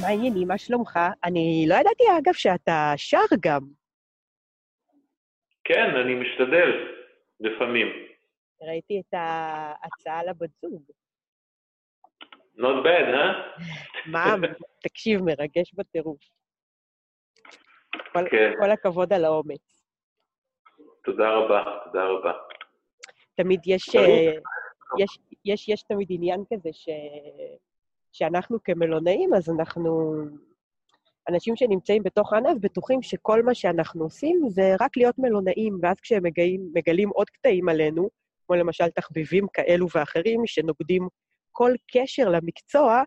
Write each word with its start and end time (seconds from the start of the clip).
מה 0.00 0.06
העניינים? 0.06 0.48
מה 0.48 0.58
שלומך? 0.58 0.98
אני 1.24 1.64
לא 1.68 1.74
ידעתי, 1.74 2.04
אגב, 2.18 2.32
שאתה 2.32 2.92
שר 2.96 3.18
גם. 3.40 3.60
כן, 5.64 5.96
אני 6.04 6.14
משתדל, 6.14 6.70
לפעמים. 7.40 7.86
ראיתי 8.62 9.00
את 9.00 9.14
ההצעה 9.14 10.24
לבת 10.24 10.50
זוג. 10.62 10.82
Not 12.56 12.84
bad, 12.84 13.14
אה? 13.14 13.32
מה? 14.06 14.34
תקשיב, 14.82 15.20
מרגש 15.22 15.74
בטירוף. 15.74 16.20
כל, 18.12 18.28
כן. 18.30 18.52
כל 18.60 18.70
הכבוד 18.70 19.12
על 19.12 19.24
האומץ. 19.24 19.84
תודה 21.04 21.30
רבה, 21.30 21.64
תודה 21.84 22.04
רבה. 22.04 22.32
תמיד 23.34 23.60
יש. 23.66 23.96
אה, 23.96 24.32
יש, 24.98 25.18
יש, 25.44 25.68
יש 25.68 25.82
תמיד 25.82 26.08
עניין 26.10 26.40
כזה 26.52 26.68
ש, 26.72 26.88
שאנחנו 28.12 28.58
כמלונאים, 28.64 29.34
אז 29.34 29.50
אנחנו, 29.50 30.14
אנשים 31.28 31.56
שנמצאים 31.56 32.02
בתוך 32.02 32.32
הענף 32.32 32.58
בטוחים 32.60 33.02
שכל 33.02 33.42
מה 33.42 33.54
שאנחנו 33.54 34.04
עושים 34.04 34.40
זה 34.48 34.62
רק 34.80 34.96
להיות 34.96 35.18
מלונאים, 35.18 35.78
ואז 35.82 36.00
כשהם 36.00 36.22
מגעים, 36.22 36.60
מגלים 36.74 37.08
עוד 37.08 37.30
קטעים 37.30 37.68
עלינו, 37.68 38.08
כמו 38.46 38.56
למשל 38.56 38.88
תחביבים 38.88 39.46
כאלו 39.52 39.86
ואחרים 39.94 40.46
שנוגדים 40.46 41.08
כל 41.52 41.72
קשר 41.92 42.28
למקצוע, 42.28 43.02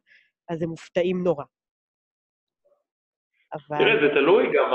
אז 0.49 0.61
הם 0.61 0.69
מופתעים 0.69 1.23
נורא. 1.23 1.43
אבל... 3.53 3.77
תראה, 3.77 3.95
זה 4.01 4.09
תלוי 4.13 4.43
גם 4.43 4.71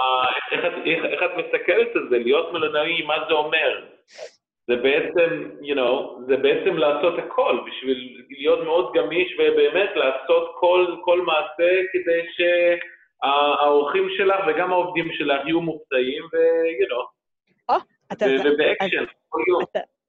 איך, 0.53 0.65
איך, 0.65 1.05
איך 1.05 1.21
את 1.23 1.31
מסתכלת 1.45 1.97
על 1.97 2.09
זה, 2.11 2.19
להיות 2.19 2.53
מלונאי, 2.53 3.03
מה 3.03 3.15
זה 3.29 3.35
אומר? 3.35 3.87
זה 4.69 4.77
בעצם, 4.77 5.51
you 5.61 5.75
know, 5.75 6.27
זה 6.27 6.37
בעצם 6.37 6.77
לעשות 6.77 7.19
הכל, 7.19 7.61
בשביל 7.67 8.27
להיות 8.29 8.65
מאוד 8.65 8.93
גמיש 8.95 9.37
ובאמת 9.39 9.91
לעשות 9.95 10.55
כל, 10.61 10.97
כל 11.05 11.21
מעשה 11.21 11.71
כדי 11.93 12.23
שהאורחים 12.37 14.09
שלך 14.17 14.41
וגם 14.49 14.73
העובדים 14.73 15.09
שלך 15.13 15.41
יהיו 15.47 15.61
מופתעים 15.61 16.23
ו-you 16.25 16.87
know, 16.91 17.19
אתה, 18.13 18.25
ו- 18.25 18.41
אתה, 18.41 18.49
ובאקשן, 18.49 19.05
כל 19.29 19.41
יום. 19.49 19.63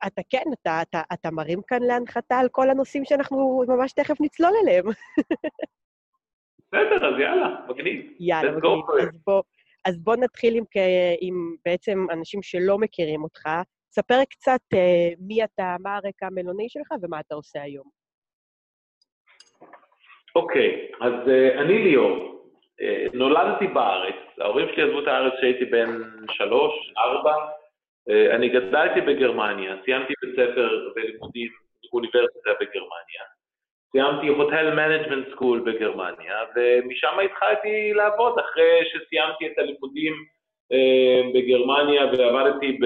אתה, 0.08 0.22
כן, 0.30 0.44
אתה, 0.62 0.82
אתה, 0.82 1.02
אתה 1.14 1.32
מרים 1.32 1.62
כאן 1.68 1.84
להנחתה 1.84 2.38
על 2.38 2.48
כל 2.52 2.70
הנושאים 2.70 3.06
שאנחנו 3.06 3.64
ממש 3.68 3.94
תכף 3.94 4.22
נצלול 4.22 4.52
אליהם. 4.64 4.86
בסדר, 6.68 7.08
אז 7.08 7.20
יאללה, 7.20 7.56
מגניב. 7.70 8.12
יאללה, 8.20 8.52
מגניב. 8.52 8.84
אז 9.00 9.22
בוא, 9.26 9.42
אז 9.86 10.04
בוא 10.04 10.16
נתחיל 10.16 10.56
עם, 10.56 10.64
עם 11.22 11.56
בעצם 11.66 12.06
אנשים 12.12 12.42
שלא 12.42 12.78
מכירים 12.78 13.24
אותך. 13.24 13.50
ספר 13.92 14.24
קצת 14.30 14.62
אה, 14.74 15.10
מי 15.28 15.44
אתה, 15.44 15.76
מה 15.80 15.96
הרקע 15.96 16.28
המלונאי 16.28 16.70
שלך 16.70 16.88
ומה 17.02 17.20
אתה 17.20 17.36
עושה 17.36 17.62
היום. 17.62 18.00
אוקיי, 20.36 20.92
אז 21.02 21.14
uh, 21.14 21.60
אני 21.62 21.84
ליאור, 21.84 22.46
uh, 22.82 23.18
נולדתי 23.18 23.68
בארץ, 23.68 24.16
ההורים 24.38 24.68
שלי 24.74 24.84
עזבו 24.84 25.00
את 25.00 25.08
הארץ 25.08 25.34
כשהייתי 25.38 25.66
בן 25.66 26.02
שלוש, 26.32 26.94
ארבע, 26.98 27.36
uh, 27.36 28.36
אני 28.36 28.50
גדלתי 28.50 29.02
בגרמניה, 29.02 29.76
סיימתי 29.86 30.14
בית 30.22 30.36
ספר 30.36 30.92
ולימודים 30.96 31.52
באוניברסיטה 31.92 32.50
בגרמניה, 32.62 33.24
סיימתי 33.92 34.28
hotel 34.28 34.74
management 34.76 35.28
school 35.32 35.60
בגרמניה, 35.60 36.36
ומשם 36.56 37.20
התחלתי 37.26 37.94
לעבוד 37.94 38.40
אחרי 38.40 38.80
שסיימתי 38.86 39.48
את 39.48 39.58
הלימודים 39.58 40.14
uh, 40.14 40.39
בגרמניה 41.34 42.06
ועבדתי 42.06 42.80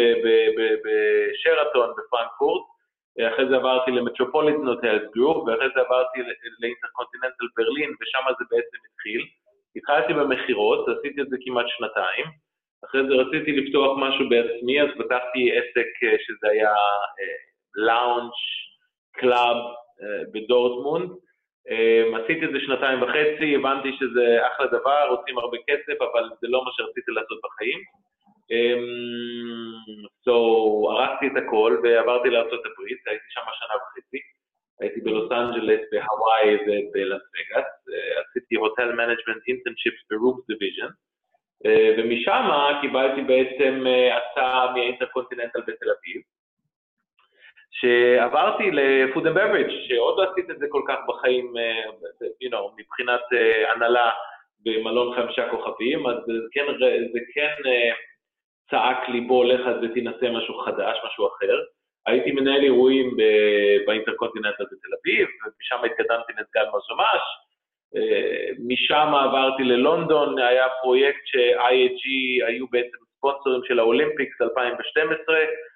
בשרתון 0.84 1.90
בפרנקפורט, 1.98 2.64
אחרי 3.34 3.46
זה 3.50 3.56
עברתי 3.56 3.92
ל 3.92 3.98
Metropolitan 3.98 4.68
Hotels 4.68 5.12
Group, 5.16 5.48
ואחרי 5.48 5.68
זה 5.76 5.82
עברתי 5.82 6.20
לאינטרקונטיננטל 6.60 7.46
ברלין, 7.58 7.90
ושם 8.02 8.26
זה 8.40 8.46
בעצם 8.52 8.78
התחיל. 8.88 9.22
התחלתי 9.76 10.14
במכירות, 10.14 10.86
עשיתי 10.90 11.22
את 11.22 11.30
זה 11.30 11.38
כמעט 11.46 11.66
שנתיים. 11.68 12.26
אחרי 12.86 13.02
זה 13.08 13.14
רציתי 13.14 13.52
לפתוח 13.52 13.98
משהו 13.98 14.30
בעצמי, 14.30 14.82
אז 14.82 14.90
פתחתי 14.98 15.52
עסק 15.58 15.90
אה, 16.04 16.16
שזה 16.20 16.48
היה 16.52 16.74
lounge 17.76 18.32
club 19.14 19.58
בדורטמונד. 20.34 21.10
אה, 21.70 22.24
עשיתי 22.24 22.46
את 22.46 22.52
זה 22.52 22.60
שנתיים 22.60 23.02
וחצי, 23.02 23.56
הבנתי 23.56 23.92
שזה 24.00 24.48
אחלה 24.48 24.68
דבר, 24.68 25.08
עושים 25.10 25.38
הרבה 25.38 25.58
כסף, 25.68 26.02
אבל 26.02 26.30
זה 26.42 26.48
לא 26.48 26.66
מה 26.66 26.72
שרציתי 26.74 27.12
לעשות 27.12 27.40
בחיים. 27.44 27.80
אמ, 28.52 30.04
so, 30.26 30.36
הרסתי 30.92 31.28
את 31.28 31.44
הכל 31.44 31.80
ועברתי 31.84 32.30
לארה"ב, 32.30 32.80
הייתי 33.08 33.26
שם 33.30 33.42
שנה 33.60 33.76
וחצי. 33.82 34.18
הייתי 34.82 35.02
בלוס 35.02 35.32
אנג'לס, 35.32 35.82
בהוואי 35.92 36.56
ובלאס 36.56 37.22
וגאס. 37.34 37.72
אה, 37.94 38.22
עשיתי 38.22 38.56
hotel 38.56 38.92
management 38.92 39.44
internships 39.48 40.02
ב 40.10 40.16
rooms 40.16 40.48
division. 40.48 40.92
ומשם 41.98 42.50
קיבלתי 42.82 43.22
בעצם 43.22 43.88
אה, 43.88 44.18
הצעה 44.18 44.74
מהאינטרקונטיננטל 44.74 45.62
בתל 45.62 45.90
אביב. 46.00 46.22
שעברתי 47.74 48.72
ל-food 48.72 49.26
and 49.26 49.36
beverage, 49.36 49.88
שעוד 49.88 50.18
לא 50.18 50.32
עשיתי 50.32 50.52
את 50.52 50.60
זה 50.60 50.66
כל 50.70 50.82
כך 50.88 50.98
בחיים, 51.08 51.58
אה, 51.58 51.84
you 52.44 52.52
know, 52.52 52.72
מבחינת 52.78 53.22
אה, 53.34 53.72
הנהלה 53.72 54.10
במלון 54.66 55.16
חמישה 55.16 55.50
כוכבים, 55.50 56.08
אז 56.08 56.16
זה 56.26 56.34
כן, 56.52 56.66
זה 57.14 57.20
כן 57.34 57.70
אה, 57.70 57.92
צעק 58.72 59.10
לי 59.10 59.22
בוא 59.22 59.46
לך 59.46 59.62
ותנסה 59.82 60.30
משהו 60.30 60.60
חדש, 60.60 60.98
משהו 61.06 61.28
אחר. 61.28 61.60
הייתי 62.08 62.32
מנהל 62.32 62.64
אירועים 62.64 63.18
באינטרקונטיננטל 63.88 64.64
בתל 64.64 64.90
אביב, 65.02 65.28
ומשם 65.46 65.86
התקדמתי 65.86 66.34
לסגן 66.34 66.66
מזומש. 66.68 67.22
אה, 67.96 68.50
משם 68.68 69.14
עברתי 69.16 69.64
ללונדון, 69.64 70.40
היה 70.40 70.66
פרויקט 70.82 71.22
ש-IHG 71.26 72.04
היו 72.48 72.68
בעצם 72.68 72.98
ספונסרים 73.18 73.62
של 73.68 73.80
האולימפיקס 73.80 74.42
2012, 74.42 75.36
אה, 75.36 75.46
פרו- 75.46 75.73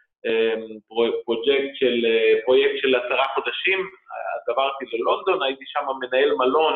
פרויקט 1.25 1.75
של, 1.75 2.05
אה, 2.05 2.33
פרויקט 2.45 2.77
של 2.81 2.95
עשרה 2.95 3.25
חודשים, 3.35 3.79
אז 3.79 4.49
עברתי 4.49 4.85
ללונדון, 4.93 5.43
הייתי 5.43 5.63
שם 5.67 5.85
מנהל 6.01 6.33
מלון 6.33 6.73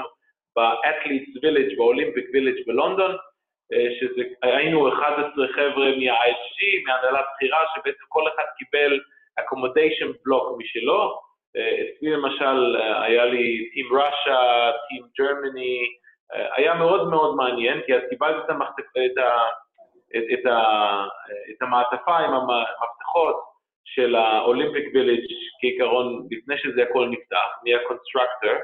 ב-Athletes 0.56 1.46
Village, 1.46 1.78
באולימפיק 1.78 2.26
Village 2.26 2.64
בלונדון, 2.68 3.12
אה, 3.74 3.88
שזה, 4.00 4.24
היינו 4.42 4.94
11 4.94 5.48
חבר'ה 5.48 5.86
מה-IHG, 5.86 6.58
מהנהלת 6.86 7.26
בחירה, 7.36 7.58
שבעצם 7.76 8.06
כל 8.10 8.24
אחד 8.28 8.44
קיבל 8.58 9.00
accommodation 9.40 10.10
block 10.10 10.58
משלו. 10.58 11.20
אה, 11.58 11.76
אצלי 11.82 12.10
למשל 12.12 12.76
היה 13.02 13.26
לי 13.26 13.70
Russia, 13.92 14.40
Team 14.88 15.04
Germany, 15.22 16.02
אה, 16.34 16.48
היה 16.56 16.74
מאוד 16.74 17.10
מאוד 17.10 17.36
מעניין, 17.36 17.82
כי 17.86 17.96
אז 17.96 18.02
קיבלתי 18.10 18.40
את, 18.46 18.50
המחת... 18.50 18.80
את, 18.80 19.18
ה... 19.18 19.30
את, 20.18 20.24
את, 20.34 20.46
ה... 20.46 20.58
את 21.52 21.62
המעטפה 21.62 22.18
עם 22.18 22.34
המפתחות 22.34 23.36
של 23.86 24.16
האולימפיק 24.16 24.86
וילג' 24.94 25.26
כעיקרון 25.62 26.28
לפני 26.32 26.58
שזה 26.58 26.84
הכל 26.84 27.08
נפתח, 27.10 27.50
מה 27.64 27.77
constructor, 27.77 28.58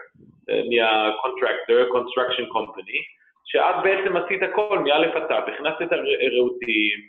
מה 0.70 0.86
contractor, 0.86 1.78
construction 1.96 2.48
company, 2.56 3.00
שאת 3.46 3.76
בעצם 3.84 4.18
עשית 4.18 4.44
הכל 4.44 4.80
מא' 4.80 4.96
עד 4.96 5.28
ת', 5.28 5.32
הכנסת 5.32 5.82
את 5.82 5.92
הרהוטים, 5.92 7.00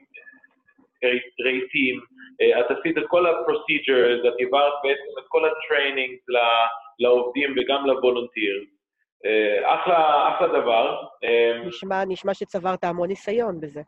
רהיטים, 1.44 2.00
אה, 2.40 2.60
את 2.60 2.70
עשית 2.70 2.98
את 2.98 3.04
כל 3.08 3.26
ה-procedures, 3.26 4.28
את 4.28 4.34
העברת 4.38 4.72
בעצם 4.82 5.18
את 5.18 5.24
כל 5.28 5.42
ה 5.48 5.56
training 5.56 6.18
לעובדים 6.98 7.54
וגם 7.56 7.86
ל 7.86 7.93
volunteer. 7.93 8.64
אחלה, 9.64 10.28
אחלה 10.34 10.48
דבר. 10.48 11.02
אה, 11.24 11.62
נשמע, 11.66 12.04
נשמע 12.08 12.34
שצברת 12.34 12.84
המון 12.84 13.08
ניסיון 13.08 13.60
בזה. 13.60 13.80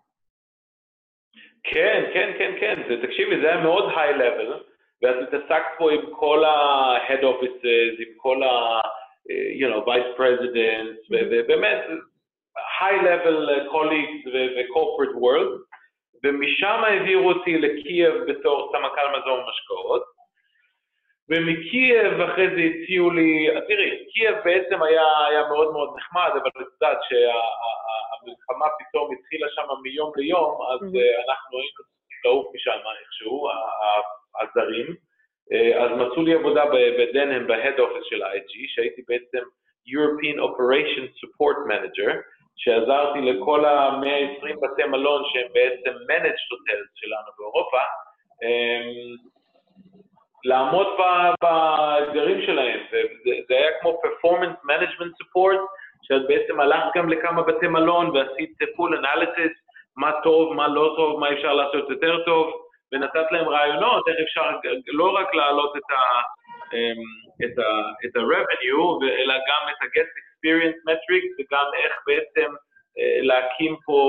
כן, 1.65 2.11
כן, 2.13 2.33
כן, 2.39 2.53
כן, 2.61 2.83
זה, 2.89 3.07
תקשיבי, 3.07 3.41
זה 3.41 3.47
היה 3.49 3.61
מאוד 3.61 3.93
high-level, 3.97 4.63
ואת 5.03 5.17
התעסקת 5.23 5.67
פה 5.79 5.93
עם 5.93 6.01
כל 6.13 6.45
ה-head 6.45 7.23
offices, 7.23 7.95
עם 7.99 8.13
כל 8.17 8.43
ה... 8.43 8.81
you 9.61 9.69
know, 9.69 9.81
vice 9.85 10.17
presidents, 10.17 11.01
ובאמת, 11.11 11.85
high-level 12.81 13.71
colleagues 13.73 14.29
ו-corporate 14.33 15.15
world, 15.25 15.61
ומשם 16.25 16.81
העבירו 16.85 17.33
אותי 17.33 17.59
לקייב 17.59 18.15
בתור 18.15 18.73
סמנכ"ל 18.73 19.19
מזון 19.19 19.41
ומשקאות, 19.41 20.03
ומקייב 21.31 22.21
אחרי 22.21 22.47
זה 22.55 22.61
הציעו 22.71 23.11
לי, 23.11 23.47
תראי, 23.69 24.05
קייב 24.13 24.37
בעצם 24.45 24.83
היה, 24.83 25.27
היה 25.29 25.49
מאוד 25.49 25.73
מאוד 25.73 25.97
נחמד, 25.97 26.31
אבל 26.33 26.51
את 26.63 26.67
יודעת 26.75 26.99
שהמלחמה 27.09 28.67
פתאום 28.79 29.15
התחילה 29.15 29.47
שם 29.55 29.63
מיום 29.83 30.13
ליום, 30.17 30.59
אז 30.73 30.81
Mhm. 30.81 30.97
אה, 30.99 31.23
אנחנו 31.29 31.59
היינו 31.59 31.71
צריכים 31.75 32.21
לעוף 32.25 32.55
משם 32.55 32.79
איכשהו, 33.01 33.49
הזרים. 34.41 34.87
אה, 35.53 35.85
אז 35.85 35.91
מצאו 35.99 36.23
לי 36.23 36.35
עבודה 36.35 36.65
בדנהם, 36.99 37.47
ב-Head 37.47 37.79
Office 37.79 38.05
של 38.11 38.23
IG, 38.23 38.53
שהייתי 38.75 39.03
בעצם 39.09 39.43
European 39.87 40.37
Operation 40.49 41.05
Support 41.21 41.59
Manager, 41.71 42.11
שעזרתי 42.57 43.21
לכל 43.21 43.65
ה-120 43.65 44.55
בתי 44.63 44.85
מלון 44.85 45.23
שהם 45.33 45.49
בעצם 45.53 45.91
managed 45.91 46.47
hotels 46.53 46.91
שלנו 46.95 47.31
באירופה, 47.39 47.79
אמ, 48.43 49.31
לעמוד 50.45 50.87
באתגרים 51.43 52.43
שלהם, 52.47 52.81
וזה 52.93 53.35
זה 53.49 53.55
היה 53.55 53.71
כמו 53.81 54.01
performance 54.05 54.67
management 54.71 55.13
support, 55.23 55.59
שאת 56.03 56.23
בעצם 56.29 56.61
הלכת 56.61 56.87
גם 56.97 57.09
לכמה 57.09 57.43
בתי 57.43 57.67
מלון 57.67 58.11
ועשית 58.11 58.51
full 58.63 58.95
analysis, 59.01 59.53
מה 59.97 60.13
טוב, 60.23 60.53
מה 60.55 60.69
לא 60.69 60.93
טוב, 60.97 61.21
מה 61.21 61.33
אפשר 61.33 61.55
לעשות 61.55 61.91
יותר 61.91 62.25
טוב, 62.25 62.53
ונתת 62.93 63.27
להם 63.33 63.49
רעיונות, 63.49 64.09
איך 64.09 64.17
אפשר 64.23 64.51
לא 64.93 65.11
רק 65.17 65.35
להעלות 65.35 65.77
את 65.77 65.91
ה... 65.91 66.21
אמ, 66.75 67.03
את 67.45 67.59
ה- 67.59 67.91
את 68.05 68.17
ה-revenue, 68.17 69.05
אלא 69.19 69.35
גם 69.35 69.69
את 69.71 69.83
ה-guest 69.83 70.13
experience 70.21 70.79
metrics, 70.91 71.35
וגם 71.39 71.65
איך 71.85 71.93
בעצם 72.07 72.51
אה, 72.99 73.19
להקים 73.23 73.77
פה 73.87 74.01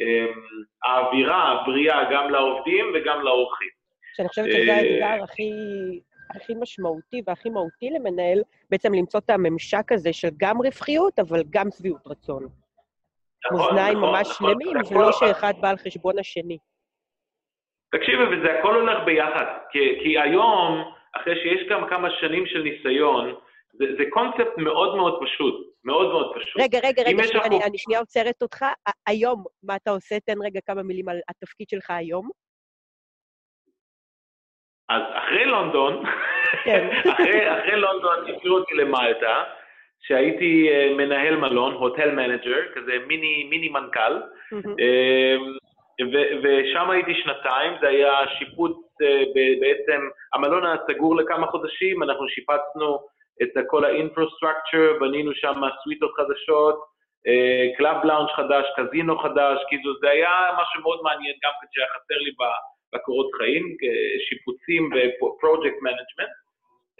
אמ, 0.00 0.40
האווירה 0.84 1.42
הבריאה 1.52 2.04
גם 2.10 2.30
לעובדים 2.30 2.92
וגם 2.94 3.20
לאורחים. 3.22 3.68
שאני 4.14 4.28
חושבת 4.28 4.44
שזה 4.52 4.70
אה, 4.70 4.76
האתגר 4.76 5.24
הכי, 5.24 5.50
הכי 6.34 6.54
משמעותי 6.60 7.22
והכי 7.26 7.50
מהותי 7.50 7.90
למנהל, 7.90 8.42
בעצם 8.70 8.94
למצוא 8.94 9.20
את 9.20 9.30
הממשק 9.30 9.92
הזה 9.92 10.12
של 10.12 10.28
גם 10.36 10.56
רווחיות, 10.58 11.18
אבל 11.18 11.42
גם 11.50 11.66
שביעות 11.78 12.06
רצון. 12.06 12.48
נכון, 13.52 13.66
מאזניים 13.66 13.98
נכון, 13.98 14.10
ממש 14.10 14.30
נכון. 14.30 14.50
שלמים, 14.50 14.76
ולא 14.90 15.12
שאחד 15.12 15.52
בא 15.60 15.70
על 15.70 15.76
חשבון 15.76 16.18
השני. 16.18 16.58
תקשיבי, 17.92 18.22
וזה 18.24 18.58
הכל 18.58 18.74
הולך 18.74 19.04
ביחד, 19.04 19.44
כי, 19.70 19.78
כי 20.02 20.18
היום, 20.18 20.92
אחרי 21.16 21.34
שיש 21.42 21.68
גם 21.70 21.88
כמה 21.90 22.08
שנים 22.20 22.46
של 22.46 22.62
ניסיון, 22.62 23.34
זה, 23.72 23.84
זה 23.98 24.04
קונספט 24.10 24.58
מאוד 24.58 24.96
מאוד 24.96 25.18
פשוט, 25.22 25.54
מאוד 25.84 26.08
מאוד 26.08 26.34
פשוט. 26.36 26.62
רגע, 26.62 26.78
רגע, 26.84 27.02
רגע, 27.06 27.24
שנייה, 27.24 27.44
אני, 27.44 27.64
אני 27.64 27.78
שנייה 27.78 28.00
עוצרת 28.00 28.42
אותך. 28.42 28.64
היום, 29.06 29.44
מה 29.62 29.76
אתה 29.76 29.90
עושה? 29.90 30.20
תן 30.20 30.42
רגע 30.44 30.60
כמה 30.66 30.82
מילים 30.82 31.08
על 31.08 31.20
התפקיד 31.28 31.68
שלך 31.68 31.90
היום. 31.90 32.28
אז 34.88 35.02
אחרי 35.14 35.44
לונדון, 35.44 36.02
כן. 36.64 36.88
אחרי, 37.12 37.60
אחרי 37.60 37.76
לונדון 37.76 38.18
הביאו 38.28 38.54
אותי 38.54 38.74
למלטה, 38.74 39.44
שהייתי 40.00 40.68
אה, 40.70 40.94
מנהל 40.96 41.36
מלון, 41.36 41.72
hotel 41.74 42.10
manager, 42.10 42.60
כזה 42.74 42.92
מיני, 43.06 43.46
מיני 43.50 43.68
מנכ"ל, 43.68 44.22
אמ, 44.52 45.56
ו- 46.12 46.30
ושם 46.42 46.90
הייתי 46.90 47.14
שנתיים, 47.14 47.72
זה 47.80 47.88
היה 47.88 48.12
שיפוץ 48.38 48.76
אה, 49.02 49.22
בעצם, 49.60 50.00
המלון 50.34 50.66
היה 50.66 50.76
סגור 50.90 51.16
לכמה 51.16 51.46
חודשים, 51.46 52.02
אנחנו 52.02 52.28
שיפצנו 52.28 52.98
את 53.42 53.48
כל 53.66 53.84
ה-infrastructure, 53.84 55.00
בנינו 55.00 55.34
שם 55.34 55.60
סוויטות 55.82 56.12
חדשות, 56.16 56.94
club 57.76 58.04
lounge 58.04 58.30
חדש, 58.30 58.66
קזינו 58.76 59.18
חדש, 59.18 59.58
כאילו 59.68 59.92
זה 60.00 60.10
היה 60.10 60.30
משהו 60.60 60.82
מאוד 60.82 61.00
מעניין, 61.02 61.34
גם 61.44 61.50
כן 61.60 61.66
שהיה 61.72 61.86
חסר 61.88 62.18
לי 62.18 62.30
ב- 62.30 62.73
בקורות 62.94 63.30
חיים, 63.36 63.76
שיפוצים 64.28 64.90
ו-project 64.92 65.78
management. 65.86 66.44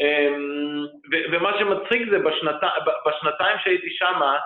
אמ, 0.01 0.87
ומה 1.33 1.59
שמצחיק 1.59 2.11
זה 2.11 2.19
בשנת, 2.19 2.61
ב- 2.87 3.09
בשנתיים 3.09 3.59
שהייתי 3.65 3.91
שמה, 3.91 4.39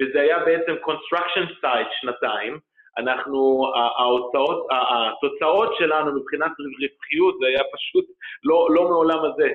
וזה 0.00 0.20
היה 0.20 0.38
בעצם 0.38 0.72
construction 0.72 1.64
site 1.64 1.90
שנתיים, 2.00 2.58
אנחנו, 2.98 3.72
ההוצאות, 3.98 4.66
התוצאות 4.70 5.74
שלנו 5.78 6.20
מבחינת 6.20 6.50
רווחיות 6.80 7.38
זה 7.40 7.46
היה 7.46 7.62
פשוט 7.72 8.04
לא, 8.44 8.68
לא 8.70 8.88
מעולם 8.88 9.24
הזה. 9.24 9.52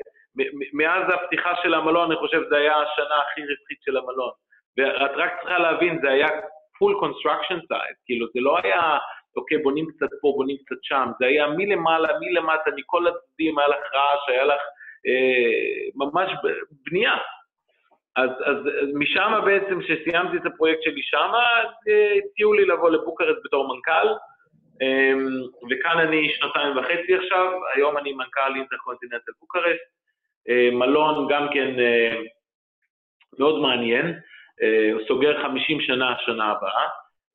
מאז 0.73 1.03
הפתיחה 1.13 1.53
של 1.63 1.73
המלון, 1.73 2.11
אני 2.11 2.19
חושב 2.19 2.41
שזה 2.45 2.57
היה 2.57 2.75
השנה 2.75 3.15
הכי 3.15 3.41
רווחית 3.41 3.77
של 3.85 3.97
המלון. 3.97 4.31
ואת 4.77 5.11
רק 5.15 5.31
צריכה 5.39 5.59
להבין, 5.59 5.99
זה 6.01 6.09
היה 6.09 6.27
full 6.77 6.95
construction 7.03 7.59
site, 7.71 7.97
כאילו 8.05 8.27
זה 8.33 8.39
לא 8.39 8.57
היה, 8.63 8.97
אוקיי, 9.37 9.57
בונים 9.57 9.87
קצת 9.87 10.09
פה, 10.21 10.33
בונים 10.35 10.57
קצת 10.57 10.75
שם, 10.81 11.05
זה 11.19 11.25
היה 11.25 11.47
מלמעלה, 11.47 12.09
מלמטה, 12.19 12.71
מכל 12.75 13.07
הצדדים, 13.07 13.59
היה 13.59 13.67
לך 13.67 13.77
רעש, 13.93 14.29
היה 14.29 14.45
לך 14.45 14.61
אה, 15.07 15.89
ממש 15.95 16.31
בנייה. 16.85 17.15
אז, 18.15 18.29
אז, 18.45 18.57
אז 18.57 18.89
משם 18.93 19.41
בעצם, 19.45 19.79
כשסיימתי 19.81 20.37
את 20.37 20.45
הפרויקט 20.45 20.81
שלי 20.81 21.01
שם, 21.01 21.31
הציעו 22.25 22.53
לי 22.53 22.65
לבוא 22.65 22.89
לבוקרסט 22.89 23.39
בתור 23.45 23.75
מנכ"ל, 23.75 24.07
אמ, 24.81 25.27
וכאן 25.69 25.99
אני 25.99 26.29
שנתיים 26.33 26.77
וחצי 26.77 27.15
עכשיו, 27.15 27.51
היום 27.75 27.97
אני 27.97 28.13
מנכ"ל 28.13 28.55
אינטרקונטיננטל 28.55 29.31
בוקרסט, 29.39 29.87
אה, 30.49 30.69
מלון 30.71 31.27
גם 31.29 31.47
כן 31.53 31.79
אה, 31.79 32.21
מאוד 33.39 33.61
מעניין, 33.61 34.19
אה, 34.61 34.91
סוגר 35.07 35.43
50 35.43 35.81
שנה 35.81 36.15
השנה 36.15 36.51
הבאה, 36.51 36.87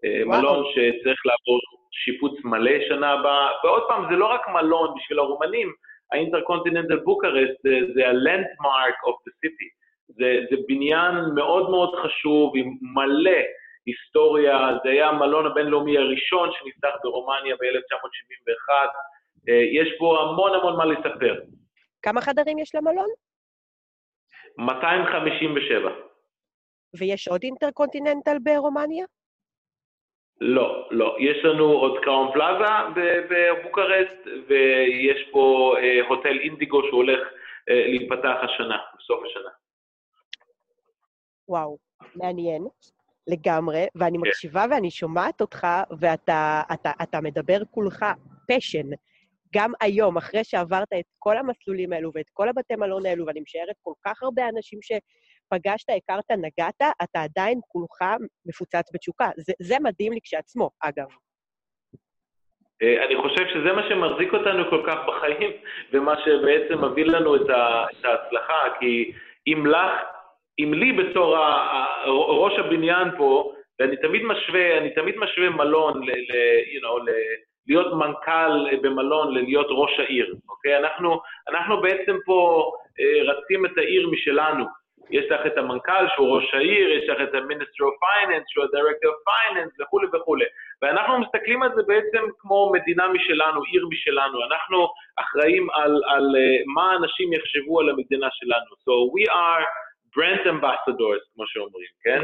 אה, 0.05 0.27
וואו. 0.27 0.41
מלון 0.41 0.65
שצריך 0.71 1.21
לעבור 1.27 1.61
שיפוץ 2.05 2.45
מלא 2.45 2.73
שנה 2.89 3.13
הבאה, 3.13 3.49
ועוד 3.65 3.83
פעם, 3.89 4.05
זה 4.11 4.17
לא 4.17 4.27
רק 4.27 4.49
מלון 4.49 4.95
בשביל 4.97 5.19
הרומנים, 5.19 5.73
האינטרקונטיננטל 6.13 6.97
בוקרסט 6.97 7.63
זה, 7.95 8.09
ה-landmark 8.09 8.97
of 9.09 9.17
the 9.27 9.33
city. 9.43 9.69
זה, 10.09 10.41
זה 10.51 10.57
בניין 10.69 11.15
מאוד 11.35 11.71
מאוד 11.71 11.95
חשוב, 12.03 12.53
עם 12.57 12.77
מלא 12.95 13.41
היסטוריה, 13.87 14.69
זה 14.85 14.91
היה 14.91 15.09
המלון 15.09 15.47
הבינלאומי 15.47 15.99
הראשון 15.99 16.51
שנפתח 16.53 16.95
ברומניה 17.03 17.57
ב-1971, 17.57 18.71
יש 19.73 19.99
בו 19.99 20.21
המון 20.21 20.55
המון 20.55 20.77
מה 20.77 20.85
לספר. 20.85 21.35
כמה 22.03 22.21
חדרים 22.21 22.59
יש 22.59 22.75
למלון? 22.75 23.09
257. 24.59 25.91
ויש 26.99 27.29
עוד 27.29 27.43
אינטרקונטיננטל 27.43 28.37
ברומניה? 28.43 29.05
לא, 30.45 30.89
לא. 30.91 31.17
יש 31.21 31.45
לנו 31.45 31.65
עוד 31.65 31.99
Crowne 32.03 32.33
Plaza 32.33 33.27
בבוקרסט, 33.31 34.27
ויש 34.49 35.29
פה 35.33 35.75
אה, 35.79 36.07
Hotel 36.09 36.39
Indigo 36.39 36.83
שהולך 36.91 37.21
אה, 37.69 37.87
להיפתח 37.87 38.37
השנה, 38.43 38.79
בסוף 38.99 39.25
השנה. 39.25 39.51
וואו, 41.49 41.79
מעניין 42.15 42.63
לגמרי, 43.27 43.87
ואני 43.95 44.19
כן. 44.19 44.29
מקשיבה 44.29 44.65
ואני 44.71 44.91
שומעת 44.91 45.41
אותך, 45.41 45.67
ואתה 46.01 46.63
אתה, 46.73 46.91
אתה 47.03 47.21
מדבר 47.21 47.59
כולך 47.71 48.05
פשן. 48.49 48.87
גם 49.55 49.73
היום, 49.81 50.17
אחרי 50.17 50.45
שעברת 50.45 50.89
את 50.99 51.05
כל 51.19 51.39
המסלולים 51.39 51.93
האלו 51.93 52.11
ואת 52.15 52.31
כל 52.33 52.49
הבתי 52.49 52.77
מלון 52.77 53.07
האלו, 53.07 53.27
ואני 53.27 53.41
משערת 53.41 53.77
כל 53.83 53.93
כך 54.05 54.23
הרבה 54.23 54.49
אנשים 54.49 54.79
שפגשת, 55.53 55.87
הכרת, 55.91 56.31
נגעת, 56.31 56.83
אתה 57.03 57.23
עדיין 57.23 57.61
כולך 57.69 58.15
מפוצץ 58.47 58.91
בתשוקה. 58.95 59.29
זה, 59.37 59.53
זה 59.61 59.75
מדהים 59.83 60.13
לי 60.13 60.19
כשעצמו, 60.25 60.71
אגב. 60.81 61.07
אה, 62.83 63.05
אני 63.05 63.17
חושב 63.23 63.49
שזה 63.49 63.73
מה 63.73 63.83
שמחזיק 63.89 64.33
אותנו 64.33 64.71
כל 64.71 64.83
כך 64.87 64.97
בחיים, 65.07 65.51
ומה 65.93 66.15
שבעצם 66.25 66.85
מביא 66.85 67.05
לנו 67.05 67.37
את, 67.37 67.51
ההצלחה, 68.05 68.63
כי 68.81 69.13
אם 69.47 69.67
לך, 69.67 70.01
אם 70.59 70.75
לי 70.75 70.93
בתור 70.93 71.37
ראש 72.29 72.59
הבניין 72.59 73.09
פה, 73.17 73.53
ואני 73.81 73.97
תמיד 73.97 74.23
משווה, 74.23 74.79
אני 74.79 74.95
תמיד 74.95 75.17
משווה 75.17 75.51
מלון, 75.51 76.03
ל, 76.03 76.11
ל, 76.11 76.33
you 76.77 76.83
know, 76.83 77.05
ל, 77.05 77.11
להיות 77.67 77.93
מנכ"ל 77.95 78.77
במלון, 78.83 79.35
ללהיות 79.35 79.67
ראש 79.71 80.01
העיר, 80.01 80.35
אוקיי? 80.49 80.79
אנחנו, 80.79 81.21
אנחנו 81.49 81.81
בעצם 81.81 82.17
פה 82.25 82.71
אה, 83.01 83.33
רצים 83.33 83.67
את 83.67 83.79
העיר 83.79 84.09
משלנו. 84.11 84.82
יש 85.11 85.25
לך 85.31 85.47
את 85.47 85.59
המנכ"ל 85.59 86.05
שהוא 86.15 86.37
ראש 86.37 86.55
העיר, 86.55 86.89
יש 86.91 87.09
לך 87.09 87.19
את 87.29 87.35
ה-Minister 87.35 87.83
of 87.89 87.97
Finance 88.05 88.45
שהוא 88.49 88.65
ה-Director 88.65 89.09
of 89.15 89.19
Finance 89.31 89.83
וכולי 89.83 90.07
וכולי. 90.13 90.45
ואנחנו 90.83 91.19
מסתכלים 91.21 91.63
על 91.63 91.71
זה 91.77 91.83
בעצם 91.87 92.23
כמו 92.39 92.73
מדינה 92.73 93.09
משלנו, 93.09 93.63
עיר 93.63 93.87
משלנו. 93.91 94.45
אנחנו 94.45 94.89
אחראים 95.17 95.71
על, 95.71 96.03
על 96.07 96.27
uh, 96.37 96.63
מה 96.75 96.97
אנשים 96.97 97.33
יחשבו 97.33 97.81
על 97.81 97.89
המדינה 97.89 98.29
שלנו. 98.33 98.71
So 98.85 98.93
we 99.17 99.25
are 99.31 99.65
brand 100.17 100.45
ambassadors, 100.55 101.23
כמו 101.35 101.45
שאומרים, 101.47 101.93
כן? 102.05 102.21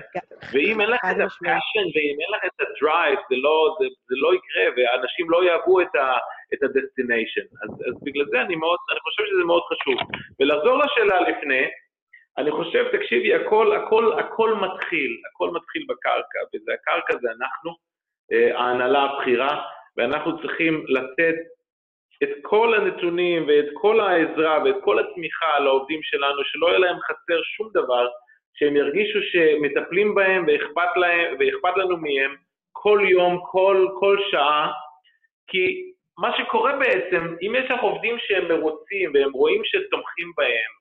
ואם 0.53 0.81
אין 0.81 0.91
לך 0.91 1.01
את. 1.11 1.17
ה 1.27 1.34
passion 1.34 1.87
ואם 1.95 2.17
אין 2.23 2.31
לך 2.35 2.43
את 2.47 2.57
ה 2.61 2.69
drive, 2.69 3.19
זה 3.31 3.37
לא, 3.37 3.77
זה, 3.79 3.87
זה 4.09 4.17
לא 4.25 4.31
יקרה, 4.35 4.65
ואנשים 4.77 5.31
לא 5.31 5.45
יאהבו 5.45 5.81
את, 5.81 5.95
ה, 5.95 6.19
את 6.55 6.63
ה-destination. 6.63 7.47
אז, 7.63 7.71
אז 7.89 7.95
בגלל 8.05 8.27
זה 8.31 8.41
אני 8.41 8.57
מאוד, 8.57 8.79
אני 8.91 9.01
חושב 9.01 9.23
שזה 9.27 9.45
מאוד 9.47 9.63
חשוב. 9.71 9.97
ולחזור 10.41 10.79
לשאלה 10.79 11.21
לפני, 11.21 11.65
אני 12.39 12.51
חושב, 12.51 12.85
תקשיבי, 12.93 13.35
הכל, 13.35 13.77
הכל, 13.77 14.13
הכל 14.19 14.55
מתחיל, 14.55 15.17
הכל 15.31 15.51
מתחיל 15.51 15.85
בקרקע, 15.89 16.39
וזה 16.55 16.73
הקרקע 16.73 17.15
זה 17.23 17.29
אנחנו, 17.31 17.71
אה, 18.33 18.59
ההנהלה 18.59 19.03
הבכירה, 19.03 19.63
ואנחנו 19.97 20.41
צריכים 20.41 20.85
לתת 20.89 21.35
את 22.23 22.29
כל 22.43 22.75
הנתונים 22.75 23.45
ואת 23.49 23.67
כל 23.75 24.01
העזרה 24.01 24.65
ואת 24.65 24.77
כל 24.85 24.99
התמיכה 24.99 25.59
לעובדים 25.59 26.01
שלנו, 26.03 26.45
שלא 26.45 26.67
יהיה 26.67 26.79
להם 26.79 26.97
חסר 27.01 27.43
שום 27.43 27.71
דבר, 27.75 28.09
שהם 28.55 28.77
ירגישו 28.77 29.19
שמטפלים 29.23 30.15
בהם 30.15 30.45
ואכפת, 30.47 30.97
להם, 30.97 31.37
ואכפת 31.39 31.77
לנו 31.77 31.97
מהם 31.97 32.37
כל 32.73 33.01
יום, 33.09 33.39
כל, 33.51 33.87
כל 34.01 34.19
שעה, 34.31 34.73
כי 35.49 35.93
מה 36.19 36.37
שקורה 36.39 36.77
בעצם, 36.77 37.37
אם 37.43 37.55
יש 37.55 37.71
לך 37.71 37.81
עובדים 37.81 38.17
שהם 38.19 38.49
מרוצים 38.49 39.11
והם 39.15 39.33
רואים 39.33 39.63
שתומכים 39.65 40.33
בהם, 40.37 40.78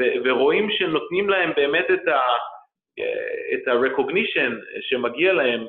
ו- 0.00 0.14
ורואים 0.24 0.70
שנותנים 0.70 1.28
להם 1.28 1.52
באמת 1.56 1.86
את 1.90 2.08
ה... 2.08 2.20
את 3.54 3.68
ה-recognition 3.68 4.52
שמגיע 4.80 5.32
להם, 5.32 5.60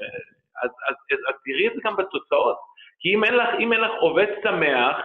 אז, 0.64 0.70
אז, 0.90 0.96
אז, 1.12 1.20
אז 1.28 1.36
תראי 1.46 1.68
את 1.68 1.74
זה 1.76 1.82
גם 1.84 1.96
בתוצאות. 1.96 2.58
כי 3.00 3.16
אם 3.16 3.24
אין 3.24 3.36
לך, 3.36 3.50
אם 3.60 3.74
אין 3.74 3.82
לך 3.82 3.92
עובד 4.00 4.28
שמח, 4.44 4.98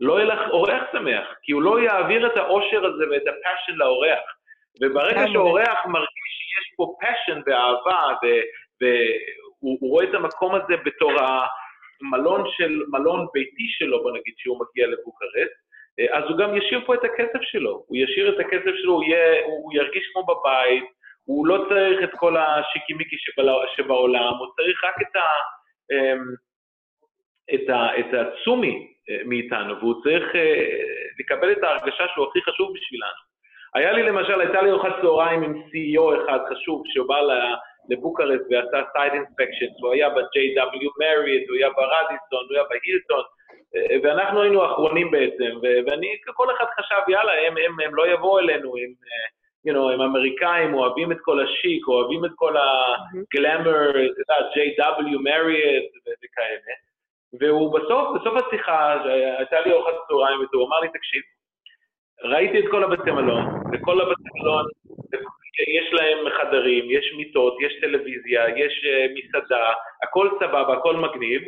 לא 0.00 0.14
יהיה 0.18 0.34
לך 0.34 0.50
אורח 0.50 0.82
שמח, 0.92 1.26
כי 1.42 1.52
הוא 1.52 1.62
לא 1.62 1.80
יעביר 1.80 2.26
את 2.26 2.36
האושר 2.36 2.86
הזה 2.86 3.04
ואת 3.10 3.22
הפאשן 3.22 3.72
לאורח. 3.76 4.20
וברגע. 4.80 5.24
שאורח 5.32 5.86
מרגיש 5.86 6.34
שיש 6.38 6.74
פה 6.76 6.96
passion 7.02 7.42
ואהבה, 7.46 8.02
והוא 8.80 9.90
רואה 9.90 10.04
את 10.04 10.14
המקום 10.14 10.54
הזה 10.54 10.76
בתור 10.84 11.12
המלון 11.20 12.44
של, 12.56 12.82
מלון 12.88 13.26
ביתי 13.34 13.66
שלו, 13.68 14.02
בוא 14.02 14.10
נגיד, 14.10 14.34
שהוא 14.36 14.60
מגיע 14.60 14.86
לבוקרסט, 14.86 15.67
אז 16.12 16.24
הוא 16.28 16.38
גם 16.38 16.56
ישאיר 16.56 16.80
פה 16.86 16.94
את 16.94 17.04
הכסף 17.04 17.42
שלו, 17.42 17.84
הוא 17.86 17.96
ישאיר 17.96 18.34
את 18.34 18.40
הכסף 18.40 18.72
שלו, 18.82 18.92
הוא, 18.92 19.04
יהיה, 19.04 19.44
הוא 19.44 19.72
ירגיש 19.74 20.10
כמו 20.12 20.22
בבית, 20.26 20.84
הוא 21.24 21.46
לא 21.46 21.66
צריך 21.68 22.02
את 22.04 22.18
כל 22.18 22.36
השיקימיקי 22.36 23.16
שבעולם, 23.76 24.34
הוא 24.38 24.48
צריך 24.56 24.84
רק 24.84 24.94
את, 25.02 25.16
ה, 25.16 25.28
אמ, 25.92 26.24
את, 27.54 27.68
ה, 27.68 27.98
את 28.00 28.14
הצומי 28.14 28.92
אה, 29.10 29.20
מאיתנו, 29.24 29.78
והוא 29.78 30.02
צריך 30.02 30.34
אה, 30.34 30.82
לקבל 31.20 31.52
את 31.52 31.62
ההרגשה 31.62 32.04
שהוא 32.14 32.26
הכי 32.28 32.42
חשוב 32.42 32.72
בשבילנו. 32.74 33.22
היה 33.74 33.92
לי 33.92 34.02
למשל, 34.02 34.40
הייתה 34.40 34.62
לי 34.62 34.70
ארוחת 34.70 34.92
צהריים 35.02 35.42
עם 35.42 35.54
CEO 35.54 36.24
אחד 36.24 36.38
חשוב, 36.50 36.82
שהוא 36.86 37.08
בא 37.08 37.18
לבוקרסט 37.90 38.44
ועשה 38.50 38.80
site 38.92 39.12
inspection, 39.12 39.70
הוא 39.80 39.92
היה 39.92 40.08
ב- 40.10 40.47
JW 40.47 40.84
Marriott, 40.98 41.48
הוא 41.48 41.56
היה 41.56 41.70
ברדיסון, 41.70 42.44
הוא 42.48 42.54
היה 42.54 42.64
בהילטון, 42.70 43.18
אה, 43.18 43.37
ואנחנו 44.02 44.42
היינו 44.42 44.62
האחרונים 44.62 45.10
בעצם, 45.10 45.58
ואני, 45.86 46.06
כל 46.34 46.46
אחד 46.56 46.64
חשב, 46.78 47.08
יאללה, 47.08 47.32
הם, 47.46 47.54
הם, 47.56 47.80
הם 47.84 47.94
לא 47.94 48.12
יבואו 48.12 48.38
אלינו, 48.38 48.74
הם, 48.76 48.92
you 49.68 49.74
know, 49.74 49.92
הם 49.94 50.00
אמריקאים, 50.00 50.74
אוהבים 50.74 51.12
את 51.12 51.16
כל 51.20 51.44
השיק, 51.44 51.88
אוהבים 51.88 52.24
את 52.24 52.30
כל 52.34 52.54
הגלמר, 52.56 53.90
אתה 53.90 54.20
יודע, 54.20 54.38
JW 54.54 55.18
מריאט 55.20 55.84
וכאלה. 56.06 56.74
והוא 57.40 57.78
בסוף, 57.78 58.20
בסוף 58.20 58.46
השיחה, 58.46 59.02
הייתה 59.38 59.60
לי 59.60 59.72
ארוחת 59.72 59.94
צהריים, 60.08 60.38
הוא 60.52 60.66
אמר 60.68 60.80
לי, 60.80 60.88
תקשיב, 60.88 61.22
ראיתי 62.24 62.58
את 62.58 62.64
כל 62.70 62.84
הבתי 62.84 63.10
מלון, 63.10 63.44
וכל 63.72 64.00
הבתי 64.00 64.28
מלון, 64.40 64.66
יש 65.58 65.92
להם 65.92 66.18
חדרים, 66.38 66.90
יש 66.90 67.12
מיטות, 67.16 67.56
יש 67.60 67.80
טלוויזיה, 67.80 68.48
יש 68.56 68.84
uh, 68.84 69.12
מסעדה, 69.14 69.72
הכל 70.02 70.28
סבבה, 70.40 70.74
הכל 70.74 70.96
מגניב, 70.96 71.42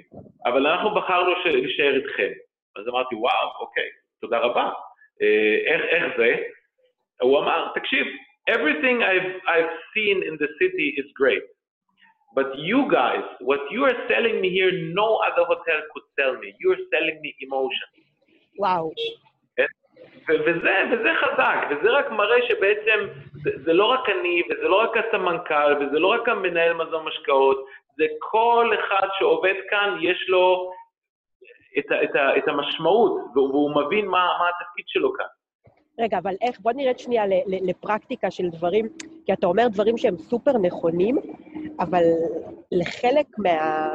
אבל 0.47 0.67
אנחנו 0.67 0.95
בחרנו 0.95 1.33
להישאר 1.45 1.97
איתכם. 1.97 2.31
אז 2.76 2.88
אמרתי, 2.88 3.14
וואו, 3.14 3.50
אוקיי, 3.61 3.88
תודה 4.21 4.38
רבה. 4.38 4.71
Uh, 5.21 5.67
איך, 5.67 5.83
איך 5.83 6.05
זה? 6.17 6.37
הוא 7.21 7.38
אמר, 7.38 7.69
תקשיב, 7.75 8.07
everything 8.50 9.02
I've, 9.02 9.33
I've 9.55 9.75
seen 9.95 10.17
in 10.29 10.35
the 10.43 10.49
city 10.61 10.88
is 11.00 11.07
great. 11.21 11.43
But 12.35 12.49
you 12.59 12.87
guys, 12.90 13.26
what 13.40 13.62
you 13.75 13.85
are 13.88 13.99
selling 14.09 14.40
me 14.40 14.50
here, 14.50 14.73
no 14.95 15.19
other 15.26 15.45
hotel 15.52 15.79
could 15.93 16.07
sell 16.17 16.35
me. 16.43 16.55
You 16.62 16.69
are 16.75 16.83
selling 16.93 17.19
me 17.25 17.31
emotion. 17.47 17.88
וואו. 18.59 18.93
וזה, 20.29 20.75
וזה 20.93 21.11
חזק, 21.14 21.59
וזה 21.71 21.90
רק 21.90 22.11
מראה 22.11 22.49
שבעצם 22.49 23.09
זה, 23.42 23.50
זה 23.64 23.73
לא 23.73 23.85
רק 23.85 24.09
אני, 24.09 24.42
וזה 24.50 24.68
לא 24.68 24.82
רק 24.82 24.90
הסמנכ"ל, 24.97 25.76
וזה 25.80 25.99
לא 25.99 26.09
רק 26.09 26.28
המנהל 26.28 26.73
מזון 26.73 27.04
משקאות, 27.06 27.66
זה 27.97 28.04
כל 28.18 28.70
אחד 28.75 29.09
שעובד 29.18 29.54
כאן, 29.70 29.99
יש 30.02 30.26
לו 30.28 30.73
את, 31.78 31.90
ה, 31.90 32.04
את, 32.04 32.16
ה, 32.16 32.38
את 32.38 32.49
המשמעות, 32.49 33.12
והוא 33.35 33.70
מבין 33.70 34.06
מה, 34.06 34.26
מה 34.38 34.49
התפקיד 34.49 34.85
שלו 34.88 35.12
כאן. 35.12 35.26
רגע, 35.99 36.18
אבל 36.18 36.35
איך, 36.42 36.61
בוא 36.61 36.73
נרד 36.73 36.99
שנייה 36.99 37.25
לפרקטיקה 37.47 38.30
של 38.30 38.49
דברים, 38.49 38.88
כי 39.26 39.32
אתה 39.32 39.47
אומר 39.47 39.68
דברים 39.68 39.99
שהם 39.99 40.18
סופר 40.18 40.59
נכונים, 40.59 41.16
אבל 41.80 42.02
לחלק 42.73 43.26
מה... 43.38 43.88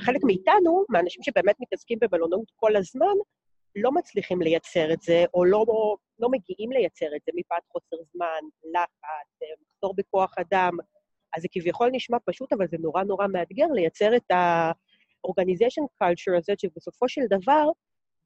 חלק 0.00 0.20
מאיתנו, 0.24 0.84
מהאנשים 0.88 1.22
שבאמת 1.22 1.54
מתעסקים 1.60 1.98
במלונאות 2.00 2.50
כל 2.56 2.76
הזמן, 2.76 3.14
לא 3.76 3.92
מצליחים 3.92 4.42
לייצר 4.42 4.92
את 4.92 5.02
זה, 5.02 5.24
או 5.34 5.44
לא, 5.44 5.64
לא 6.18 6.28
מגיעים 6.30 6.72
לייצר 6.72 7.06
את 7.16 7.20
זה 7.26 7.32
מפאת 7.34 7.62
חוסר 7.72 7.96
זמן, 8.12 8.40
לחץ, 8.74 9.48
מחסור 9.60 9.94
בכוח 9.96 10.34
אדם. 10.38 10.72
אז 11.36 11.42
זה 11.42 11.48
כביכול 11.52 11.88
נשמע 11.92 12.16
פשוט, 12.24 12.52
אבל 12.52 12.66
זה 12.70 12.76
נורא 12.80 13.02
נורא 13.02 13.26
מאתגר 13.26 13.66
לייצר 13.74 14.16
את 14.16 14.30
ה-organization 14.30 16.02
culture 16.02 16.38
הזה, 16.38 16.52
שבסופו 16.58 17.08
של 17.08 17.20
דבר 17.30 17.64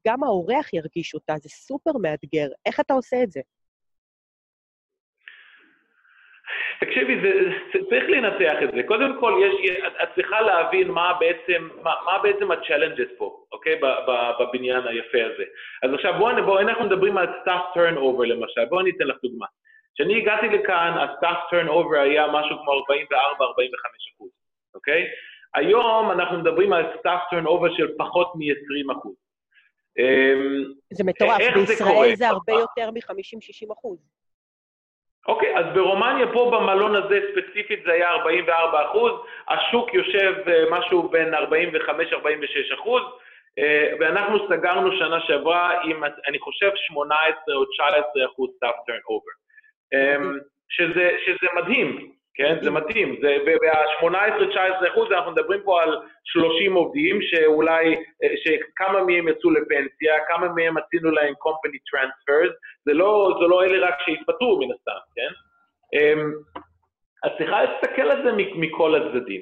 גם 0.07 0.23
האורח 0.23 0.73
ירגיש 0.73 1.13
אותה, 1.13 1.35
זה 1.41 1.49
סופר 1.49 1.91
מאתגר. 2.01 2.47
איך 2.65 2.79
אתה 2.79 2.93
עושה 2.93 3.23
את 3.23 3.31
זה? 3.31 3.41
תקשיבי, 6.79 7.21
זה, 7.21 7.49
זה, 7.73 7.79
צריך 7.89 8.03
לנתח 8.07 8.57
את 8.63 8.71
זה. 8.75 8.83
קודם 8.83 9.19
כל, 9.19 9.41
יש, 9.43 9.77
את 10.03 10.09
צריכה 10.15 10.41
להבין 10.41 10.91
מה 10.91 11.13
בעצם, 11.19 11.69
מה, 11.83 11.93
מה 12.05 12.19
בעצם 12.23 12.51
ה-challenges 12.51 13.17
פה, 13.17 13.37
אוקיי? 13.51 13.79
בבניין 14.39 14.87
היפה 14.87 15.17
הזה. 15.33 15.43
אז 15.83 15.93
עכשיו, 15.93 16.13
בואו, 16.17 16.45
בוא, 16.45 16.59
אנחנו 16.59 16.85
מדברים 16.85 17.17
על 17.17 17.27
staff 17.27 17.77
turnover 17.77 18.25
למשל. 18.25 18.65
בואו 18.69 18.81
אני 18.81 18.89
אתן 18.89 19.07
לך 19.07 19.17
דוגמה. 19.23 19.45
כשאני 19.95 20.17
הגעתי 20.17 20.47
לכאן, 20.49 20.93
ה-staff 20.97 21.53
turnover 21.53 21.99
היה 21.99 22.27
משהו 22.27 22.57
כמו 22.57 22.73
44-45 22.73 22.79
אחוז, 24.15 24.29
אוקיי? 24.75 25.07
היום 25.55 26.11
אנחנו 26.11 26.39
מדברים 26.39 26.73
על 26.73 26.83
staff 26.93 27.33
turnover 27.33 27.77
של 27.77 27.87
פחות 27.97 28.31
מ-20 28.35 28.97
אחוז. 28.97 29.15
אמ, 29.99 30.63
זה 30.93 31.03
מטורף, 31.03 31.37
בישראל 31.55 32.15
זה 32.15 32.27
הרבה 32.27 32.53
יותר 32.53 32.91
מ-50-60 32.91 33.73
אחוז. 33.73 34.14
אוקיי, 35.27 35.57
אז 35.57 35.65
ברומניה 35.73 36.27
פה 36.33 36.51
במלון 36.53 36.95
הזה 36.95 37.19
ספציפית 37.31 37.83
זה 37.85 37.91
היה 37.91 38.09
44 38.09 38.85
אחוז, 38.85 39.11
השוק 39.47 39.93
יושב 39.93 40.33
אה, 40.47 40.63
משהו 40.71 41.09
בין 41.09 41.33
45-46 41.33 41.37
אחוז, 42.73 43.03
אה, 43.59 43.93
ואנחנו 43.99 44.47
סגרנו 44.49 44.97
שנה 44.97 45.19
שעברה 45.21 45.81
עם, 45.83 46.03
אני 46.27 46.39
חושב, 46.39 46.71
18 46.75 47.55
או 47.55 47.65
19 47.65 48.25
אחוז 48.25 48.49
staff 48.49 48.77
turnover, 48.89 49.35
אמ, 49.93 50.39
שזה, 50.69 51.17
שזה 51.25 51.47
מדהים, 51.55 52.14
כן? 52.35 52.57
זה 52.63 52.71
מתאים. 52.71 53.15
זה, 53.21 53.37
וה-18-19 53.45 54.89
אחוז, 54.91 55.11
אנחנו 55.11 55.31
מדברים 55.31 55.61
פה 55.63 55.83
על 55.83 55.97
30 56.23 56.73
עובדים 56.73 57.21
שאולי, 57.21 57.95
אה, 58.23 58.29
שכמה 58.43 59.03
מהם 59.03 59.27
יצאו 59.27 59.51
לפנסיה, 59.51 60.13
כמה 60.27 60.47
מהם 60.47 60.77
עשינו 60.77 61.11
להם 61.11 61.33
company 61.33 61.79
transfers, 61.89 62.53
זה 62.85 62.93
לא, 62.93 63.37
זה 63.41 63.47
לא 63.47 63.63
אלה 63.63 63.87
רק 63.87 63.95
שהתפטרו 64.05 64.59
מן 64.59 64.73
הסתם, 64.73 64.99
כן? 65.15 65.31
אמ, 65.93 66.31
אז 67.23 67.31
צריכה 67.37 67.63
להסתכל 67.63 68.11
על 68.11 68.23
זה 68.23 68.31
מכל 68.33 68.95
הצדדים. 68.95 69.41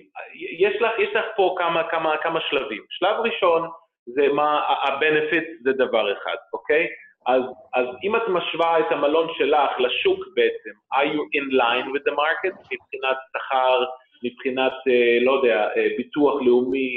יש 0.60 0.82
לך, 0.82 0.92
יש 1.00 1.16
לך 1.16 1.26
פה 1.36 1.56
כמה, 1.58 1.90
כמה, 1.90 2.18
כמה 2.18 2.40
שלבים. 2.50 2.84
שלב 2.90 3.16
ראשון 3.20 3.70
זה 4.06 4.28
מה, 4.34 4.60
ה-benefit 4.60 5.44
זה 5.64 5.74
דבר 5.74 6.14
אחד, 6.14 6.36
אוקיי? 6.54 6.88
אז, 7.28 7.44
אז 7.74 7.86
אם 8.04 8.16
את 8.16 8.22
משווה 8.28 8.80
את 8.80 8.92
המלון 8.92 9.28
שלך 9.38 9.80
לשוק 9.80 10.20
בעצם, 10.36 10.70
are 10.94 11.08
you 11.16 11.24
in 11.38 11.54
line 11.62 11.88
with 11.94 12.04
the 12.10 12.16
market 12.16 12.54
מבחינת 12.72 13.18
שכר, 13.34 13.84
מבחינת, 14.24 14.74
אה, 14.88 15.18
לא 15.22 15.32
יודע, 15.32 15.68
אה, 15.78 15.88
ביטוח 15.98 16.42
לאומי, 16.42 16.90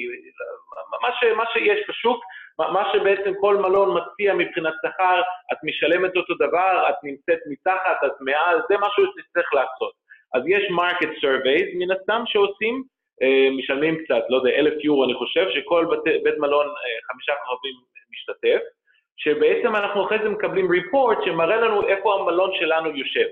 מה, 1.02 1.08
ש, 1.20 1.24
מה 1.36 1.44
שיש 1.52 1.80
בשוק, 1.88 2.24
מה, 2.58 2.82
שבעצם 2.92 3.32
כל 3.40 3.56
מלון 3.56 3.98
מציע 3.98 4.34
מבחינת 4.34 4.74
שכר, 4.86 5.22
את 5.52 5.58
משלמת 5.64 6.16
אותו 6.16 6.34
דבר, 6.34 6.86
את 6.88 6.94
נמצאת 7.02 7.38
מתחת, 7.50 7.98
את 8.06 8.12
מעל, 8.20 8.60
זה 8.68 8.74
משהו 8.80 9.04
שצריך 9.06 9.54
לעשות. 9.54 9.92
אז 10.34 10.42
יש 10.46 10.62
market 10.70 11.12
surveys 11.22 11.68
מן 11.78 11.90
הסתם 11.90 12.22
שעושים, 12.26 12.82
אה, 13.22 13.48
משלמים 13.58 14.04
קצת, 14.04 14.22
לא 14.28 14.36
יודע, 14.36 14.50
אלף 14.50 14.84
יורו 14.84 15.04
אני 15.04 15.14
חושב, 15.14 15.46
שכל 15.50 15.86
בית, 15.90 16.22
בית 16.24 16.38
מלון 16.38 16.66
חמישה 17.08 17.32
כוכבים 17.44 17.74
משתתף. 18.12 18.75
שבעצם 19.16 19.76
אנחנו 19.76 20.06
אחרי 20.06 20.18
זה 20.22 20.28
מקבלים 20.28 20.70
ריפורט 20.70 21.18
שמראה 21.24 21.56
לנו 21.56 21.88
איפה 21.88 22.14
המלון 22.14 22.50
שלנו 22.54 22.96
יושב. 22.96 23.26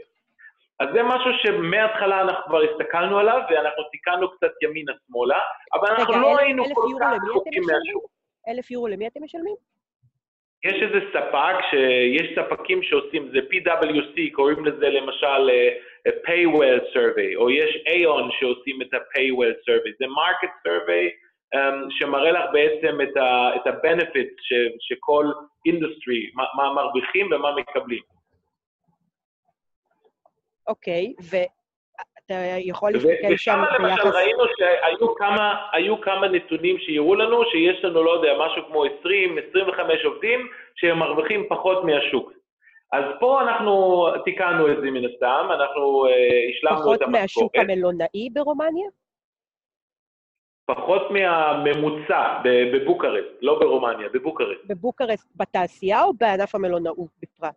אז 0.81 0.89
זה 0.95 1.03
משהו 1.03 1.31
שמההתחלה 1.43 2.21
אנחנו 2.21 2.45
כבר 2.45 2.63
הסתכלנו 2.63 3.19
עליו, 3.19 3.41
ואנחנו 3.51 3.83
תיקנו 3.93 4.31
קצת 4.31 4.53
ימינה-שמאלה, 4.63 5.39
אבל 5.75 5.89
אנחנו 5.89 6.15
רגע, 6.15 6.23
לא 6.23 6.39
היינו 6.39 6.65
כל 6.75 6.89
כך 7.01 7.13
רחוקים 7.31 7.63
מהשוק. 7.63 8.11
אלף 8.49 8.71
יורו 8.71 8.89
למי 8.89 9.07
אתם 9.07 9.25
משלמים? 9.25 9.55
יש 10.65 10.83
איזה 10.83 11.07
ספק, 11.11 11.57
שיש 11.71 12.39
ספקים 12.39 12.83
שעושים, 12.83 13.31
זה 13.33 13.39
PwC, 13.39 14.33
קוראים 14.33 14.65
לזה 14.65 14.89
למשל 14.89 15.51
uh, 16.09 16.11
Paywell 16.27 16.95
Survey, 16.95 17.37
או 17.37 17.51
יש 17.51 17.77
Aon 17.87 18.33
שעושים 18.39 18.83
את 18.83 18.95
ה-Paywell 18.95 19.55
Survey, 19.67 19.91
זה 19.99 20.05
market 20.05 20.69
survey 20.69 21.24
שמראה 21.91 22.33
לך 22.33 22.45
בעצם 22.53 22.99
את 23.57 23.67
ה-benefit 23.67 24.31
שכל 24.81 25.27
אינדוסטרי, 25.67 26.31
מה, 26.35 26.45
מה 26.57 26.73
מרוויחים 26.75 27.27
ומה 27.33 27.57
מקבלים. 27.57 28.03
אוקיי, 30.69 31.15
okay, 31.21 31.25
ואתה 31.31 32.35
יכול 32.59 32.93
להסתכל 32.93 33.11
שם 33.13 33.19
ביחס... 33.29 33.35
ושם 33.35 33.63
למשל 33.81 34.09
ראינו 34.09 34.45
שהיו 34.59 35.15
כמה, 35.15 35.55
כמה 36.03 36.29
נתונים 36.29 36.79
שיראו 36.79 37.15
לנו 37.15 37.43
שיש 37.45 37.85
לנו, 37.85 38.03
לא 38.03 38.11
יודע, 38.11 38.33
משהו 38.47 38.67
כמו 38.67 38.85
20-25 38.85 38.89
עובדים 40.05 40.49
שהם 40.75 40.99
מרוויחים 40.99 41.47
פחות 41.49 41.85
מהשוק. 41.85 42.33
אז 42.93 43.05
פה 43.21 43.43
אנחנו 43.43 44.07
תיקנו 44.25 44.73
את 44.73 44.77
זה 44.81 44.91
מן 44.91 45.05
הסתם, 45.05 45.49
אנחנו 45.51 46.07
uh, 46.07 46.11
השלמנו 46.51 46.95
את 46.95 47.03
המשכורת. 47.03 47.03
פחות 47.03 47.09
מהשוק 47.09 47.57
המלונאי 47.57 48.31
ברומניה? 48.33 48.89
פחות 50.67 51.11
מהממוצע 51.11 52.41
בבוקרסט, 52.45 53.29
לא 53.43 53.59
ברומניה, 53.59 54.09
בבוקרסט. 54.09 54.65
בבוקרסט 54.67 55.33
בתעשייה 55.37 56.03
או 56.03 56.13
בענף 56.15 56.55
המלונאות 56.55 57.11
בפרט? 57.23 57.55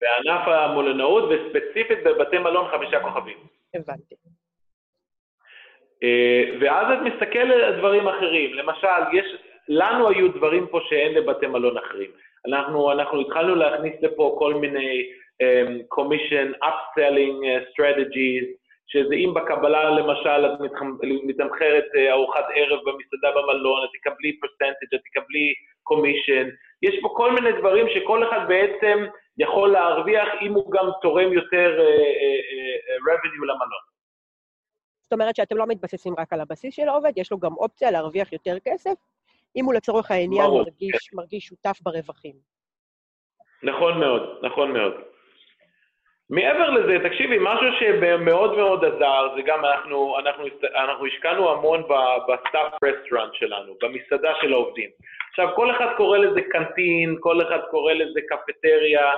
בענף 0.00 0.48
המולנאות, 0.48 1.24
וספציפית 1.24 1.98
בבתי 2.04 2.38
מלון 2.38 2.70
חמישה 2.70 3.00
כוכבים. 3.00 3.38
הבנתי. 3.74 4.14
אה, 6.02 6.44
ואז 6.60 6.86
את 6.92 7.12
מסתכלת 7.12 7.62
על 7.64 7.78
דברים 7.78 8.08
אחרים. 8.08 8.54
למשל, 8.54 8.86
יש, 9.12 9.26
לנו 9.68 10.08
היו 10.08 10.28
דברים 10.28 10.66
פה 10.70 10.80
שאין 10.88 11.14
לבתי 11.14 11.46
מלון 11.46 11.78
אחרים. 11.78 12.10
אנחנו, 12.46 12.92
אנחנו 12.92 13.20
התחלנו 13.20 13.54
להכניס 13.54 13.94
לפה 14.02 14.36
כל 14.38 14.54
מיני 14.54 15.08
um, 15.42 15.98
commission 15.98 16.64
upselling 16.64 17.36
uh, 17.42 17.72
strategies, 17.72 18.44
שזה 18.86 19.14
אם 19.14 19.34
בקבלה 19.34 19.90
למשל 19.90 20.46
את 20.46 20.60
מתמחרת 21.24 21.84
uh, 21.94 22.10
ארוחת 22.10 22.44
ערב 22.54 22.78
במסעדה 22.86 23.30
במלון, 23.36 23.84
את 23.84 23.90
תקבלי 24.00 24.40
פרסנטג', 24.40 24.94
את 24.94 25.00
תקבלי 25.10 25.54
commission. 25.90 26.46
יש 26.82 26.94
פה 27.02 27.08
כל 27.16 27.32
מיני 27.32 27.52
דברים 27.60 27.86
שכל 27.94 28.28
אחד 28.28 28.48
בעצם 28.48 29.06
יכול 29.38 29.68
להרוויח 29.68 30.28
אם 30.42 30.52
הוא 30.52 30.72
גם 30.72 30.86
תורם 31.02 31.32
יותר 31.32 31.78
uh, 31.78 31.82
uh, 31.82 33.12
revenue 33.12 33.44
למלון. 33.44 33.84
זאת 35.02 35.12
אומרת 35.12 35.36
שאתם 35.36 35.56
לא 35.56 35.66
מתבססים 35.66 36.14
רק 36.18 36.32
על 36.32 36.40
הבסיס 36.40 36.74
של 36.74 36.88
העובד, 36.88 37.12
יש 37.16 37.32
לו 37.32 37.38
גם 37.38 37.52
אופציה 37.52 37.90
להרוויח 37.90 38.32
יותר 38.32 38.56
כסף, 38.64 38.94
אם 39.56 39.64
הוא 39.64 39.74
לצורך 39.74 40.10
העניין 40.10 40.50
מרגיש, 40.50 41.14
מרגיש 41.14 41.44
שותף 41.44 41.78
ברווחים. 41.82 42.34
נכון 43.62 44.00
מאוד, 44.00 44.22
נכון 44.42 44.72
מאוד. 44.72 44.92
מעבר 46.30 46.70
לזה, 46.70 47.08
תקשיבי, 47.08 47.36
משהו 47.40 47.66
שמאוד 47.80 48.56
מאוד 48.56 48.84
עזר, 48.84 49.34
זה 49.36 49.42
גם 49.42 49.64
אנחנו, 49.64 50.18
אנחנו, 50.18 50.44
אנחנו 50.74 51.06
השקענו 51.06 51.50
המון 51.50 51.82
ב 52.28 52.35
staff 52.35 52.72
restaurant 52.84 53.34
שלנו, 53.34 53.74
במסעדה 53.82 54.32
של 54.40 54.52
העובדים. 54.52 54.90
עכשיו, 55.30 55.48
כל 55.56 55.70
אחד 55.70 55.96
קורא 55.96 56.18
לזה 56.18 56.40
canteen, 56.52 57.16
כל 57.20 57.42
אחד 57.42 57.60
קורא 57.70 57.92
לזה 57.92 58.20
קפטריה, 58.28 59.10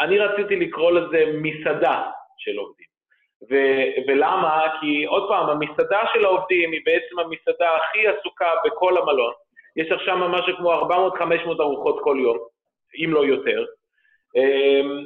אני 0.00 0.18
רציתי 0.18 0.56
לקרוא 0.56 0.92
לזה 0.92 1.24
מסעדה 1.34 2.02
של 2.38 2.58
עובדים. 2.58 2.86
ו- 3.50 4.08
ולמה? 4.08 4.62
כי 4.80 5.04
עוד 5.04 5.28
פעם, 5.28 5.48
המסעדה 5.48 6.00
של 6.14 6.24
העובדים 6.24 6.72
היא 6.72 6.80
בעצם 6.84 7.18
המסעדה 7.18 7.76
הכי 7.76 8.06
עסוקה 8.06 8.50
בכל 8.64 8.98
המלון. 8.98 9.32
יש 9.76 9.92
עכשיו 9.92 10.28
משהו 10.28 10.56
כמו 10.56 10.72
400-500 10.72 11.60
ארוחות 11.60 12.00
כל 12.02 12.16
יום, 12.20 12.38
אם 13.04 13.12
לא 13.12 13.26
יותר. 13.26 13.64
אמ, 14.36 15.04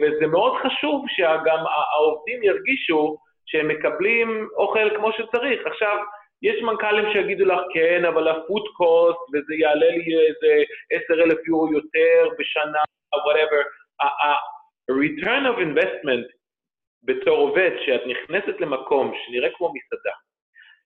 וזה 0.00 0.26
מאוד 0.26 0.52
חשוב 0.62 1.04
שגם 1.08 1.64
העובדים 1.94 2.42
ירגישו 2.42 3.16
שהם 3.46 3.68
מקבלים 3.68 4.48
אוכל 4.56 4.96
כמו 4.96 5.12
שצריך. 5.12 5.66
עכשיו, 5.66 5.98
יש 6.42 6.62
מנכ"לים 6.62 7.12
שיגידו 7.12 7.44
לך, 7.44 7.60
כן, 7.74 8.04
אבל 8.04 8.28
הפוד 8.28 8.62
קוסט, 8.76 9.20
וזה 9.32 9.54
יעלה 9.54 9.88
לי 9.88 10.04
איזה 10.26 10.62
10,000 10.90 11.48
יורו 11.48 11.72
יותר 11.72 12.28
בשנה, 12.38 12.78
whatever. 13.14 13.62
ה-return 14.00 15.44
of 15.52 15.58
investment 15.58 16.36
בתור 17.02 17.38
עובד, 17.38 17.70
שאת 17.86 18.00
נכנסת 18.06 18.60
למקום 18.60 19.12
שנראה 19.24 19.48
כמו 19.56 19.72
מסעדה, 19.74 20.16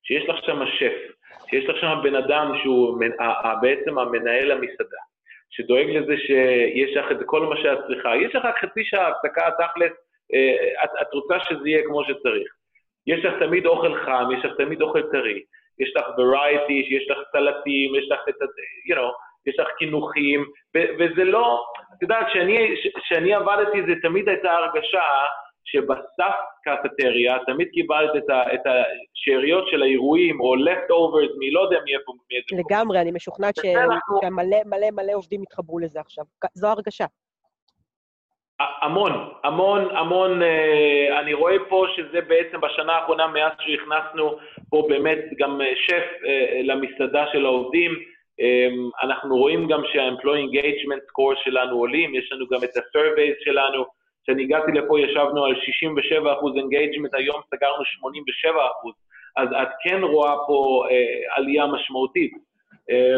שיש 0.03 0.29
לך 0.29 0.37
שם 0.45 0.67
שף, 0.67 1.15
שיש 1.51 1.65
לך 1.65 1.77
שם 1.81 1.99
בן 2.03 2.15
אדם 2.15 2.53
שהוא 2.63 2.99
בעצם 3.63 3.99
המנהל 3.99 4.51
המסעדה, 4.51 5.03
שדואג 5.51 5.91
לזה 5.91 6.15
שיש 6.17 6.97
לך 6.97 7.13
את 7.13 7.17
כל 7.27 7.41
מה 7.41 7.57
שאת 7.57 7.79
צריכה, 7.87 8.17
יש 8.17 8.35
לך 8.35 8.47
חצי 8.61 8.85
שעה 8.85 9.09
הפסקה, 9.09 9.51
תכלס, 9.51 9.93
אה, 10.35 10.85
את, 10.85 10.91
את 11.03 11.15
רוצה 11.15 11.35
שזה 11.41 11.69
יהיה 11.69 11.83
כמו 11.87 12.05
שצריך. 12.05 12.53
יש 13.07 13.25
לך 13.25 13.35
תמיד 13.39 13.67
אוכל 13.67 13.95
חם, 13.95 14.29
יש 14.39 14.45
לך 14.45 14.57
תמיד 14.57 14.83
אוכל 14.83 15.03
טרי, 15.03 15.43
יש 15.79 15.97
לך 15.97 16.05
variety, 16.07 16.73
יש 16.73 17.11
לך 17.11 17.19
סלטים, 17.33 17.95
יש 17.95 18.11
לך 18.11 18.21
את 18.29 18.43
ה... 18.43 18.45
you 18.91 18.97
know, 18.97 19.13
יש 19.47 19.59
לך 19.59 19.69
קינוחים, 19.79 20.45
וזה 20.75 21.25
לא, 21.25 21.65
את 21.97 22.03
יודעת, 22.03 22.27
כשאני 22.97 23.35
עבדתי 23.35 23.83
זה 23.83 23.93
תמיד 24.03 24.29
הייתה 24.29 24.53
הרגשה 24.53 25.03
שבסף 25.65 26.37
קפטריה 26.65 27.39
תמיד 27.47 27.69
קיבלת 27.73 28.11
את, 28.17 28.31
ה, 28.31 28.55
את 28.55 28.61
השאריות 28.67 29.69
של 29.69 29.83
האירועים, 29.83 30.41
או 30.41 30.55
leftovers 30.55 31.33
מלא 31.39 31.61
יודע 31.61 31.79
מאיפה, 31.85 32.13
מאיזה... 32.31 32.63
לגמרי, 32.65 33.01
אני 33.01 33.11
משוכנעת 33.11 33.55
שמלא 33.57 34.59
מלא 34.65 34.91
מלא 34.93 35.13
עובדים 35.15 35.43
יתחברו 35.43 35.79
לזה 35.79 36.01
עכשיו. 36.01 36.25
זו 36.55 36.69
הרגשה. 36.69 37.07
המון, 38.83 39.13
המון, 39.45 39.97
המון, 39.97 40.43
אה, 40.43 41.21
אני 41.21 41.35
רואה 41.35 41.57
פה 41.69 41.87
שזה 41.97 42.21
בעצם 42.21 42.61
בשנה 42.61 42.93
האחרונה, 42.93 43.27
מאז 43.27 43.53
שהכנסנו 43.61 44.39
פה 44.71 44.87
באמת 44.89 45.19
גם 45.39 45.61
אה, 45.61 45.73
שף 45.77 46.25
אה, 46.27 46.61
למסעדה 46.65 47.25
של 47.33 47.45
העובדים, 47.45 47.91
אנחנו 49.03 49.37
רואים 49.37 49.69
גם 49.69 49.83
שה-employee 49.93 50.51
engagement 50.51 51.03
score 51.11 51.45
שלנו 51.45 51.77
עולים, 51.77 52.15
יש 52.15 52.33
לנו 52.33 52.47
גם 52.49 52.65
את 52.65 52.77
ה-surveys 52.77 53.45
שלנו, 53.45 53.85
כשאני 54.23 54.43
הגעתי 54.43 54.73
לפה 54.73 55.01
ישבנו 55.01 55.45
על 55.45 55.55
67 55.61 56.33
אחוז 56.33 56.57
engagement, 56.57 57.15
היום 57.15 57.41
סגרנו 57.55 57.85
87 57.85 58.67
אחוז, 58.67 58.95
אז 59.37 59.49
את 59.63 59.69
כן 59.85 60.03
רואה 60.03 60.35
פה 60.47 60.85
אה, 60.91 61.37
עלייה 61.37 61.67
משמעותית. 61.67 62.33
אה, 62.91 63.17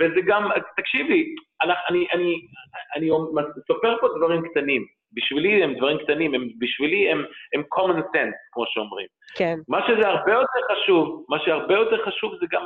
וזה 0.00 0.20
גם, 0.26 0.48
תקשיבי, 0.76 1.34
אני, 1.62 1.72
אני, 1.88 2.06
אני, 2.12 2.34
אני 2.96 3.10
סופר 3.66 3.96
פה 4.00 4.08
דברים 4.18 4.42
קטנים. 4.48 4.86
בשבילי 5.14 5.64
הם 5.64 5.74
דברים 5.74 5.98
קטנים, 5.98 6.34
הם, 6.34 6.48
בשבילי 6.58 7.10
הם, 7.10 7.24
הם 7.54 7.62
common 7.74 7.98
sense, 7.98 8.38
כמו 8.52 8.64
שאומרים. 8.66 9.06
כן. 9.36 9.56
מה 9.68 9.80
שזה 9.86 10.08
הרבה 10.08 10.32
יותר 10.32 10.60
חשוב, 10.72 11.24
מה 11.28 11.38
שהרבה 11.44 11.74
יותר 11.74 12.04
חשוב 12.04 12.34
זה 12.40 12.46
גם 12.50 12.64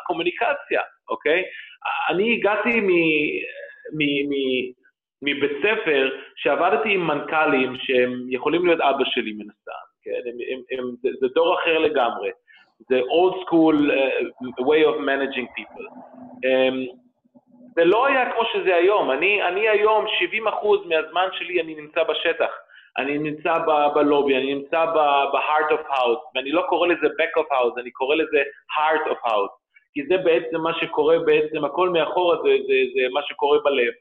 הקומוניקציה, 0.00 0.80
אוקיי? 1.08 1.42
אני 2.10 2.34
הגעתי 2.34 2.80
מ... 2.80 2.90
מ, 3.98 4.02
מ 4.28 4.32
מבית 5.22 5.50
ספר 5.62 6.10
שעבדתי 6.36 6.94
עם 6.94 7.06
מנכ"לים 7.06 7.76
שהם 7.78 8.26
יכולים 8.28 8.66
להיות 8.66 8.80
אבא 8.80 9.04
שלי 9.04 9.32
מן 9.32 9.50
הסתם, 9.50 9.82
כן? 10.02 10.10
הם, 10.30 10.36
הם, 10.50 10.78
הם, 10.78 10.94
זה, 11.02 11.08
זה 11.20 11.26
דור 11.34 11.54
אחר 11.54 11.78
לגמרי. 11.78 12.30
זה 12.88 13.00
old 13.00 13.34
school 13.42 13.76
uh, 13.90 14.64
way 14.64 14.82
of 14.90 14.98
managing 15.00 15.48
people. 15.56 15.86
Um, 16.44 17.02
זה 17.74 17.84
לא 17.84 18.06
היה 18.06 18.32
כמו 18.32 18.42
שזה 18.52 18.74
היום. 18.74 19.10
אני, 19.10 19.42
אני 19.42 19.68
היום, 19.68 20.04
70% 20.06 20.08
מהזמן 20.88 21.28
שלי 21.32 21.60
אני 21.60 21.74
נמצא 21.74 22.02
בשטח. 22.02 22.50
אני 22.98 23.18
נמצא 23.18 23.58
ב- 23.58 23.94
בלובי, 23.94 24.36
אני 24.36 24.54
נמצא 24.54 24.84
ב-heart 25.32 25.72
of 25.72 25.92
house, 25.92 26.22
ואני 26.34 26.52
לא 26.52 26.62
קורא 26.68 26.86
לזה 26.86 27.06
back 27.06 27.42
of 27.42 27.46
house, 27.52 27.80
אני 27.80 27.90
קורא 27.90 28.16
לזה 28.16 28.42
heart 28.78 29.10
of 29.10 29.28
house. 29.28 29.62
כי 29.94 30.06
זה 30.06 30.16
בעצם 30.16 30.60
מה 30.60 30.74
שקורה 30.80 31.18
בעצם, 31.18 31.64
הכל 31.64 31.88
מאחורה 31.88 32.36
זה, 32.36 32.50
זה, 32.66 32.74
זה 32.94 33.08
מה 33.12 33.20
שקורה 33.22 33.58
בלב. 33.64 33.92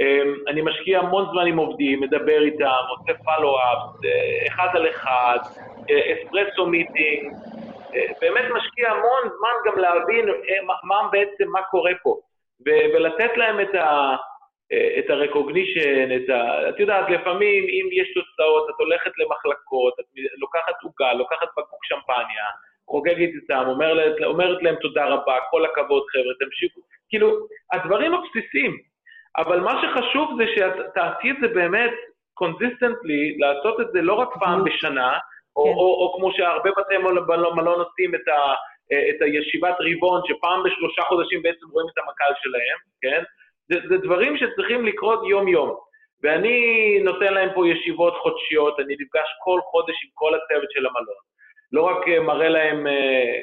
אמ, 0.00 0.34
אני 0.48 0.62
משקיע 0.62 0.98
המון 0.98 1.26
זמן 1.32 1.46
עם 1.46 1.56
עובדים, 1.56 2.00
מדבר 2.00 2.42
איתם, 2.42 2.82
עושה 2.88 3.12
פלו-אפ, 3.24 4.04
אה, 4.04 4.46
אחד 4.48 4.68
על 4.74 4.90
אחד, 4.90 5.38
אספרסו 5.82 6.64
אה, 6.64 6.70
מיטינג, 6.70 7.32
אה, 7.94 8.06
באמת 8.20 8.44
משקיע 8.54 8.90
המון 8.90 9.22
זמן 9.38 9.70
גם 9.72 9.78
להבין 9.78 10.26
מה 10.82 11.08
בעצם, 11.12 11.48
מה 11.48 11.62
קורה 11.62 11.92
פה, 12.02 12.16
ולתת 12.66 13.36
להם 13.36 13.60
את 13.60 13.74
ה... 13.74 14.16
את 14.98 15.10
ה-recognition, 15.10 16.06
את 16.16 16.30
ה... 16.30 16.68
את 16.68 16.80
יודעת, 16.80 17.10
לפעמים 17.10 17.64
אם 17.64 17.88
יש 17.92 18.08
תוצאות, 18.14 18.70
את 18.70 18.74
הולכת 18.78 19.10
למחלקות, 19.18 19.94
את 20.00 20.04
לוקחת 20.38 20.82
עוגה, 20.82 21.12
לוקחת 21.12 21.48
בקבוק 21.56 21.84
שמפניה, 21.84 22.44
חוגגת 22.88 23.30
איתם, 23.42 23.64
אומרת, 23.66 24.16
אומרת 24.24 24.62
להם 24.62 24.74
תודה 24.80 25.04
רבה, 25.06 25.36
כל 25.50 25.64
הכבוד 25.64 26.02
חבר'ה, 26.12 26.34
תמשיכו. 26.40 26.80
כאילו, 27.08 27.28
הדברים 27.72 28.14
הבסיסיים, 28.14 28.78
אבל 29.36 29.60
מה 29.60 29.82
שחשוב 29.82 30.30
זה 30.38 30.44
שתעשי 30.54 31.30
את 31.30 31.36
זה 31.40 31.48
באמת 31.48 31.90
consistently, 32.34 33.38
לעשות 33.38 33.80
את 33.80 33.86
זה 33.92 34.02
לא 34.02 34.14
רק 34.14 34.28
פעם 34.40 34.64
בשנה, 34.64 35.18
או, 35.56 35.64
כן. 35.64 35.70
או, 35.70 35.74
או, 35.74 36.02
או 36.02 36.14
כמו 36.18 36.32
שהרבה 36.32 36.70
בתי 36.78 36.96
מלון 37.56 37.80
עושים 37.80 38.14
את, 38.14 38.28
ה, 38.28 38.54
את 39.10 39.22
הישיבת 39.22 39.76
רבעון, 39.80 40.20
שפעם 40.26 40.62
בשלושה 40.62 41.02
חודשים 41.02 41.42
בעצם 41.42 41.66
רואים 41.72 41.88
את 41.92 41.98
המנכ"ל 41.98 42.34
שלהם, 42.42 42.78
כן? 43.02 43.22
זה, 43.68 43.88
זה 43.88 43.96
דברים 43.98 44.36
שצריכים 44.36 44.86
לקרות 44.86 45.20
יום-יום. 45.28 45.76
ואני 46.22 46.58
נותן 47.04 47.34
להם 47.34 47.48
פה 47.54 47.68
ישיבות 47.68 48.14
חודשיות, 48.22 48.80
אני 48.80 48.94
נפגש 49.00 49.28
כל 49.44 49.60
חודש 49.70 49.96
עם 50.04 50.10
כל 50.14 50.32
הצוות 50.34 50.70
של 50.70 50.86
המלון. 50.86 51.22
לא 51.72 51.82
רק 51.82 52.08
אה, 52.08 52.20
מראה 52.20 52.48
להם, 52.48 52.86
אה, 52.86 53.34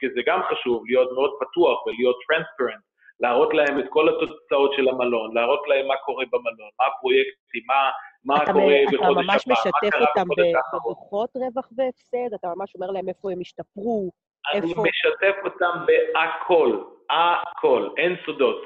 כי 0.00 0.06
זה 0.14 0.20
גם 0.26 0.40
חשוב, 0.50 0.82
להיות 0.86 1.12
מאוד 1.12 1.30
פתוח 1.40 1.86
ולהיות 1.86 2.16
טרנספרנט, 2.28 2.84
להראות 3.20 3.54
להם 3.54 3.80
את 3.80 3.84
כל 3.88 4.08
התוצאות 4.08 4.72
של 4.76 4.88
המלון, 4.88 5.34
להראות 5.34 5.62
להם 5.68 5.86
מה 5.86 5.94
קורה 6.04 6.24
במלון, 6.32 6.70
מה 6.80 6.86
הפרויקטים, 6.86 7.62
מה, 7.66 7.90
מה 8.24 8.42
אתה 8.42 8.52
קורה 8.52 8.74
בחודש 8.92 9.10
הבא, 9.10 9.12
אתה 9.12 9.22
ממש 9.22 9.48
משתף 9.48 9.96
אותם 10.00 10.28
בדוחות 10.84 11.30
רווח 11.36 11.68
והפסד, 11.76 12.34
אתה 12.34 12.48
ממש 12.56 12.74
אומר 12.74 12.90
להם 12.90 13.08
איפה 13.08 13.32
הם 13.32 13.40
השתפרו, 13.40 14.10
איפה... 14.54 14.66
אני 14.66 14.74
משתף 14.74 15.36
אותם 15.44 15.86
בהכל, 15.86 16.82
הכל, 17.10 17.88
אין 17.96 18.16
סודות. 18.26 18.62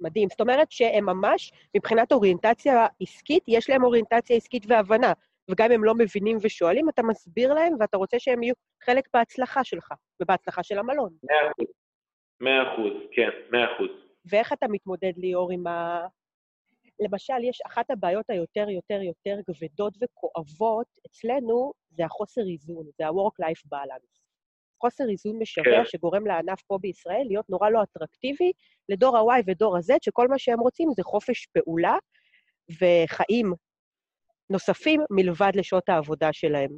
מדהים. 0.00 0.28
זאת 0.28 0.40
אומרת 0.40 0.70
שהם 0.70 1.06
ממש, 1.06 1.52
מבחינת 1.76 2.12
אוריינטציה 2.12 2.86
עסקית, 3.00 3.44
יש 3.48 3.70
להם 3.70 3.84
אוריינטציה 3.84 4.36
עסקית 4.36 4.64
והבנה. 4.68 5.12
וגם 5.50 5.66
אם 5.66 5.72
הם 5.72 5.84
לא 5.84 5.94
מבינים 5.94 6.38
ושואלים, 6.42 6.88
אתה 6.88 7.02
מסביר 7.02 7.54
להם, 7.54 7.72
ואתה 7.80 7.96
רוצה 7.96 8.18
שהם 8.18 8.42
יהיו 8.42 8.54
חלק 8.84 9.08
בהצלחה 9.14 9.64
שלך, 9.64 9.92
ובהצלחה 10.22 10.62
של 10.62 10.78
המלון. 10.78 11.10
מאה 11.22 11.50
אחוז. 11.50 11.66
מאה 12.40 12.72
אחוז, 12.72 12.92
כן, 13.12 13.30
מאה 13.50 13.74
אחוז. 13.74 13.90
ואיך 14.30 14.52
אתה 14.52 14.66
מתמודד, 14.68 15.12
ליאור, 15.16 15.52
עם, 15.52 15.66
ה... 15.66 16.06
למשל, 17.00 17.44
יש 17.44 17.60
אחת 17.66 17.90
הבעיות 17.90 18.30
היותר 18.30 18.70
יותר 18.70 19.00
יותר 19.00 19.36
כבדות 19.46 19.94
וכואבות 20.02 20.86
אצלנו, 21.06 21.72
זה 21.90 22.04
החוסר 22.04 22.42
איזון, 22.52 22.86
זה 22.98 23.06
ה-work-life 23.06 23.74
balance. 23.74 24.18
חוסר 24.80 25.04
איזון 25.10 25.38
משווע 25.42 25.64
כן. 25.64 25.84
שגורם 25.84 26.26
לענף 26.26 26.62
פה 26.62 26.78
בישראל 26.80 27.24
להיות 27.26 27.50
נורא 27.50 27.70
לא 27.70 27.82
אטרקטיבי 27.82 28.52
לדור 28.88 29.16
ה-Y 29.16 29.42
ודור 29.46 29.76
ה-Z, 29.76 29.96
שכל 30.02 30.28
מה 30.28 30.38
שהם 30.38 30.60
רוצים 30.60 30.88
זה 30.96 31.02
חופש 31.02 31.46
פעולה 31.46 31.96
וחיים 32.70 33.52
נוספים 34.50 35.00
מלבד 35.10 35.52
לשעות 35.54 35.88
העבודה 35.88 36.32
שלהם. 36.32 36.70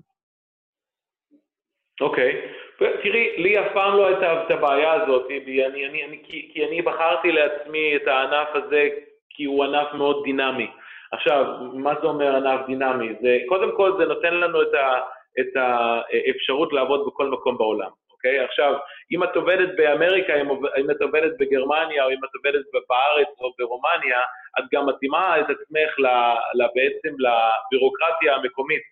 אוקיי. 2.00 2.32
Okay. 2.32 2.59
תראי, 3.02 3.42
לי 3.42 3.60
אף 3.60 3.72
פעם 3.72 3.96
לא 3.96 4.06
הייתה 4.06 4.42
את 4.42 4.50
הבעיה 4.50 4.92
הזאת, 4.92 5.26
אני, 5.30 5.66
אני, 5.66 6.04
אני, 6.04 6.22
כי, 6.24 6.50
כי 6.52 6.66
אני 6.66 6.82
בחרתי 6.82 7.32
לעצמי 7.32 7.96
את 7.96 8.08
הענף 8.08 8.48
הזה 8.54 8.88
כי 9.30 9.44
הוא 9.44 9.64
ענף 9.64 9.94
מאוד 9.94 10.24
דינמי. 10.24 10.70
עכשיו, 11.12 11.44
מה 11.72 11.94
זה 12.00 12.06
אומר 12.06 12.36
ענף 12.36 12.66
דינמי? 12.66 13.08
זה, 13.22 13.38
קודם 13.48 13.76
כל 13.76 13.92
זה 13.98 14.04
נותן 14.04 14.34
לנו 14.34 14.62
את, 14.62 14.74
ה, 14.74 15.00
את 15.40 15.56
האפשרות 15.56 16.72
לעבוד 16.72 17.06
בכל 17.06 17.28
מקום 17.28 17.58
בעולם, 17.58 17.90
אוקיי? 18.12 18.40
עכשיו, 18.40 18.74
אם 19.12 19.24
את 19.24 19.36
עובדת 19.36 19.76
באמריקה, 19.76 20.40
אם, 20.40 20.50
אם 20.50 20.90
את 20.90 21.02
עובדת 21.02 21.32
בגרמניה, 21.38 22.04
או 22.04 22.10
אם 22.10 22.24
את 22.24 22.34
עובדת 22.34 22.64
בארץ 22.88 23.28
או 23.40 23.52
ברומניה, 23.58 24.20
את 24.58 24.64
גם 24.72 24.86
מתאימה 24.86 25.40
את 25.40 25.46
עצמך 25.50 25.98
ל, 25.98 26.06
ל, 26.54 26.66
בעצם 26.74 27.14
לבירוקרטיה 27.18 28.34
המקומית. 28.34 28.82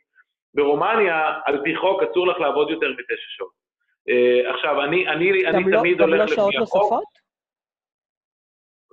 ברומניה, 0.54 1.34
על 1.44 1.60
פי 1.64 1.76
חוק, 1.76 2.02
אסור 2.02 2.26
לך 2.26 2.40
לעבוד 2.40 2.70
יותר 2.70 2.90
מתשע 2.90 3.28
שעות. 3.36 3.67
Uh, 4.08 4.54
עכשיו, 4.54 4.84
אני, 4.84 5.08
אני, 5.08 5.46
אני 5.46 5.70
לא, 5.70 5.78
תמיד 5.78 6.00
הולך 6.00 6.30
לפי 6.30 6.32
החוק. 6.32 6.50
גם 6.50 6.50
לא 6.50 6.50
שעות 6.50 6.54
נוספות? 6.54 7.04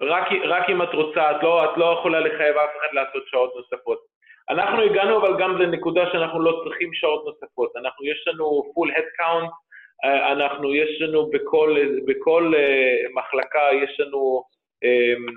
רק, 0.01 0.27
רק 0.43 0.69
אם 0.69 0.81
את 0.81 0.93
רוצה, 0.93 1.31
את 1.31 1.43
לא, 1.43 1.65
את 1.65 1.77
לא 1.77 1.95
יכולה 1.99 2.19
לחייב 2.19 2.57
אף 2.57 2.69
אחד 2.77 2.93
לעשות 2.93 3.23
שעות 3.27 3.53
נוספות. 3.55 3.99
אנחנו 4.49 4.81
הגענו 4.81 5.17
אבל 5.17 5.39
גם 5.39 5.57
לנקודה 5.57 6.11
שאנחנו 6.11 6.41
לא 6.41 6.61
צריכים 6.63 6.93
שעות 6.93 7.25
נוספות. 7.25 7.71
אנחנו, 7.77 8.05
יש 8.05 8.27
לנו 8.27 8.63
full 8.73 8.91
head 8.97 9.09
count, 9.21 9.49
אה, 10.05 10.31
אנחנו, 10.31 10.75
יש 10.75 11.01
לנו 11.01 11.29
בכל, 11.29 11.77
בכל 12.05 12.53
uh, 12.55 13.13
מחלקה, 13.13 13.69
יש 13.83 13.99
לנו, 13.99 14.43
um, 14.85 15.31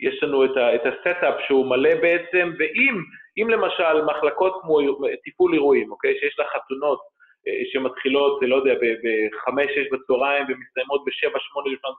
יש 0.00 0.22
לנו 0.22 0.44
את, 0.44 0.56
ה, 0.56 0.74
את 0.74 0.80
ה 0.86 0.94
staff 0.94 1.34
שהוא 1.46 1.66
מלא 1.66 1.94
בעצם, 1.94 2.52
ואם 2.58 3.02
אם 3.38 3.48
למשל 3.50 4.04
מחלקות 4.04 4.58
כמו 4.62 4.78
טיפול 5.24 5.54
אירועים, 5.54 5.90
אוקיי, 5.90 6.18
שיש 6.20 6.38
לה 6.38 6.44
חתונות 6.44 6.98
שמתחילות, 7.72 8.38
לא 8.42 8.56
יודע, 8.56 8.74
ב-5-6 8.74 9.92
בצהריים 9.92 10.44
ומסתיימות 10.48 11.04
ב-7-8 11.04 11.72
לפנות 11.72 11.96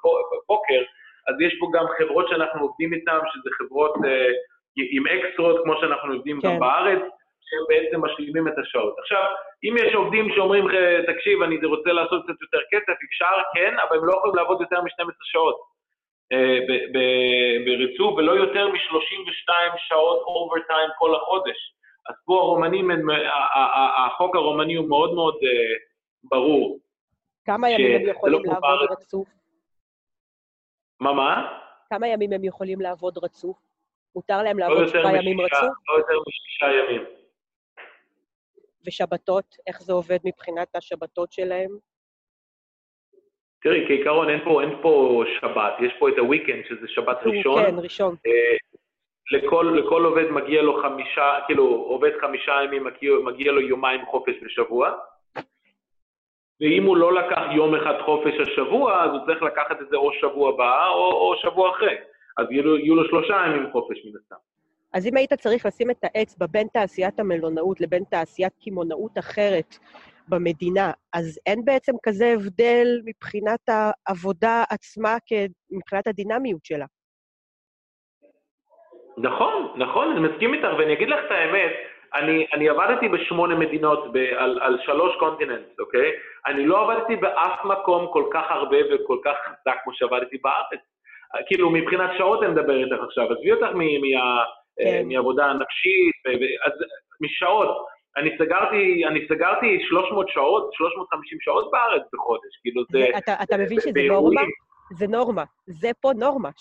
בוקר, 0.48 0.82
אז 1.28 1.36
יש 1.42 1.54
פה 1.60 1.66
גם 1.74 1.86
חברות 1.98 2.28
שאנחנו 2.30 2.62
עובדים 2.62 2.94
איתן, 2.94 3.20
שזה 3.34 3.50
חברות 3.58 3.94
אה, 4.06 4.32
עם 4.78 5.08
אקסטרות, 5.08 5.64
כמו 5.64 5.74
שאנחנו 5.82 6.14
עובדים 6.14 6.42
כן. 6.42 6.48
גם 6.48 6.60
בארץ, 6.60 7.02
שהם 7.48 7.64
בעצם 7.70 8.02
משלימים 8.06 8.48
את 8.48 8.58
השעות. 8.58 8.96
עכשיו, 9.00 9.24
אם 9.64 9.76
יש 9.78 9.96
עובדים 9.96 10.34
שאומרים, 10.36 10.66
תקשיב, 11.08 11.42
אני 11.42 11.66
רוצה 11.66 11.92
לעשות 11.94 12.24
קצת 12.24 12.42
יותר 12.42 12.62
כסף, 12.72 12.98
אפשר, 13.10 13.36
כן, 13.56 13.76
אבל 13.90 13.98
הם 13.98 14.06
לא 14.06 14.14
יכולים 14.14 14.36
לעבוד 14.36 14.62
יותר 14.62 14.82
מ-12 14.82 15.14
שעות 15.24 15.58
אה, 16.32 16.60
בריצוף, 17.66 18.18
ולא 18.18 18.32
יותר 18.32 18.68
מ-32 18.68 19.78
שעות 19.78 20.22
אוברטיים 20.22 20.90
כל 20.98 21.16
החודש. 21.16 21.74
אז 22.10 22.16
פה 22.26 22.34
הרומנים, 22.34 22.90
החוק 24.08 24.36
הרומני 24.36 24.76
הוא 24.76 24.90
מאוד 24.90 25.14
מאוד 25.14 25.36
אה, 25.44 25.76
ברור. 26.24 26.80
כמה 27.46 27.70
ימים 27.70 28.02
הם 28.02 28.08
יכולים 28.08 28.42
לא 28.46 28.54
לעבוד 28.54 28.92
רצוף? 28.92 29.28
מה, 31.00 31.14
מה? 31.14 31.60
כמה 31.90 32.08
ימים 32.08 32.34
הם 32.34 32.44
יכולים 32.44 32.82
לעבוד 32.82 33.18
רצוף? 33.18 33.58
מותר 34.16 34.44
להם 34.44 34.60
לא 34.60 34.68
לעבוד 34.68 34.88
שבעה 34.88 35.18
ימים 35.18 35.42
רצוף? 35.42 35.62
לא 35.90 35.98
יותר 35.98 36.14
משישה 36.28 36.66
ימים. 36.66 37.02
ושבתות, 38.86 39.56
איך 39.68 39.82
זה 39.82 39.94
עובד 39.94 40.18
מבחינת 40.24 40.76
השבתות 40.76 41.32
שלהם? 41.32 41.70
תראי, 43.62 43.88
כעיקרון 43.88 44.30
אין 44.30 44.40
פה, 44.44 44.62
אין 44.62 44.82
פה 44.82 45.24
שבת, 45.40 45.74
יש 45.86 45.94
פה 46.00 46.10
את 46.10 46.18
הוויקנד, 46.18 46.64
שזה 46.70 46.88
שבת 46.88 47.18
ראשון. 47.26 47.66
כן, 47.66 47.76
ראשון. 47.80 48.16
לכל, 49.32 49.78
לכל 49.80 50.06
עובד 50.06 50.32
מגיע 50.32 50.62
לו 50.62 50.82
חמישה, 50.82 51.40
כאילו, 51.46 51.64
עובד 51.66 52.12
חמישה 52.22 52.52
ימים, 52.64 52.84
מגיע, 52.84 53.12
מגיע 53.24 53.52
לו 53.52 53.62
יומיים 53.62 54.06
חופש 54.06 54.36
בשבוע. 54.44 54.92
ואם 56.62 56.84
הוא 56.84 56.98
לא 56.98 57.14
לקח 57.14 57.42
יום 57.56 57.76
אחד 57.76 57.94
חופש 58.06 58.34
השבוע, 58.40 59.04
אז 59.04 59.10
הוא 59.12 59.20
צריך 59.26 59.44
לקחת 59.44 59.82
את 59.82 59.90
זה 59.90 59.96
או 59.96 60.12
שבוע 60.22 60.50
הבא 60.50 60.88
או, 60.88 61.12
או 61.12 61.34
שבוע 61.42 61.72
אחרי. 61.72 61.96
אז 62.38 62.52
יהיו 62.52 62.78
יהיו 62.78 62.96
לו 62.96 63.06
שלושה 63.06 63.34
ימים 63.48 63.72
חופש 63.72 64.06
מן 64.06 64.12
הסתם. 64.22 64.36
אז 64.94 65.08
אם 65.08 65.18
היית 65.18 65.34
צריך 65.34 65.66
לשים 65.66 65.92
את 65.92 66.04
האצבע 66.04 66.46
בין 66.52 66.68
תעשיית 66.74 67.20
המלונאות 67.20 67.82
לבין 67.82 68.04
תעשיית 68.04 68.54
קמעונאות 68.64 69.18
אחרת 69.18 69.78
במדינה, 70.28 70.92
אז 71.14 71.40
אין 71.46 71.66
בעצם 71.66 71.92
כזה 72.04 72.34
הבדל 72.34 72.88
מבחינת 73.06 73.70
העבודה 73.70 74.64
עצמה, 74.70 75.18
מבחינת 75.72 76.08
הדינמיות 76.08 76.66
שלה. 76.66 76.86
נכון, 79.18 79.72
נכון, 79.76 80.12
אני 80.12 80.20
מסכים 80.20 80.54
איתך, 80.54 80.68
ואני 80.78 80.94
אגיד 80.94 81.10
לך 81.10 81.20
את 81.26 81.32
האמת, 81.32 81.72
אני, 82.14 82.46
אני 82.54 82.70
עבדתי 82.70 83.10
בשמונה 83.10 83.56
מדינות, 83.56 84.14
ב, 84.14 84.18
על, 84.18 84.60
על 84.62 84.78
שלוש 84.86 85.16
קונטיננט, 85.20 85.80
אוקיי? 85.80 86.12
אני 86.46 86.66
לא 86.66 86.82
עבדתי 86.82 87.16
באף 87.16 87.66
מקום 87.66 88.08
כל 88.14 88.24
כך 88.34 88.44
הרבה 88.50 88.78
וכל 88.92 89.18
כך 89.26 89.36
חזק 89.46 89.78
כמו 89.84 89.94
שעבדתי 89.94 90.38
בארץ. 90.38 90.80
כאילו, 91.48 91.70
מבחינת 91.70 92.10
שעות 92.18 92.44
אני 92.44 92.52
מדבר 92.52 92.84
איתך 92.84 93.04
עכשיו, 93.04 93.34
עזבי 93.34 93.52
אותך 93.52 93.76
מ, 93.76 93.80
מה, 93.80 94.44
כן. 94.80 95.04
מעבודה 95.06 95.54
נפשית, 95.54 96.16
אז 96.66 96.72
משעות. 97.22 97.86
אני 98.18 98.38
סגרתי, 98.38 99.06
אני 99.08 99.28
סגרתי 99.28 99.80
300 99.90 100.30
שעות, 100.30 100.74
350 100.74 101.38
שעות 101.42 101.72
בארץ 101.72 102.02
בחודש, 102.14 102.58
כאילו 102.62 102.84
זה... 102.92 103.18
אתה, 103.18 103.34
אתה 103.44 103.58
מבין 103.58 103.80
שזה 103.80 104.02
נורמה? 104.08 104.42
זה 104.98 105.08
נורמה. 105.08 105.44
זה 105.68 105.90
פה 106.02 106.12
נורמה. 106.16 106.50
300-350 106.50 106.54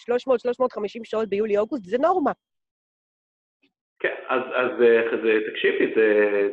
שעות 1.04 1.28
ביולי-אוגוסט 1.28 1.84
זה 1.84 1.98
נורמה. 1.98 2.32
כן, 3.98 4.14
אז, 4.28 4.42
אז 4.54 4.70
זה, 5.22 5.38
תקשיבי, 5.50 5.92
זה, 5.96 6.06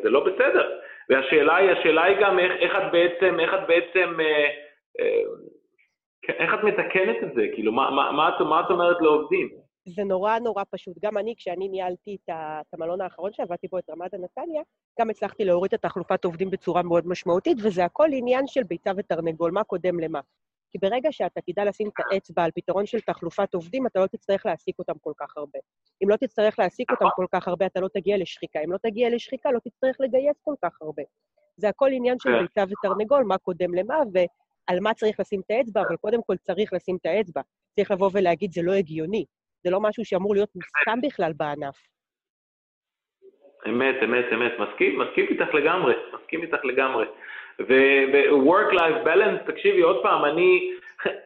זה 0.03 0.09
לא 0.09 0.25
בסדר. 0.25 0.79
והשאלה 1.09 1.55
היא, 1.55 1.71
השאלה 1.71 2.03
היא 2.03 2.17
גם 2.21 2.39
איך, 2.39 2.51
איך 2.59 2.71
את 2.77 2.91
בעצם, 2.91 3.39
איך 3.39 3.53
את 3.53 3.67
בעצם, 3.67 4.19
אה, 4.19 4.47
אה, 4.99 5.23
איך 6.39 6.53
את 6.53 6.63
מתקנת 6.63 7.17
את 7.23 7.33
זה? 7.35 7.47
כאילו, 7.53 7.71
מה, 7.71 7.91
מה, 7.91 8.11
מה, 8.11 8.29
את, 8.29 8.41
מה 8.41 8.61
את 8.65 8.71
אומרת 8.71 8.97
לעובדים? 9.01 9.49
זה 9.85 10.03
נורא 10.03 10.39
נורא 10.39 10.63
פשוט. 10.69 10.97
גם 11.01 11.17
אני, 11.17 11.33
כשאני 11.37 11.67
ניהלתי 11.67 12.15
את, 12.15 12.29
את 12.29 12.73
המלון 12.73 13.01
האחרון 13.01 13.33
שעבדתי 13.33 13.67
בו, 13.67 13.77
את 13.77 13.89
רמת 13.89 14.13
הנתניה, 14.13 14.61
גם 14.99 15.09
הצלחתי 15.09 15.45
להוריד 15.45 15.73
את 15.73 15.81
תחלופת 15.81 16.25
עובדים 16.25 16.49
בצורה 16.49 16.83
מאוד 16.83 17.07
משמעותית, 17.07 17.57
וזה 17.63 17.85
הכל 17.85 18.07
עניין 18.11 18.47
של 18.47 18.63
ביצה 18.63 18.91
ותרנגול, 18.97 19.51
מה 19.51 19.63
קודם 19.63 19.99
למה. 19.99 20.19
כי 20.71 20.77
ברגע 20.77 21.11
שאתה 21.11 21.41
תדע 21.41 21.65
לשים 21.65 21.87
את 21.87 21.93
האצבע 22.11 22.43
על 22.43 22.51
פתרון 22.55 22.85
של 22.85 22.99
תחלופת 22.99 23.53
עובדים, 23.53 23.87
אתה 23.87 23.99
לא 23.99 24.07
תצטרך 24.07 24.45
להעסיק 24.45 24.79
אותם 24.79 24.93
כל 25.01 25.13
כך 25.19 25.37
הרבה. 25.37 25.59
אם 26.03 26.09
לא 26.09 26.15
תצטרך 26.15 26.59
להעסיק 26.59 26.91
אותם 26.91 27.05
כל 27.15 27.25
כך 27.33 27.47
הרבה, 27.47 27.65
אתה 27.65 27.79
לא 27.79 27.87
תגיע 27.93 28.17
לשחיקה. 28.17 28.59
אם 28.65 28.71
לא 28.71 28.77
תגיע 28.77 29.09
לשחיקה, 29.09 29.51
לא 29.51 29.59
תצטרך 29.59 29.95
לגייס 29.99 30.41
כל 30.43 30.53
כך 30.63 30.81
הרבה. 30.81 31.03
זה 31.57 31.69
הכל 31.69 31.89
עניין 31.93 32.19
של 32.19 32.29
כן. 32.29 32.41
ביצה 32.41 32.63
ותרנגול, 32.69 33.23
מה 33.23 33.37
קודם 33.37 33.73
למה, 33.73 33.95
ועל 34.13 34.79
מה 34.79 34.93
צריך 34.93 35.19
לשים 35.19 35.41
את 35.45 35.51
האצבע, 35.51 35.81
אבל 35.81 35.95
קודם 35.95 36.19
כל 36.23 36.37
צריך 36.37 36.73
לשים 36.73 36.97
את 37.01 37.05
האצבע. 37.05 37.41
צריך 37.75 37.91
לבוא 37.91 38.09
ולהגיד, 38.13 38.51
זה 38.51 38.61
לא 38.61 38.73
הגיוני. 38.73 39.25
זה 39.63 39.69
לא 39.69 39.79
משהו 39.79 40.05
שאמור 40.05 40.33
להיות 40.33 40.49
מוסכם 40.55 41.01
בכלל 41.07 41.33
בענף. 41.33 41.77
אמת, 43.67 43.95
אמת, 44.03 44.25
אמת. 44.33 44.51
מסכים, 44.59 44.99
מסכים 44.99 45.25
איתך 45.29 45.53
לגמרי, 45.53 45.93
מסכים 46.13 46.41
איתך 46.41 46.65
לגמרי. 46.65 47.05
ו-work-life 47.67 49.05
balance, 49.05 49.51
תקשיבי 49.51 49.81
עוד 49.81 50.03
פעם, 50.03 50.25
אני, 50.25 50.71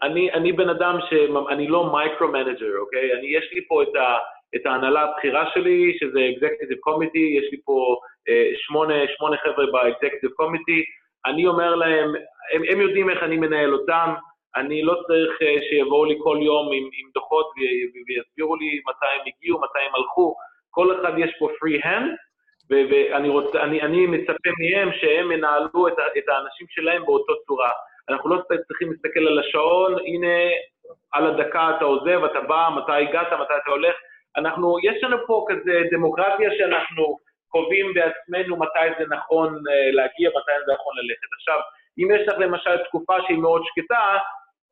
אני, 0.01 0.31
אני 0.31 0.51
בן 0.51 0.69
אדם 0.69 0.97
שאני 1.09 1.67
לא 1.67 1.91
micro-manager, 1.93 2.77
אוקיי? 2.79 3.13
אני, 3.13 3.27
יש 3.27 3.49
לי 3.53 3.67
פה 3.67 3.83
את, 3.83 3.95
ה, 3.95 4.17
את 4.55 4.65
ההנהלה 4.65 5.01
הבכירה 5.01 5.45
שלי, 5.53 5.97
שזה 5.99 6.19
executive 6.19 6.81
committee, 6.89 7.27
יש 7.39 7.51
לי 7.51 7.57
פה 7.65 7.95
אה, 8.29 8.51
שמונה, 8.55 8.93
שמונה 9.17 9.37
חבר'ה 9.37 9.65
ב-executive 9.65 10.33
committee, 10.41 10.83
אני 11.25 11.47
אומר 11.47 11.75
להם, 11.75 12.09
הם, 12.53 12.61
הם 12.69 12.81
יודעים 12.81 13.09
איך 13.09 13.23
אני 13.23 13.37
מנהל 13.37 13.73
אותם, 13.73 14.13
אני 14.55 14.83
לא 14.83 14.93
צריך 15.07 15.41
אה, 15.41 15.55
שיבואו 15.69 16.05
לי 16.05 16.15
כל 16.23 16.37
יום 16.41 16.67
עם, 16.67 16.83
עם 16.83 17.09
דוחות 17.13 17.51
ויסבירו 18.07 18.55
לי 18.55 18.81
מתי 18.89 19.11
הם 19.15 19.21
הגיעו, 19.27 19.61
מתי 19.61 19.79
הם 19.87 19.95
הלכו, 19.95 20.35
כל 20.69 21.01
אחד 21.01 21.13
יש 21.17 21.31
פה 21.39 21.49
free 21.49 21.83
hand, 21.85 22.09
ואני 22.89 23.29
רוצה, 23.29 23.63
אני, 23.63 23.81
אני 23.81 24.05
מצפה 24.07 24.49
מהם 24.59 24.89
שהם 24.93 25.31
ינהלו 25.31 25.87
את, 25.87 25.93
את 26.17 26.29
האנשים 26.29 26.67
שלהם 26.69 27.05
באותו 27.05 27.33
צורה. 27.47 27.71
אנחנו 28.09 28.29
לא 28.29 28.41
צריכים 28.67 28.91
להסתכל 28.91 29.27
על 29.27 29.39
השעון, 29.39 29.93
הנה, 30.05 30.37
על 31.13 31.27
הדקה 31.27 31.71
אתה 31.77 31.85
עוזב, 31.85 32.23
אתה 32.23 32.41
בא, 32.41 32.69
מתי 32.77 32.91
הגעת, 32.91 33.33
מתי 33.33 33.53
אתה 33.63 33.71
הולך. 33.71 33.95
אנחנו, 34.37 34.77
יש 34.83 35.03
לנו 35.03 35.17
פה 35.27 35.45
כזה 35.49 35.81
דמוקרטיה 35.91 36.49
שאנחנו 36.57 37.17
קובעים 37.47 37.93
בעצמנו 37.93 38.57
מתי 38.57 38.87
זה 38.99 39.05
נכון 39.15 39.47
אה, 39.47 39.91
להגיע, 39.91 40.29
מתי 40.29 40.51
זה 40.65 40.73
נכון 40.73 40.93
ללכת. 40.97 41.29
עכשיו, 41.37 41.59
אם 41.99 42.07
יש 42.15 42.27
לך 42.27 42.39
למשל 42.39 42.77
תקופה 42.83 43.15
שהיא 43.25 43.37
מאוד 43.37 43.61
שקטה, 43.65 44.17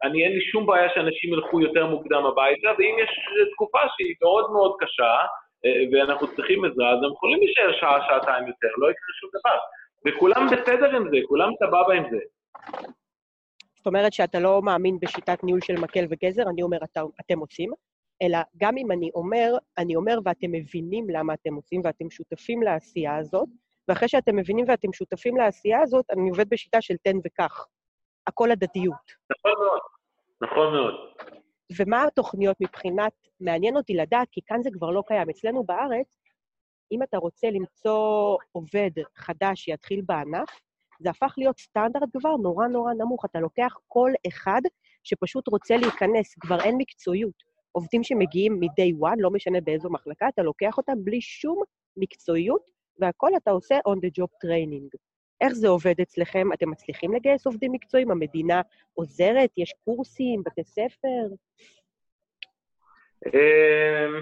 אני 0.03 0.23
אין 0.23 0.31
לי 0.31 0.41
שום 0.41 0.65
בעיה 0.65 0.89
שאנשים 0.93 1.33
ילכו 1.33 1.61
יותר 1.61 1.85
מוקדם 1.85 2.25
הביתה, 2.25 2.69
ואם 2.77 2.95
יש 3.03 3.09
תקופה 3.53 3.79
שהיא 3.95 4.15
מאוד 4.21 4.51
מאוד 4.51 4.75
קשה, 4.79 5.13
ואנחנו 5.91 6.35
צריכים 6.35 6.65
עזרה, 6.65 6.89
אז 6.91 6.97
הם 7.03 7.11
יכולים 7.13 7.39
להישאר 7.39 7.71
שעה, 7.79 7.99
שעתיים 8.07 8.47
יותר, 8.47 8.67
לא 8.77 8.91
יקרה 8.91 9.13
שום 9.19 9.29
דבר. 9.39 9.57
וכולם 10.05 10.47
בסדר 10.47 10.95
עם 10.95 11.09
זה, 11.11 11.17
כולם 11.27 11.49
סבבה 11.59 11.93
עם 11.93 12.03
זה. 12.11 12.17
זאת 13.77 13.87
אומרת 13.87 14.13
שאתה 14.13 14.39
לא 14.39 14.61
מאמין 14.61 14.97
בשיטת 15.01 15.43
ניהול 15.43 15.61
של 15.61 15.79
מקל 15.79 16.05
וגזר, 16.09 16.43
אני 16.49 16.61
אומר, 16.61 16.77
אתה, 16.83 17.01
אתם 17.21 17.39
עושים, 17.39 17.71
אלא 18.21 18.37
גם 18.57 18.77
אם 18.77 18.91
אני 18.91 19.09
אומר, 19.15 19.53
אני 19.77 19.95
אומר 19.95 20.17
ואתם 20.25 20.51
מבינים 20.51 21.05
למה 21.09 21.33
אתם 21.33 21.53
עושים 21.53 21.81
ואתם 21.83 22.09
שותפים 22.09 22.63
לעשייה 22.63 23.17
הזאת, 23.17 23.49
ואחרי 23.87 24.07
שאתם 24.07 24.35
מבינים 24.35 24.65
ואתם 24.67 24.93
שותפים 24.93 25.37
לעשייה 25.37 25.81
הזאת, 25.81 26.05
אני 26.09 26.29
עובד 26.29 26.49
בשיטה 26.49 26.81
של 26.81 26.95
תן 27.03 27.17
וקח. 27.25 27.67
הכל 28.27 28.51
הדדיות. 28.51 29.11
נכון 29.31 29.51
מאוד, 29.65 29.79
נכון 30.41 30.73
מאוד. 30.73 30.95
ומה 31.77 32.03
התוכניות 32.03 32.57
מבחינת, 32.61 33.13
מעניין 33.39 33.77
אותי 33.77 33.93
לדעת, 33.93 34.27
כי 34.31 34.41
כאן 34.45 34.63
זה 34.63 34.69
כבר 34.73 34.89
לא 34.89 35.03
קיים. 35.07 35.29
אצלנו 35.29 35.63
בארץ, 35.63 36.17
אם 36.91 37.03
אתה 37.03 37.17
רוצה 37.17 37.49
למצוא 37.49 38.37
עובד 38.51 38.91
חדש 39.15 39.61
שיתחיל 39.61 40.01
בענף, 40.05 40.49
זה 40.99 41.09
הפך 41.09 41.33
להיות 41.37 41.59
סטנדרט 41.59 42.09
כבר 42.17 42.35
נורא 42.35 42.67
נורא 42.67 42.93
נמוך. 42.93 43.25
אתה 43.25 43.39
לוקח 43.39 43.73
כל 43.87 44.11
אחד 44.27 44.61
שפשוט 45.03 45.47
רוצה 45.47 45.77
להיכנס, 45.77 46.35
כבר 46.39 46.61
אין 46.63 46.75
מקצועיות. 46.77 47.51
עובדים 47.71 48.03
שמגיעים 48.03 48.59
מ-day 48.59 49.07
one, 49.07 49.15
לא 49.17 49.31
משנה 49.31 49.61
באיזו 49.61 49.89
מחלקה, 49.89 50.27
אתה 50.27 50.43
לוקח 50.43 50.77
אותם 50.77 50.93
בלי 51.03 51.21
שום 51.21 51.63
מקצועיות, 51.97 52.61
והכל 52.99 53.29
אתה 53.37 53.51
עושה 53.51 53.75
on 53.75 53.97
the 53.97 54.21
job 54.21 54.29
training. 54.45 55.10
איך 55.41 55.53
זה 55.53 55.67
עובד 55.67 55.95
אצלכם? 56.01 56.53
אתם 56.53 56.69
מצליחים 56.69 57.13
לגייס 57.13 57.45
עובדים 57.45 57.71
מקצועיים? 57.71 58.11
המדינה 58.11 58.61
עוזרת? 58.93 59.49
יש 59.57 59.73
קורסים, 59.85 60.43
בתי 60.45 60.63
ספר? 60.63 61.35
אמ, 63.25 64.21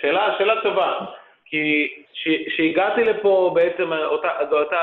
שאלה, 0.00 0.34
שאלה 0.38 0.62
טובה, 0.62 0.98
כי 1.44 1.88
כשהגעתי 2.48 3.04
לפה 3.04 3.52
בעצם, 3.54 3.92
אותה, 3.92 4.28
אותה, 4.52 4.80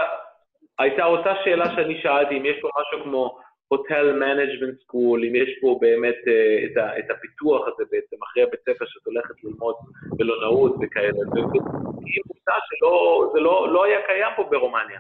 הייתה 0.80 1.06
אותה 1.06 1.34
שאלה 1.44 1.76
שאני 1.76 2.02
שאלתי, 2.02 2.38
אם 2.38 2.46
יש 2.46 2.58
פה 2.62 2.70
משהו 2.80 3.04
כמו 3.04 3.40
hotel 3.68 4.14
management 4.14 4.80
school, 4.82 5.24
אם 5.26 5.36
יש 5.36 5.50
פה 5.62 5.78
באמת 5.82 6.16
uh, 6.16 6.72
את, 6.72 6.78
ה, 6.78 7.00
את 7.00 7.12
הפיתוח 7.12 7.68
הזה 7.68 7.84
בעצם, 7.92 8.16
אחרי 8.24 8.44
הבית 8.44 8.60
ספר 8.62 8.86
שאת 8.88 9.06
הולכת 9.06 9.44
ללמוד 9.44 9.76
מלונאות 10.20 10.76
וכאלה, 10.82 11.20
והיא 11.34 12.22
מוצאה 12.28 12.56
שזה 12.66 13.40
לא, 13.40 13.68
לא 13.74 13.84
היה 13.84 14.00
קיים 14.08 14.32
פה 14.36 14.44
ברומניה. 14.44 15.00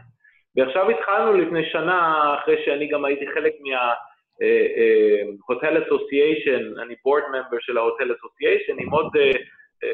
ועכשיו 0.55 0.89
התחלנו 0.89 1.33
לפני 1.33 1.69
שנה, 1.69 2.33
אחרי 2.39 2.55
שאני 2.65 2.87
גם 2.87 3.05
הייתי 3.05 3.27
חלק 3.33 3.53
מה... 3.59 3.93
הוטל 5.47 5.83
אסוסיישן, 5.83 6.79
אני 6.79 6.95
בורד 7.03 7.23
ממבר 7.29 7.57
של 7.59 7.77
ההוטל 7.77 8.11
אסוסיישן, 8.15 8.79
עם 8.79 8.89
עוד 8.89 9.07
uh, 9.15 9.37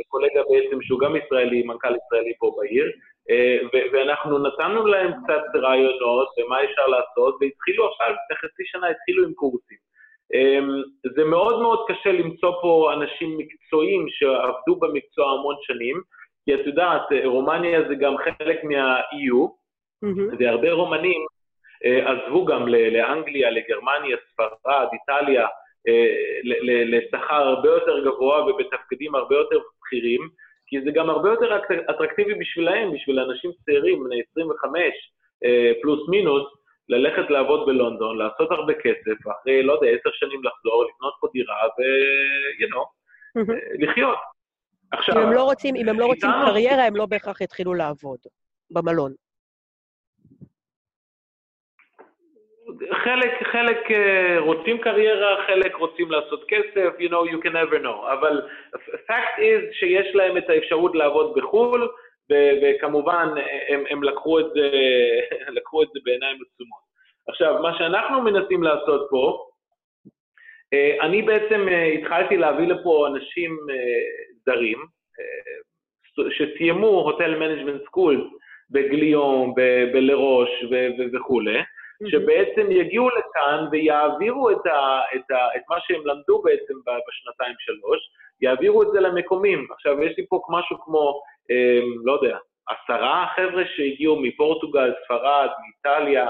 קולגה 0.07 0.41
בעצם 0.49 0.81
שהוא 0.81 0.99
גם 0.99 1.15
ישראלי, 1.15 1.63
מנכ"ל 1.63 1.95
ישראלי 1.95 2.33
פה 2.39 2.55
בעיר, 2.57 2.91
ואנחנו 3.93 4.39
נתנו 4.39 4.87
להם 4.87 5.11
קצת 5.23 5.43
רעיונות 5.55 6.27
ומה 6.37 6.63
אפשר 6.63 6.87
לעשות, 6.87 7.37
והתחילו 7.41 7.87
עכשיו, 7.91 8.07
לפני 8.07 8.37
חצי 8.37 8.63
שנה 8.65 8.87
התחילו 8.87 9.23
עם 9.23 9.33
קורסים. 9.33 9.77
זה 11.15 11.23
מאוד 11.23 11.61
מאוד 11.61 11.85
קשה 11.87 12.11
למצוא 12.11 12.51
פה 12.61 12.91
אנשים 12.93 13.37
מקצועיים 13.37 14.05
שעבדו 14.09 14.75
במקצוע 14.79 15.31
המון 15.31 15.55
שנים, 15.61 16.01
כי 16.45 16.53
את 16.53 16.59
יודעת, 16.65 17.01
רומניה 17.25 17.81
זה 17.87 17.95
גם 17.95 18.15
חלק 18.17 18.63
מה-EU, 18.63 19.58
Mm-hmm. 20.05 20.35
והרבה 20.39 20.71
רומנים 20.71 21.25
אה, 21.85 22.11
עזבו 22.11 22.45
גם 22.45 22.67
לאנגליה, 22.67 23.49
לגרמניה, 23.51 24.17
ספרד, 24.33 24.87
איטליה, 24.93 25.47
אה, 25.87 26.15
לשכר 26.85 27.35
הרבה 27.35 27.69
יותר 27.69 28.05
גבוה 28.05 28.45
ובתפקידים 28.45 29.15
הרבה 29.15 29.35
יותר 29.35 29.59
בכירים, 29.81 30.21
כי 30.67 30.81
זה 30.81 30.91
גם 30.91 31.09
הרבה 31.09 31.29
יותר 31.29 31.59
אטרקטיבי 31.89 32.33
בשבילהם, 32.33 32.93
בשביל 32.93 33.19
אנשים 33.19 33.51
צעירים, 33.65 34.03
בני 34.03 34.21
25 34.31 34.83
אה, 35.45 35.71
פלוס 35.81 36.09
מינוס, 36.09 36.43
ללכת 36.89 37.29
לעבוד 37.29 37.65
בלונדון, 37.65 38.17
לעשות 38.17 38.51
הרבה 38.51 38.73
כסף, 38.73 39.17
אחרי, 39.31 39.63
לא 39.63 39.73
יודע, 39.73 39.87
עשר 39.87 40.09
שנים 40.13 40.43
לחזור, 40.43 40.85
לקנות 40.85 41.13
פה 41.19 41.27
דירה 41.33 41.67
ו... 41.67 41.81
you 42.61 42.67
know, 42.73 42.85
mm-hmm. 43.37 43.83
לחיות. 43.83 44.17
עכשיו... 44.91 45.15
אם 45.15 45.27
הם 45.27 45.33
לא 45.33 45.43
רוצים, 45.43 45.75
אם 45.75 45.89
הם 45.89 45.99
לא 45.99 46.05
רוצים 46.05 46.29
קריירה, 46.45 46.85
הם 46.85 46.95
לא 46.95 47.05
בהכרח 47.05 47.41
יתחילו 47.41 47.73
לעבוד 47.73 48.19
במלון. 48.71 49.13
חלק, 53.03 53.43
חלק 53.43 53.91
אה, 53.91 54.39
רוצים 54.39 54.77
קריירה, 54.77 55.35
חלק 55.47 55.75
רוצים 55.75 56.11
לעשות 56.11 56.43
כסף, 56.47 56.89
you 56.99 57.09
know, 57.09 57.31
you 57.31 57.43
can 57.43 57.53
never 57.53 57.83
know. 57.83 58.13
אבל 58.13 58.41
fact 59.07 59.39
is 59.39 59.73
שיש 59.73 60.15
להם 60.15 60.37
את 60.37 60.49
האפשרות 60.49 60.95
לעבוד 60.95 61.33
בחו"ל, 61.35 61.87
וכמובן 62.61 63.27
הם, 63.69 63.83
הם 63.89 64.03
לקחו, 64.03 64.39
את 64.39 64.45
זה, 64.53 64.71
לקחו 65.57 65.83
את 65.83 65.87
זה 65.93 65.99
בעיניים 66.03 66.35
עצומות. 66.35 66.89
עכשיו, 67.27 67.61
מה 67.61 67.77
שאנחנו 67.77 68.21
מנסים 68.21 68.63
לעשות 68.63 69.07
פה, 69.09 69.45
אה, 70.73 70.97
אני 71.01 71.21
בעצם 71.21 71.67
אה, 71.69 71.85
התחלתי 71.85 72.37
להביא 72.37 72.67
לפה 72.67 73.07
אנשים 73.07 73.57
זרים, 74.45 74.85
שסיימו 76.29 76.87
hotel 76.87 77.35
management 77.35 77.81
school 77.85 78.29
ב-Glion, 78.69 79.53
ב-Les 79.93 80.19
Roches 80.19 80.49
וכולי, 81.13 81.59
שבעצם 82.07 82.71
יגיעו 82.71 83.09
לכאן 83.09 83.67
ויעבירו 83.71 84.51
את, 84.51 84.65
ה, 84.65 85.01
את, 85.15 85.31
ה, 85.31 85.47
את 85.55 85.61
מה 85.69 85.75
שהם 85.79 86.01
למדו 86.05 86.41
בעצם 86.41 86.73
בשנתיים-שלוש, 87.07 87.99
יעבירו 88.41 88.83
את 88.83 88.87
זה 88.93 88.99
למקומים. 88.99 89.67
עכשיו, 89.71 90.03
יש 90.03 90.17
לי 90.17 90.25
פה 90.27 90.41
משהו 90.49 90.77
כמו, 90.81 91.21
אה, 91.51 91.79
לא 92.05 92.11
יודע, 92.11 92.37
עשרה 92.69 93.27
חבר'ה 93.35 93.63
שהגיעו 93.75 94.21
מפורטוגל, 94.21 94.93
ספרד, 95.05 95.49
מאיטליה, 95.61 96.27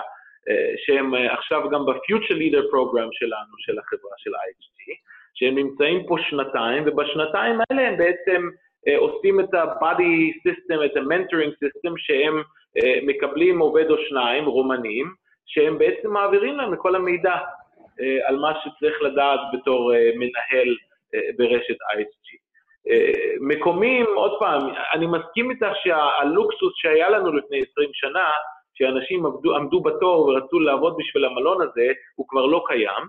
אה, 0.50 0.74
שהם 0.78 1.16
אה, 1.16 1.34
עכשיו 1.34 1.70
גם 1.70 1.86
ב-Future 1.86 2.38
Leader 2.42 2.64
Program 2.74 3.10
שלנו, 3.12 3.54
של 3.58 3.80
החברה 3.80 4.14
של 4.18 4.32
IHG, 4.36 4.94
שהם 5.34 5.56
נמצאים 5.56 6.06
פה 6.08 6.16
שנתיים, 6.30 6.84
ובשנתיים 6.86 7.60
האלה 7.62 7.88
הם 7.88 7.98
בעצם 7.98 8.50
אה, 8.88 8.98
עושים 8.98 9.40
את 9.40 9.54
ה-Body 9.54 10.34
System, 10.44 10.86
את 10.86 10.98
ה-Mentoring 10.98 11.54
System, 11.64 11.94
שהם 11.98 12.44
אה, 12.78 13.00
מקבלים 13.04 13.60
עובד 13.60 13.90
או 13.90 13.96
שניים, 14.10 14.46
רומנים, 14.46 15.14
שהם 15.50 15.78
בעצם 15.78 16.10
מעבירים 16.14 16.60
את 16.60 16.78
כל 16.78 16.96
המידע 16.96 17.36
אה, 18.02 18.28
על 18.28 18.36
מה 18.36 18.52
שצריך 18.64 19.02
לדעת 19.02 19.40
בתור 19.54 19.94
אה, 19.96 20.12
מנהל 20.16 20.76
אה, 21.16 21.20
ברשת 21.38 21.78
ISG. 21.94 22.40
מקומים, 23.42 24.06
עוד 24.16 24.40
פעם, 24.40 24.62
אני 24.94 25.08
מסכים 25.08 25.52
איתך 25.52 25.72
שהלוקסוס 25.84 26.74
שהיה 26.76 27.10
לנו 27.10 27.34
לפני 27.34 27.64
20 27.72 27.90
שנה, 27.94 28.30
שאנשים 28.74 29.26
עבדו, 29.26 29.56
עמדו 29.56 29.82
בתור 29.82 30.28
ורצו 30.28 30.60
לעבוד 30.60 30.96
בשביל 30.98 31.26
המלון 31.26 31.62
הזה, 31.62 31.92
הוא 32.16 32.26
כבר 32.30 32.46
לא 32.46 32.64
קיים. 32.68 33.04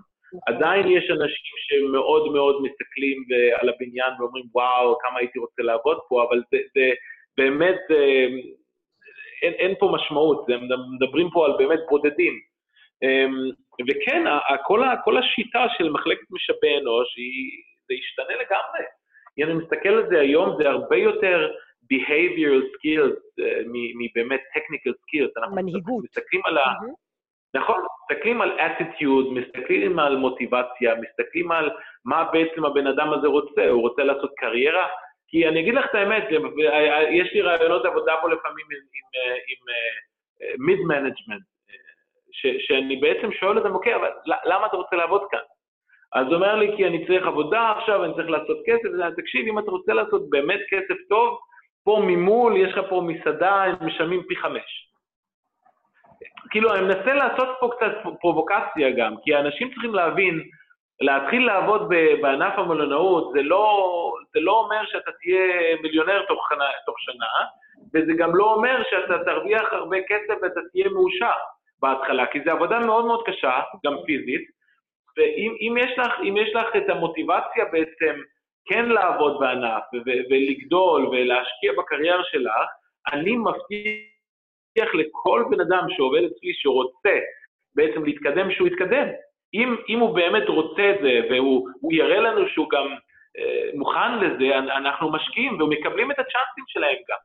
עדיין 0.47 0.87
יש 0.87 1.11
אנשים 1.11 1.55
שמאוד 1.57 2.31
מאוד 2.31 2.55
מסתכלים 2.63 3.17
על 3.61 3.69
הבניין 3.69 4.13
ואומרים, 4.19 4.45
וואו, 4.53 4.97
כמה 4.99 5.19
הייתי 5.19 5.39
רוצה 5.39 5.61
לעבוד 5.63 5.97
פה, 6.09 6.23
אבל 6.29 6.41
זה, 6.51 6.57
זה 6.75 6.89
באמת, 7.37 7.79
אין, 9.41 9.53
אין 9.53 9.73
פה 9.79 9.91
משמעות, 9.93 10.49
הם 10.49 10.67
מדברים 10.95 11.29
פה 11.29 11.45
על 11.45 11.53
באמת 11.57 11.79
בודדים. 11.89 12.33
אמ, 13.03 13.51
וכן, 13.89 14.23
כל, 14.63 14.81
כל 15.03 15.17
השיטה 15.17 15.65
של 15.77 15.89
מחלקת 15.89 16.31
משאבי 16.31 16.77
אנוש, 16.81 17.17
היא, 17.17 17.51
זה 17.87 17.93
ישתנה 17.93 18.35
לגמרי. 18.35 18.85
אם 19.37 19.43
אני 19.45 19.53
מסתכל 19.53 19.89
על 19.89 20.09
זה 20.09 20.19
היום, 20.19 20.55
זה 20.57 20.69
הרבה 20.69 20.97
יותר 20.97 21.51
behavioral 21.93 22.63
skills 22.73 23.43
אה, 23.43 23.61
מבאמת 23.99 24.41
technical 24.57 24.93
skills. 25.01 25.55
מנהיגות. 25.55 26.03
מסתכלים 26.03 26.41
על 26.45 26.57
ה... 26.57 26.63
נכון, 27.53 27.81
מסתכלים 28.11 28.41
על 28.41 28.59
attitude, 28.59 29.29
מסתכלים 29.31 29.99
על 29.99 30.17
מוטיבציה, 30.17 30.95
מסתכלים 30.95 31.51
על 31.51 31.69
מה 32.05 32.23
בעצם 32.31 32.65
הבן 32.65 32.87
אדם 32.87 33.13
הזה 33.13 33.27
רוצה, 33.27 33.69
הוא 33.69 33.81
רוצה 33.81 34.03
לעשות 34.03 34.31
קריירה, 34.37 34.87
כי 35.31 35.47
אני 35.47 35.59
אגיד 35.59 35.73
לך 35.73 35.85
את 35.85 35.95
האמת, 35.95 36.23
יש 37.11 37.33
לי 37.33 37.41
ראיונות 37.41 37.85
עבודה 37.85 38.13
פה 38.21 38.29
לפעמים 38.29 38.65
עם, 38.71 38.77
עם, 38.97 39.07
עם 39.47 40.65
mid 40.65 40.79
management, 40.79 41.41
שאני 42.67 42.95
בעצם 42.95 43.31
שואל 43.31 43.57
אותם, 43.57 43.75
אוקיי, 43.75 43.95
אבל 43.95 44.09
למה 44.45 44.65
אתה 44.65 44.77
רוצה 44.77 44.95
לעבוד 44.95 45.21
כאן? 45.31 45.39
אז 46.13 46.27
הוא 46.27 46.35
אומר 46.35 46.55
לי, 46.55 46.77
כי 46.77 46.87
אני 46.87 47.07
צריך 47.07 47.25
עבודה 47.25 47.73
עכשיו, 47.77 48.05
אני 48.05 48.13
צריך 48.13 48.29
לעשות 48.29 48.57
כסף, 48.65 48.89
תקשיב, 49.17 49.47
אם 49.47 49.59
אתה 49.59 49.71
רוצה 49.71 49.93
לעשות 49.93 50.29
באמת 50.29 50.59
כסף 50.69 51.01
טוב, 51.09 51.39
פה 51.83 52.01
ממול, 52.07 52.57
יש 52.57 52.73
לך 52.73 52.85
פה 52.89 53.01
מסעדה, 53.07 53.63
הם 53.63 53.75
משלמים 53.81 54.23
פי 54.27 54.35
חמש. 54.35 54.87
כאילו, 56.49 56.73
אני 56.75 56.81
מנסה 56.81 57.13
לעשות 57.13 57.49
פה 57.59 57.69
קצת 57.77 57.91
פרובוקציה 58.21 58.91
גם, 58.97 59.15
כי 59.23 59.35
האנשים 59.35 59.69
צריכים 59.73 59.95
להבין, 59.95 60.43
להתחיל 61.01 61.45
לעבוד 61.45 61.89
בענף 62.21 62.53
המלונאות 62.57 63.31
זה 63.33 63.41
לא, 63.41 64.13
זה 64.33 64.39
לא 64.39 64.59
אומר 64.59 64.85
שאתה 64.85 65.11
תהיה 65.21 65.75
מיליונר 65.81 66.25
תוך, 66.27 66.49
תוך 66.85 66.95
שנה, 66.99 67.45
וזה 67.93 68.13
גם 68.17 68.35
לא 68.35 68.53
אומר 68.53 68.83
שאתה 68.89 69.23
תרוויח 69.25 69.73
הרבה 69.73 69.97
כסף 70.07 70.41
ואתה 70.41 70.59
תהיה 70.71 70.89
מאושר 70.89 71.31
בהתחלה, 71.79 72.25
כי 72.25 72.39
זו 72.45 72.51
עבודה 72.51 72.79
מאוד 72.79 73.05
מאוד 73.05 73.23
קשה, 73.25 73.59
גם 73.85 73.93
פיזית, 74.05 74.41
ואם 75.17 75.75
יש, 75.77 75.97
לך, 75.97 76.13
יש 76.37 76.55
לך 76.55 76.75
את 76.77 76.89
המוטיבציה 76.89 77.65
בעצם 77.71 78.15
כן 78.65 78.85
לעבוד 78.85 79.39
בענף 79.39 79.83
ולגדול 80.29 81.07
ולהשקיע 81.07 81.71
בקריירה 81.77 82.23
שלך, 82.23 82.53
אני 83.13 83.37
מבטיח 83.37 84.95
לכל 84.95 85.45
בן 85.49 85.61
אדם 85.61 85.85
שעובד 85.89 86.21
אצלי 86.23 86.53
שרוצה 86.53 87.19
בעצם 87.75 88.05
להתקדם, 88.05 88.51
שהוא 88.51 88.67
יתקדם. 88.67 89.07
אם, 89.53 89.75
אם 89.89 89.99
הוא 89.99 90.15
באמת 90.15 90.47
רוצה 90.47 90.91
את 90.95 90.95
זה 91.01 91.19
והוא 91.29 91.69
יראה 91.91 92.19
לנו 92.19 92.47
שהוא 92.47 92.69
גם 92.69 92.87
אה, 93.37 93.69
מוכן 93.73 94.19
לזה, 94.19 94.57
אנחנו 94.57 95.11
משקיעים 95.11 95.61
ומקבלים 95.61 96.11
את 96.11 96.19
הצ'אנסים 96.19 96.63
שלהם 96.67 96.97
גם. 97.09 97.17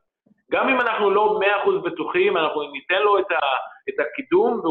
גם 0.51 0.69
אם 0.69 0.81
אנחנו 0.81 1.09
לא 1.09 1.39
מאה 1.39 1.61
אחוז 1.61 1.83
בטוחים, 1.83 2.37
אנחנו 2.37 2.71
ניתן 2.71 3.01
לו 3.01 3.19
את, 3.19 3.31
ה, 3.31 3.39
את 3.89 3.93
הקידום 3.99 4.61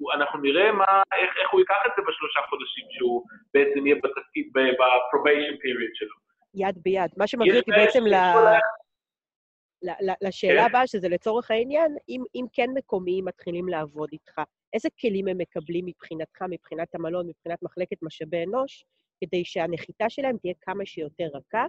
ואנחנו 0.00 0.38
נראה 0.40 0.72
מה, 0.72 1.02
איך, 1.18 1.30
איך 1.42 1.50
הוא 1.50 1.60
ייקח 1.60 1.82
את 1.86 1.92
זה 1.96 2.02
בשלושה 2.02 2.40
חודשים 2.48 2.84
שהוא 2.90 3.22
בעצם 3.54 3.86
יהיה 3.86 3.96
בתפקיד, 3.96 4.50
ב-probation 4.54 5.54
period 5.62 5.92
שלו. 5.94 6.16
יד 6.54 6.78
ביד. 6.82 7.10
מה 7.16 7.26
שמביא 7.26 7.58
אותי 7.58 7.70
בעצם 7.70 8.06
ל... 8.06 8.14
לשאלה 10.22 10.62
כן. 10.62 10.66
הבאה, 10.66 10.86
שזה 10.86 11.08
לצורך 11.08 11.50
העניין, 11.50 11.96
אם, 12.08 12.22
אם 12.34 12.44
כן 12.52 12.66
מקומיים 12.74 13.24
מתחילים 13.24 13.68
לעבוד 13.68 14.08
איתך, 14.12 14.40
איזה 14.74 14.88
כלים 15.00 15.28
הם 15.28 15.38
מקבלים 15.38 15.86
מבחינתך, 15.86 16.42
מבחינת 16.50 16.94
המלון, 16.94 17.26
מבחינת 17.28 17.62
מחלקת 17.62 17.96
משאבי 18.02 18.44
אנוש, 18.44 18.84
כדי 19.20 19.44
שהנחיתה 19.44 20.10
שלהם 20.10 20.36
תהיה 20.36 20.54
כמה 20.60 20.86
שיותר 20.86 21.28
רכה, 21.34 21.64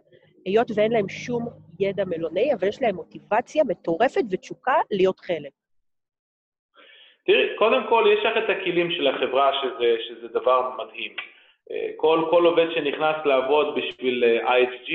היות 0.45 0.67
ואין 0.75 0.91
להם 0.91 1.09
שום 1.09 1.49
ידע 1.79 2.05
מלוני, 2.05 2.53
אבל 2.53 2.67
יש 2.67 2.81
להם 2.81 2.95
מוטיבציה 2.95 3.63
מטורפת 3.63 4.23
ותשוקה 4.31 4.75
להיות 4.91 5.19
חלק. 5.19 5.51
תראי, 7.25 7.55
קודם 7.57 7.83
כל 7.89 8.03
יש 8.13 8.25
לך 8.25 8.37
את 8.43 8.49
הכלים 8.49 8.91
של 8.91 9.07
החברה, 9.07 9.51
שזה, 9.61 9.95
שזה 10.07 10.27
דבר 10.27 10.71
מדהים. 10.77 11.15
אה, 11.71 11.89
כל, 11.97 12.27
כל 12.29 12.45
עובד 12.45 12.67
שנכנס 12.75 13.15
לעבוד 13.25 13.75
בשביל 13.75 14.23
אה, 14.23 14.57
IHG, 14.57 14.91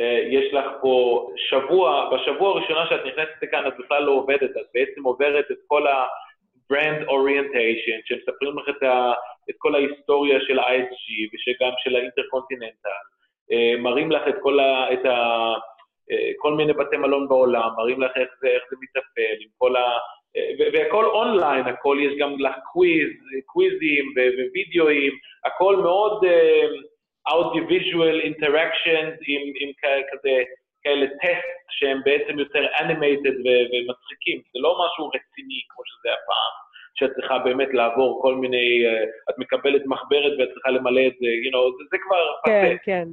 אה, 0.00 0.20
יש 0.30 0.54
לך 0.54 0.64
פה 0.80 1.28
שבוע, 1.36 2.10
בשבוע 2.14 2.50
הראשונה 2.50 2.86
שאת 2.88 3.00
נכנסת 3.06 3.42
לכאן 3.42 3.66
את 3.66 3.72
בכלל 3.78 4.02
לא 4.02 4.12
עובדת, 4.12 4.50
את 4.50 4.66
בעצם 4.74 5.02
עוברת 5.04 5.44
את 5.50 5.58
כל 5.66 5.86
ה-brand 6.70 7.08
orientation, 7.08 8.00
שמספרים 8.04 8.58
לך 8.58 8.68
את, 8.76 8.82
ה, 8.82 9.12
את 9.50 9.54
כל 9.58 9.74
ההיסטוריה 9.74 10.38
של 10.40 10.58
ה-IHG 10.58 11.06
וגם 11.32 11.72
של 11.78 11.96
האינטרקונטיננטל, 11.96 13.04
מראים 13.78 14.12
לך 14.12 14.22
את 14.28 14.34
כל, 14.42 14.60
ה, 14.60 14.92
את 14.92 15.04
ה, 15.06 15.52
כל 16.38 16.54
מיני 16.54 16.72
בתי 16.72 16.96
מלון 16.96 17.28
בעולם, 17.28 17.70
מראים 17.76 18.02
לך 18.02 18.10
איך 18.16 18.28
זה, 18.40 18.48
איך 18.48 18.62
זה 18.70 18.76
מתאפל, 18.80 19.36
עם 19.40 19.48
כל 19.58 19.76
ה... 19.76 19.98
והכל 20.72 21.04
אונליין, 21.04 21.66
הכל 21.66 21.98
יש 22.00 22.12
גם 22.18 22.34
לך 22.38 22.54
quiz, 22.72 23.10
קוויזים 23.46 24.14
ווידאוים, 24.52 25.12
הכל 25.44 25.76
מאוד 25.76 26.24
uh, 26.24 27.30
audiovisual 27.32 28.16
interactions 28.30 29.16
עם, 29.26 29.42
עם 29.60 29.70
כזה, 30.12 30.42
כאלה 30.84 31.06
טסט 31.06 31.64
שהם 31.70 32.00
בעצם 32.04 32.38
יותר 32.38 32.64
animated 32.80 33.36
ומצחיקים, 33.70 34.38
זה 34.52 34.58
לא 34.64 34.72
משהו 34.82 35.08
רציני 35.08 35.60
כמו 35.68 35.82
שזה 35.86 36.08
היה 36.08 36.16
פעם, 36.26 36.52
שאת 36.94 37.10
צריכה 37.16 37.38
באמת 37.38 37.68
לעבור 37.72 38.22
כל 38.22 38.34
מיני, 38.34 38.66
uh, 38.86 39.30
את 39.30 39.38
מקבלת 39.38 39.82
מחברת 39.86 40.32
ואת 40.38 40.48
צריכה 40.54 40.70
למלא 40.70 41.00
את 41.06 41.12
זה, 41.20 41.26
you 41.44 41.50
know, 41.54 41.64
זה, 41.78 41.84
זה 41.90 41.96
כבר... 42.04 42.24
כן, 42.46 42.76
passé. 42.76 42.84
כן. 42.84 43.08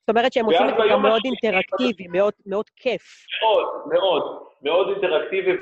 זאת 0.00 0.08
אומרת 0.08 0.32
שהם 0.32 0.44
עושים 0.44 0.68
את 0.68 0.74
זה 0.76 0.82
גם 0.90 1.02
מאוד 1.02 1.20
אינטראקטיבי, 1.24 2.06
מאוד, 2.08 2.32
מאוד 2.46 2.64
כיף. 2.76 3.02
מאוד, 3.42 3.66
מאוד, 3.86 4.38
מאוד 4.62 4.88
אינטראקטיבי, 4.88 5.52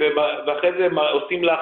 ואחרי 0.46 0.72
זה 0.78 0.88
עושים 1.12 1.44
לך 1.44 1.60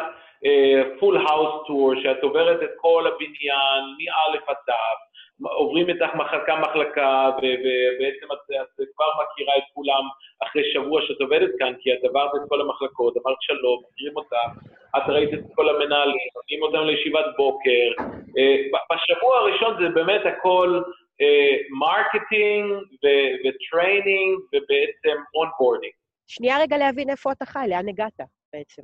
full 1.01 1.27
house 1.27 1.67
tour, 1.67 1.95
שאת 2.03 2.23
עוברת 2.23 2.63
את 2.63 2.71
כל 2.77 3.05
הבניין, 3.07 3.83
מא' 3.99 4.39
עד 4.47 4.57
ת', 4.67 4.71
עוברים 5.43 5.89
איתך 5.89 6.15
מחלקה 6.15 6.57
מחלקה, 6.57 7.31
ובעצם 7.37 8.27
את, 8.33 8.51
את 8.83 8.89
כבר 8.95 9.07
מכירה 9.23 9.57
את 9.57 9.63
כולם 9.75 10.05
אחרי 10.43 10.73
שבוע 10.73 11.01
שאת 11.03 11.21
עובדת 11.21 11.51
כאן, 11.59 11.73
כי 11.81 11.93
את 11.93 12.05
עברת 12.05 12.31
את 12.35 12.49
כל 12.49 12.61
המחלקות, 12.61 13.15
אמרת 13.17 13.37
שלום, 13.41 13.83
מכירים 13.91 14.17
אותך, 14.17 14.37
את 14.97 15.03
ראית 15.09 15.35
את 15.35 15.41
כל 15.55 15.69
המנהלים, 15.69 16.29
נותנים 16.37 16.63
אותם 16.63 16.87
לישיבת 16.87 17.25
בוקר. 17.37 18.05
אה, 18.39 18.57
בשבוע 18.91 19.37
הראשון 19.39 19.75
זה 19.83 19.89
באמת 19.89 20.21
הכל 20.27 20.81
marketing 21.71 22.73
ו 23.45 23.55
training 23.55 24.39
ובעצם 24.53 25.23
onboarding. 25.35 25.93
שנייה 26.27 26.59
רגע 26.61 26.77
להבין 26.77 27.11
איפה 27.11 27.33
אתה 27.33 27.47
חי, 27.47 27.67
לאן 27.69 27.89
הגעת 27.89 28.21
בעצם. 28.53 28.83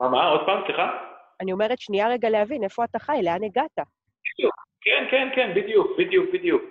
מה, 0.00 0.08
מה? 0.08 0.28
עוד 0.28 0.40
פעם, 0.46 0.62
סליחה? 0.66 1.13
אני 1.40 1.52
אומרת, 1.52 1.78
שנייה 1.80 2.08
רגע 2.08 2.30
להבין 2.30 2.64
איפה 2.64 2.84
אתה 2.84 2.98
חי, 2.98 3.20
לאן 3.22 3.44
הגעת. 3.44 3.78
בדיוק, 3.78 4.54
כן, 4.80 5.04
כן, 5.10 5.28
כן, 5.34 5.52
בדיוק, 5.56 5.86
בדיוק, 5.98 6.26
בדיוק. 6.32 6.62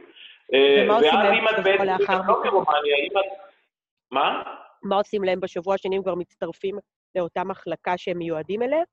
ומה 0.54 0.95
עושים 0.95 1.19
להם 1.19 1.45
בשבוע 1.45 1.86
לאחר 1.86 2.21
מכן? 2.21 2.49
מה? 4.12 4.43
מה 4.84 4.95
עושים 4.95 5.23
להם 5.23 5.39
בשבוע 5.39 5.76
השני, 5.76 5.95
הם 5.95 6.04
כבר 6.04 6.15
מצטרפים 6.15 6.78
לאותה 7.15 7.43
מחלקה 7.43 7.97
שהם 7.97 8.17
מיועדים 8.17 8.62
אליה? 8.62 8.84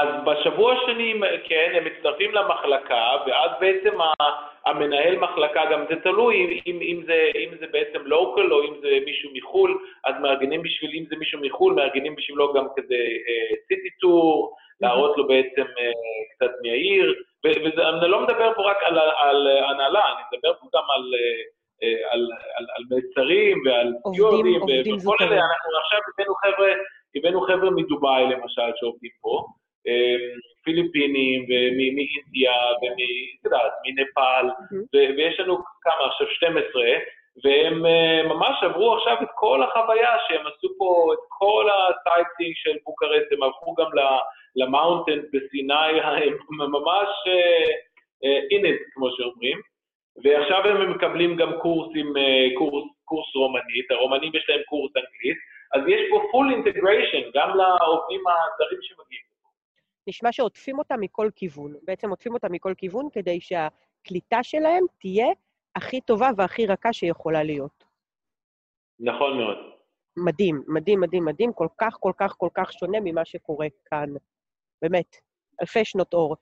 אז 0.00 0.08
בשבוע 0.24 0.74
השני, 0.74 1.14
כן, 1.44 1.72
הם 1.74 1.84
מצטרפים 1.84 2.34
למחלקה, 2.34 3.04
ואז 3.26 3.50
בעצם 3.60 3.98
המנהל 4.66 5.18
מחלקה, 5.18 5.64
גם 5.72 5.84
זה 5.88 5.96
תלוי 6.02 6.60
אם, 6.66 6.78
אם, 6.82 7.02
זה, 7.06 7.30
אם 7.34 7.50
זה 7.60 7.66
בעצם 7.72 8.06
לוקל 8.06 8.52
או 8.52 8.62
אם 8.62 8.74
זה 8.80 8.98
מישהו 9.04 9.30
מחו"ל, 9.34 9.78
אז 10.04 10.14
מארגנים 10.22 10.62
בשביל, 10.62 10.90
אם 10.94 11.04
זה 11.08 11.16
מישהו 11.16 11.40
מחו"ל, 11.42 11.74
מארגנים 11.74 12.14
בשבילו 12.14 12.52
גם 12.52 12.66
כזה 12.76 12.96
סיטי 13.68 13.88
uh, 13.88 14.00
טור, 14.00 14.54
להראות 14.80 15.16
לו 15.16 15.26
בעצם 15.26 15.62
uh, 15.62 16.34
קצת 16.34 16.50
מהעיר, 16.62 17.14
ואני 17.44 18.10
לא 18.10 18.22
מדבר 18.22 18.52
פה 18.56 18.70
רק 18.70 18.82
על, 18.82 18.98
על 18.98 19.48
הנהלה, 19.68 20.04
אני 20.06 20.22
מדבר 20.32 20.52
פה 20.60 20.66
גם 20.74 20.84
על... 20.90 21.02
uh, 21.02 21.56
על, 22.10 22.28
על, 22.56 22.66
על 22.76 22.84
מצרים 22.90 23.62
ועל 23.66 23.92
סיורדים 24.14 24.62
וכל 24.62 25.16
אלה, 25.20 25.34
אנחנו 25.34 25.70
עכשיו 25.82 26.00
הבאנו 26.08 26.34
חבר'ה, 26.34 26.72
הבאנו 27.16 27.40
חבר'ה 27.40 27.70
מדובאי 27.70 28.24
למשל 28.24 28.70
שעובדים 28.76 29.10
פה, 29.20 29.46
פיליפינים 30.64 31.42
ומאינדיה 31.48 32.52
ומנפאל, 32.82 34.46
ויש 35.16 35.40
לנו 35.40 35.56
כמה 35.82 36.06
עכשיו, 36.06 36.26
12, 36.30 36.82
והם 37.44 37.86
אה, 37.86 38.22
ממש 38.22 38.62
עברו 38.62 38.94
עכשיו 38.96 39.16
את 39.22 39.28
כל 39.34 39.62
החוויה 39.62 40.16
שהם 40.28 40.46
עשו 40.46 40.68
פה, 40.78 41.10
את 41.14 41.18
כל 41.28 41.66
ה 41.70 41.77
sightseeing 41.77 42.54
של 42.54 42.76
בוקרסט, 42.84 43.32
הם 43.32 43.42
עברו 43.42 43.74
גם 43.74 43.90
ל 44.56 44.63
mountains 44.63 45.24
בסינאיה, 45.32 46.00
הם 46.26 46.34
ממש 46.58 47.08
int, 48.50 48.64
אה, 48.64 48.84
כמו 48.94 49.10
שאומרים, 49.16 49.58
ועכשיו 50.24 50.66
הם 50.66 50.90
מקבלים 50.90 51.36
גם 51.36 51.52
קורסים, 51.62 52.16
אה, 52.16 52.46
קורס, 52.58 52.84
קורס 53.04 53.36
רומנית, 53.36 53.90
הרומנים 53.90 54.30
יש 54.34 54.46
להם 54.48 54.62
קורס 54.68 54.92
אנגלית, 54.96 55.38
אז 55.74 55.82
יש 55.88 56.00
פה 56.10 56.16
full 56.30 56.48
integration 56.56 57.24
גם 57.34 57.48
לעובדים 57.56 58.20
הזרים 58.26 58.80
שמגיעים. 58.82 59.35
נשמע 60.06 60.32
שעוטפים 60.32 60.78
אותם 60.78 61.00
מכל 61.00 61.30
כיוון. 61.36 61.74
בעצם 61.82 62.10
עוטפים 62.10 62.34
אותם 62.34 62.52
מכל 62.52 62.74
כיוון 62.76 63.08
כדי 63.12 63.40
שהקליטה 63.40 64.42
שלהם 64.42 64.84
תהיה 65.00 65.26
הכי 65.76 66.00
טובה 66.00 66.30
והכי 66.36 66.66
רכה 66.66 66.92
שיכולה 66.92 67.42
להיות. 67.42 67.84
נכון 69.00 69.38
מאוד. 69.38 69.56
מדהים, 70.16 70.62
מדהים, 70.68 71.00
מדהים, 71.00 71.24
מדהים, 71.24 71.52
כל 71.52 71.68
כך, 71.78 71.96
כל 72.00 72.12
כך, 72.16 72.34
כל 72.38 72.48
כך 72.54 72.72
שונה 72.72 72.98
ממה 73.04 73.24
שקורה 73.24 73.66
כאן. 73.84 74.08
באמת, 74.82 75.16
אלפי 75.60 75.84
שנות 75.84 76.14
אור. 76.14 76.36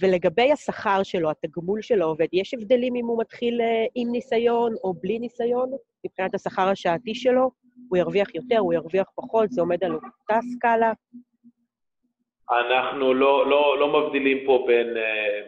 ולגבי 0.00 0.52
השכר 0.52 1.02
שלו, 1.02 1.30
התגמול 1.30 1.82
של 1.82 2.02
העובד, 2.02 2.26
יש 2.32 2.54
הבדלים 2.54 2.96
אם 2.96 3.06
הוא 3.06 3.20
מתחיל 3.20 3.60
אה, 3.60 3.86
עם 3.94 4.08
ניסיון 4.12 4.74
או 4.84 4.94
בלי 4.94 5.18
ניסיון? 5.18 5.70
מבחינת 6.06 6.34
השכר 6.34 6.68
השעתי 6.68 7.14
שלו? 7.14 7.50
הוא 7.88 7.98
ירוויח 7.98 8.34
יותר, 8.34 8.58
הוא 8.58 8.74
ירוויח 8.74 9.06
פחות, 9.14 9.50
זה 9.50 9.60
עומד 9.60 9.84
על 9.84 9.94
אותה 9.94 10.38
סקאלה? 10.54 10.92
אנחנו 12.50 13.14
לא, 13.14 13.46
לא, 13.46 13.76
לא 13.78 13.88
מבדילים 13.88 14.46
פה 14.46 14.64
בין, 14.66 14.96
אה, 14.96 15.40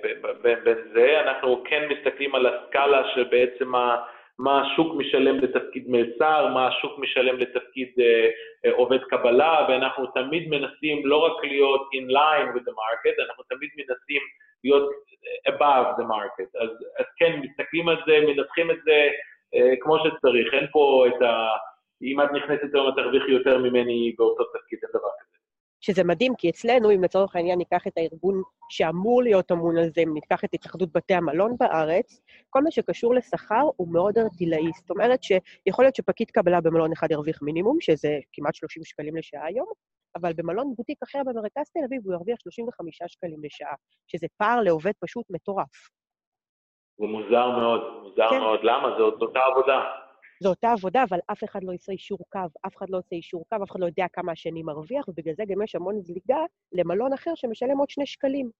בין, 0.42 0.64
בין 0.64 0.78
זה, 0.92 1.20
אנחנו 1.20 1.62
כן 1.64 1.88
מסתכלים 1.88 2.34
על 2.34 2.46
הסקאלה 2.46 3.03
של 3.14 3.24
בעצם 3.24 3.68
מה, 3.68 3.96
מה 4.38 4.62
השוק 4.62 4.94
משלם 4.94 5.38
לתפקיד 5.38 5.84
מלצר, 5.88 6.48
מה 6.55 6.68
השוק 6.68 6.98
משלם 6.98 7.36
לתפקיד 7.36 7.88
אה, 8.01 8.28
אה, 8.64 8.72
עובד 8.76 9.01
קבלה, 9.05 9.66
ואנחנו 9.68 10.07
תמיד 10.07 10.48
מנסים 10.48 11.07
לא 11.07 11.16
רק 11.16 11.44
להיות 11.44 11.88
in 11.94 12.12
line 12.12 12.57
with 12.57 12.64
the 12.68 12.74
market, 12.82 13.24
אנחנו 13.26 13.44
תמיד 13.48 13.70
מנסים 13.76 14.22
להיות 14.64 14.90
above 15.48 16.01
the 16.01 16.05
market. 16.05 16.62
אז, 16.62 16.70
אז 16.98 17.07
כן, 17.18 17.40
מסתכלים 17.40 17.88
על 17.88 17.96
זה, 18.07 18.20
מנתחים 18.26 18.70
את 18.70 18.78
זה 18.84 19.09
אה, 19.55 19.74
כמו 19.80 19.96
שצריך, 19.98 20.55
אין 20.55 20.66
פה 20.72 21.07
את 21.09 21.22
ה... 21.22 21.48
אם 22.03 22.20
את 22.20 22.32
נכנסת 22.32 22.74
היום 22.74 22.88
את 22.88 22.94
תרוויחי 22.94 23.30
יותר 23.30 23.59
ממני 23.59 24.14
באותו 24.18 24.44
תפקיד, 24.44 24.78
אין 24.82 24.90
דבר. 24.90 25.19
שזה 25.80 26.04
מדהים, 26.04 26.34
כי 26.38 26.50
אצלנו, 26.50 26.90
אם 26.90 27.04
לצורך 27.04 27.36
העניין 27.36 27.58
ניקח 27.58 27.86
את 27.86 27.92
הארגון 27.96 28.42
שאמור 28.68 29.22
להיות 29.22 29.52
אמון 29.52 29.78
על 29.78 29.88
זה, 29.94 30.00
אם 30.00 30.14
ניקח 30.14 30.44
את 30.44 30.50
התאחדות 30.54 30.92
בתי 30.92 31.14
המלון 31.14 31.56
בארץ, 31.60 32.20
כל 32.50 32.62
מה 32.62 32.70
שקשור 32.70 33.14
לשכר 33.14 33.62
הוא 33.76 33.92
מאוד 33.92 34.18
ארטילאי. 34.18 34.70
זאת 34.80 34.90
אומרת 34.90 35.22
שיכול 35.22 35.84
להיות 35.84 35.96
שפקיד 35.96 36.30
קבלה 36.30 36.60
במלון 36.60 36.92
אחד 36.92 37.10
ירוויח 37.10 37.42
מינימום, 37.42 37.80
שזה 37.80 38.18
כמעט 38.32 38.54
30 38.54 38.84
שקלים 38.84 39.16
לשעה 39.16 39.46
היום, 39.46 39.66
אבל 40.16 40.32
במלון 40.32 40.72
בוטיק 40.76 40.98
אחר 41.02 41.18
במרכז 41.26 41.70
תל 41.72 41.80
אביב 41.86 42.02
הוא 42.04 42.14
ירוויח 42.14 42.38
35 42.40 42.98
שקלים 43.06 43.44
לשעה, 43.44 43.74
שזה 44.06 44.26
פער 44.36 44.60
לעובד 44.60 44.92
פשוט 45.00 45.24
מטורף. 45.30 45.90
זה 46.98 47.06
מוזר 47.06 47.50
מאוד, 47.50 47.80
מוזר 48.02 48.30
כן. 48.30 48.38
מאוד. 48.38 48.60
למה? 48.62 48.88
זו 48.98 49.04
אותה 49.04 49.40
עבודה. 49.40 49.84
זו 50.43 50.49
אותה 50.49 50.72
עבודה, 50.72 51.05
אבל 51.09 51.18
אף 51.32 51.45
אחד 51.45 51.64
לא 51.64 51.72
עושה 51.74 51.93
אישור 51.93 52.18
קו, 52.32 52.41
אף 52.66 52.76
אחד 52.76 52.91
לא 52.91 52.99
עושה 52.99 53.16
אישור 53.16 53.45
קו, 53.49 53.57
אף 53.64 53.70
אחד 53.70 53.80
לא 53.80 53.86
יודע 53.86 54.07
כמה 54.12 54.32
השני 54.32 54.62
מרוויח, 54.62 55.09
ובגלל 55.09 55.34
זה 55.34 55.43
גם 55.49 55.62
יש 55.62 55.74
המון 55.74 56.01
זליגה 56.01 56.38
למלון 56.72 57.12
אחר 57.12 57.30
שמשלם 57.34 57.78
עוד 57.78 57.91
שני 57.91 58.07
שקלים. 58.07 58.51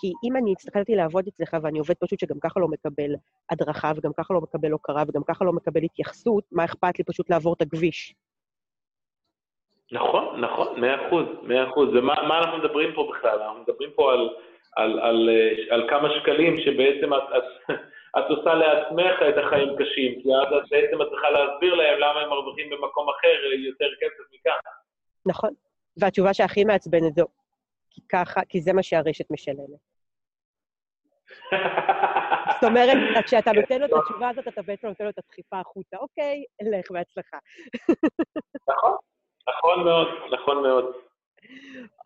כי 0.00 0.12
אם 0.24 0.36
אני 0.36 0.54
הסתכלתי 0.58 0.94
לעבוד 0.94 1.26
אצלך 1.28 1.56
ואני 1.62 1.78
עובד 1.78 1.94
פשוט 1.94 2.20
שגם 2.20 2.36
ככה 2.40 2.60
לא 2.60 2.68
מקבל 2.68 3.14
הדרכה, 3.50 3.92
וגם 3.96 4.10
ככה 4.16 4.34
לא 4.34 4.40
מקבל 4.40 4.72
הוקרה, 4.72 5.02
וגם 5.08 5.22
ככה 5.28 5.44
לא 5.44 5.52
מקבל 5.52 5.82
התייחסות, 5.82 6.44
מה 6.52 6.64
אכפת 6.64 6.98
לי 6.98 7.04
פשוט 7.04 7.30
לעבור 7.30 7.54
את 7.54 7.62
הכביש? 7.62 8.14
נכון, 9.92 10.40
נכון, 10.40 10.80
מאה 10.80 11.08
אחוז, 11.08 11.26
מאה 11.42 11.70
אחוז. 11.70 11.88
ומה 11.88 12.38
אנחנו 12.38 12.58
מדברים 12.58 12.94
פה 12.94 13.12
בכלל? 13.12 13.42
אנחנו 13.42 13.60
מדברים 13.62 13.90
פה 13.96 14.12
על, 14.12 14.28
על, 14.76 15.00
על, 15.00 15.30
על 15.70 15.88
כמה 15.90 16.08
שקלים 16.10 16.56
שבעצם 16.60 17.14
את, 17.14 17.22
את, 17.36 17.74
את 18.18 18.30
עושה 18.30 18.54
לעצמך 18.54 19.16
את 19.28 19.44
החיים 19.44 19.76
קשים, 19.78 20.22
כי 20.22 20.28
אז 20.28 20.48
את 20.58 20.70
בעצם 20.70 21.02
את 21.02 21.06
צריכה 21.10 21.30
להסביר 21.30 21.74
להם 21.74 21.98
למה 21.98 22.20
הם 22.20 22.28
מרוויחים 22.28 22.70
במקום 22.70 23.08
אחר 23.08 23.44
יותר 23.66 23.88
כסף 24.00 24.34
מכאן. 24.34 24.58
נכון, 25.26 25.50
והתשובה 25.96 26.34
שהכי 26.34 26.64
מעצבנת 26.64 27.14
זו, 27.14 27.26
כי 27.90 28.00
ככה, 28.12 28.40
כי 28.48 28.60
זה 28.60 28.72
מה 28.72 28.82
שהרשת 28.82 29.30
משלמת. 29.30 29.96
זאת 32.54 32.64
אומרת, 32.64 32.96
כשאתה 33.24 33.52
נותן 33.52 33.80
לו 33.80 33.86
את 33.86 33.90
התשובה 34.00 34.28
הזאת, 34.28 34.48
אתה 34.48 34.62
בעצם 34.62 34.88
נותן 34.88 35.04
לו 35.04 35.10
את 35.10 35.18
הדחיפה 35.18 35.60
החוצה. 35.60 35.96
אוקיי, 35.96 36.44
לך 36.62 36.90
בהצלחה. 36.90 37.38
נכון, 38.68 38.96
נכון 39.48 39.84
מאוד, 39.84 40.08
נכון 40.32 40.62
מאוד. 40.62 40.84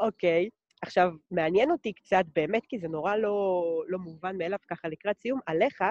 אוקיי, 0.01 0.49
עכשיו, 0.83 1.13
מעניין 1.31 1.71
אותי 1.71 1.93
קצת, 1.93 2.25
באמת, 2.35 2.67
כי 2.67 2.79
זה 2.79 2.89
נורא 2.89 3.17
לא, 3.17 3.65
לא 3.89 3.99
מובן 3.99 4.39
מאליו 4.39 4.59
ככה 4.69 4.89
לקראת 4.89 5.19
סיום, 5.19 5.41
עליך, 5.47 5.85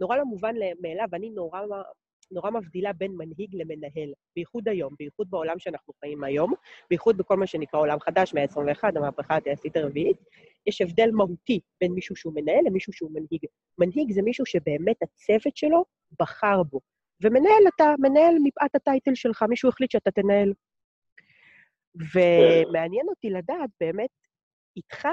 נורא 0.00 0.16
לא 0.16 0.24
מובן 0.24 0.54
מאליו, 0.80 1.06
אני 1.12 1.30
נורא, 1.30 1.60
נורא 2.30 2.50
מבדילה 2.50 2.92
בין 2.92 3.12
מנהיג 3.12 3.54
למנהל, 3.54 4.12
בייחוד 4.36 4.68
היום, 4.68 4.94
בייחוד 4.98 5.30
בעולם 5.30 5.58
שאנחנו 5.58 5.94
חיים 6.00 6.24
היום, 6.24 6.52
בייחוד 6.90 7.16
בכל 7.16 7.36
מה 7.36 7.46
שנקרא 7.46 7.80
עולם 7.80 8.00
חדש, 8.00 8.34
מאה 8.34 8.42
ה-21, 8.42 8.88
המהפכה 8.96 9.36
התעשית 9.36 9.76
הרביעית, 9.76 10.16
יש 10.66 10.80
הבדל 10.80 11.10
מהותי 11.12 11.60
בין 11.80 11.92
מישהו 11.92 12.16
שהוא 12.16 12.32
מנהל 12.36 12.64
למישהו 12.66 12.92
שהוא 12.92 13.10
מנהיג. 13.10 13.44
מנהיג 13.78 14.12
זה 14.12 14.22
מישהו 14.22 14.46
שבאמת 14.46 14.96
הצוות 15.02 15.56
שלו 15.56 15.84
בחר 16.20 16.62
בו. 16.62 16.80
ומנהל 17.22 17.62
אתה, 17.74 17.94
מנהל 17.98 18.34
מפאת 18.44 18.74
הטייטל 18.74 19.14
שלך, 19.14 19.44
מישהו 19.48 19.68
החליט 19.68 19.90
שאתה 19.90 20.10
תנהל. 20.10 20.52
ומעניין 21.94 23.06
אותי 23.08 23.30
לדעת 23.30 23.70
באמת 23.80 24.10
איתך, 24.78 25.08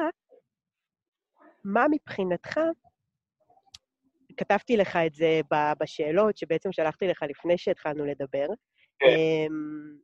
מה 1.63 1.85
מבחינתך, 1.91 2.59
כתבתי 4.37 4.77
לך 4.77 4.95
את 5.07 5.13
זה 5.13 5.41
בשאלות 5.79 6.37
שבעצם 6.37 6.71
שלחתי 6.71 7.07
לך 7.07 7.23
לפני 7.29 7.57
שהתחלנו 7.57 8.05
לדבר, 8.05 8.47
כן. 8.99 9.05
אמ, 9.07 9.97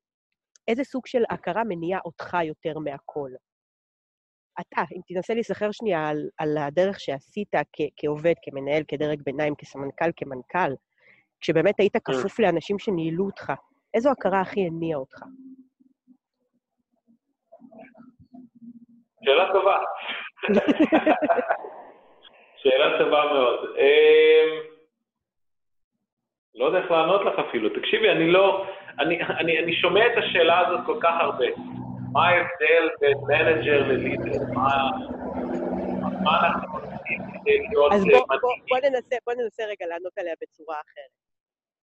איזה 0.67 0.83
סוג 0.83 1.07
של 1.07 1.23
הכרה 1.29 1.63
מניע 1.63 1.99
אותך 2.05 2.37
יותר 2.43 2.79
מהכל? 2.79 3.31
אתה, 4.61 4.81
אם 4.95 5.01
תנסה 5.07 5.33
להיזכר 5.33 5.71
שנייה 5.71 6.07
על, 6.07 6.29
על 6.37 6.57
הדרך 6.57 6.99
שעשית 6.99 7.55
כ, 7.73 7.81
כעובד, 7.97 8.33
כמנהל, 8.43 8.83
כדרג 8.87 9.21
ביניים, 9.21 9.55
כסמנכ"ל, 9.55 10.11
כמנכ"ל, 10.15 10.73
כשבאמת 11.41 11.79
היית 11.79 11.97
כן. 11.97 12.13
כפוף 12.13 12.39
לאנשים 12.39 12.79
שניהלו 12.79 13.25
אותך, 13.25 13.53
איזו 13.93 14.11
הכרה 14.11 14.41
הכי 14.41 14.65
הניעה 14.67 14.99
אותך? 14.99 15.23
שאלה 19.25 19.51
טובה. 19.53 19.77
שאלה 22.61 22.97
טובה 22.97 23.23
מאוד. 23.33 23.59
אמ, 23.77 24.71
לא 26.55 26.65
יודע 26.65 26.77
איך 26.77 26.91
לענות 26.91 27.21
לך 27.25 27.39
אפילו. 27.49 27.69
תקשיבי, 27.69 28.09
אני 28.11 28.31
לא... 28.31 28.65
אני, 28.99 29.23
אני, 29.23 29.59
אני 29.59 29.73
שומע 29.73 30.07
את 30.07 30.17
השאלה 30.17 30.59
הזאת 30.59 30.79
כל 30.85 30.97
כך 31.01 31.13
הרבה. 31.19 31.45
מה 32.13 32.27
ההבדל 32.27 32.89
בין 32.99 33.17
manager 33.27 33.87
ל 33.87 33.94
leader? 33.94 34.43
מה, 34.53 34.89
מה 36.23 36.39
אנחנו 36.39 36.77
עושים 36.77 37.19
כדי 37.33 37.57
להיות... 37.69 37.93
אז 37.93 38.03
בוא, 38.05 38.37
בוא, 38.41 38.53
בוא, 38.69 38.77
ננסה, 38.89 39.15
בוא 39.25 39.33
ננסה 39.33 39.63
רגע 39.63 39.85
לענות 39.85 40.17
עליה 40.17 40.33
בצורה 40.41 40.75
אחרת. 40.75 41.11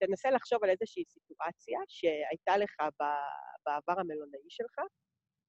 תנסה 0.00 0.30
לחשוב 0.30 0.64
על 0.64 0.70
איזושהי 0.70 1.04
סיטואציה 1.04 1.78
שהייתה 1.88 2.56
לך 2.56 2.76
בעבר 3.66 4.00
המלונאי 4.00 4.48
שלך, 4.48 4.78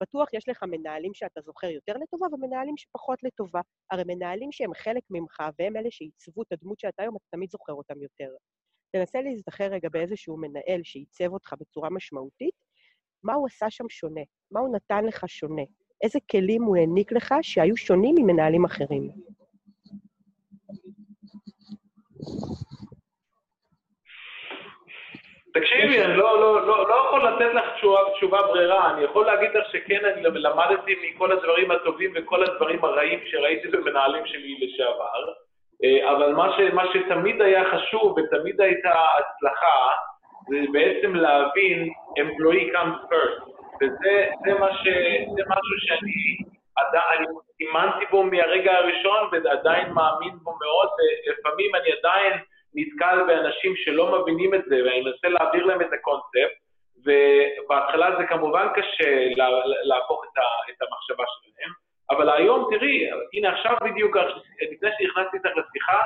בטוח 0.02 0.34
יש 0.34 0.50
לך 0.50 0.64
מנהלים 0.64 1.14
שאתה 1.14 1.42
זוכר 1.42 1.68
יותר 1.68 1.94
לטובה 1.98 2.28
ומנהלים 2.32 2.78
שפחות 2.78 3.24
לטובה. 3.24 3.62
הרי 3.92 4.04
מנהלים 4.08 4.52
שהם 4.52 4.74
חלק 4.74 5.04
ממך 5.10 5.38
והם 5.60 5.78
אלה 5.78 5.92
שעיצבו 5.92 6.42
את 6.42 6.52
הדמות 6.52 6.80
שאתה 6.80 7.02
היום, 7.02 7.16
אתה 7.16 7.26
תמיד 7.32 7.50
זוכר 7.52 7.74
אותם 7.74 8.02
יותר. 8.02 8.30
תנסה 8.92 9.22
להזדכר 9.22 9.64
רגע 9.64 9.90
באיזשהו 9.90 10.38
מנהל 10.38 10.82
שעיצב 10.84 11.34
אותך 11.34 11.54
בצורה 11.60 11.90
משמעותית, 11.90 12.56
מה 13.24 13.34
הוא 13.34 13.48
עשה 13.48 13.70
שם 13.70 13.90
שונה? 13.90 14.22
מה 14.52 14.60
הוא 14.60 14.76
נתן 14.76 15.06
לך 15.06 15.24
שונה? 15.28 15.62
איזה 16.04 16.20
כלים 16.32 16.64
הוא 16.64 16.78
העניק 16.78 17.12
לך 17.12 17.34
שהיו 17.42 17.78
שונים 17.78 18.16
ממנהלים 18.18 18.66
אחרים? 18.66 19.12
תקשיבי, 25.60 26.04
אני 26.04 26.18
לא, 26.18 26.42
לא, 26.42 26.68
לא, 26.68 26.90
לא 26.90 26.96
יכול 26.96 27.28
לתת 27.28 27.54
לך 27.54 27.66
תשובה, 27.76 28.00
תשובה 28.14 28.42
ברירה, 28.42 28.92
אני 28.92 29.04
יכול 29.04 29.26
להגיד 29.26 29.50
לך 29.54 29.68
שכן, 29.72 30.06
אני 30.06 30.22
למדתי 30.24 30.96
מכל 31.04 31.32
הדברים 31.32 31.72
הטובים 31.72 32.12
וכל 32.16 32.44
הדברים 32.44 32.86
הרעים 32.86 33.20
שראיתי 33.26 33.68
במנהלים 33.68 34.26
שלי 34.26 34.58
לשעבר, 34.62 35.34
אה, 35.84 36.12
אבל 36.12 36.34
מה, 36.34 36.54
ש, 36.58 36.60
מה 36.74 36.84
שתמיד 36.94 37.42
היה 37.42 37.64
חשוב 37.72 38.18
ותמיד 38.18 38.62
הייתה 38.62 38.94
הצלחה, 39.18 39.80
זה 40.50 40.58
בעצם 40.72 41.16
להבין 41.16 41.90
employee 42.20 42.76
comes 42.76 43.12
first, 43.12 43.50
וזה 43.82 44.60
מה 44.60 44.74
ש, 44.74 44.88
זה 45.36 45.42
משהו 45.48 45.76
שאני 45.80 46.38
עדיין, 46.76 47.26
אימנתי 47.60 48.06
בו 48.12 48.24
מהרגע 48.24 48.74
הראשון 48.74 49.30
ועדיין 49.32 49.92
מאמין 49.92 50.36
בו 50.44 50.52
מאוד, 50.62 50.90
ולפעמים 50.98 51.76
אני 51.76 51.90
עדיין 52.00 52.34
נתקל 52.76 53.24
באנשים 53.28 53.76
שלא 53.76 54.22
מבינים 54.22 54.54
את 54.54 54.62
זה, 54.66 54.76
ואני 54.86 55.02
מנסה 55.02 55.28
להעביר 55.28 55.66
להם 55.66 55.82
את 55.82 55.94
הקונספט, 55.94 56.54
ובהתחלה 57.06 58.16
זה 58.18 58.24
כמובן 58.28 58.68
קשה 58.76 59.28
להפוך 59.84 60.24
את 60.70 60.82
המחשבה 60.82 61.24
שלהם, 61.28 61.72
אבל 62.10 62.30
היום, 62.30 62.70
תראי, 62.72 63.10
הנה 63.34 63.50
עכשיו 63.50 63.78
בדיוק, 63.84 64.18
לפני 64.72 64.90
שנכנסתי 64.98 65.38
איתך 65.38 65.50
לשיחה, 65.58 66.00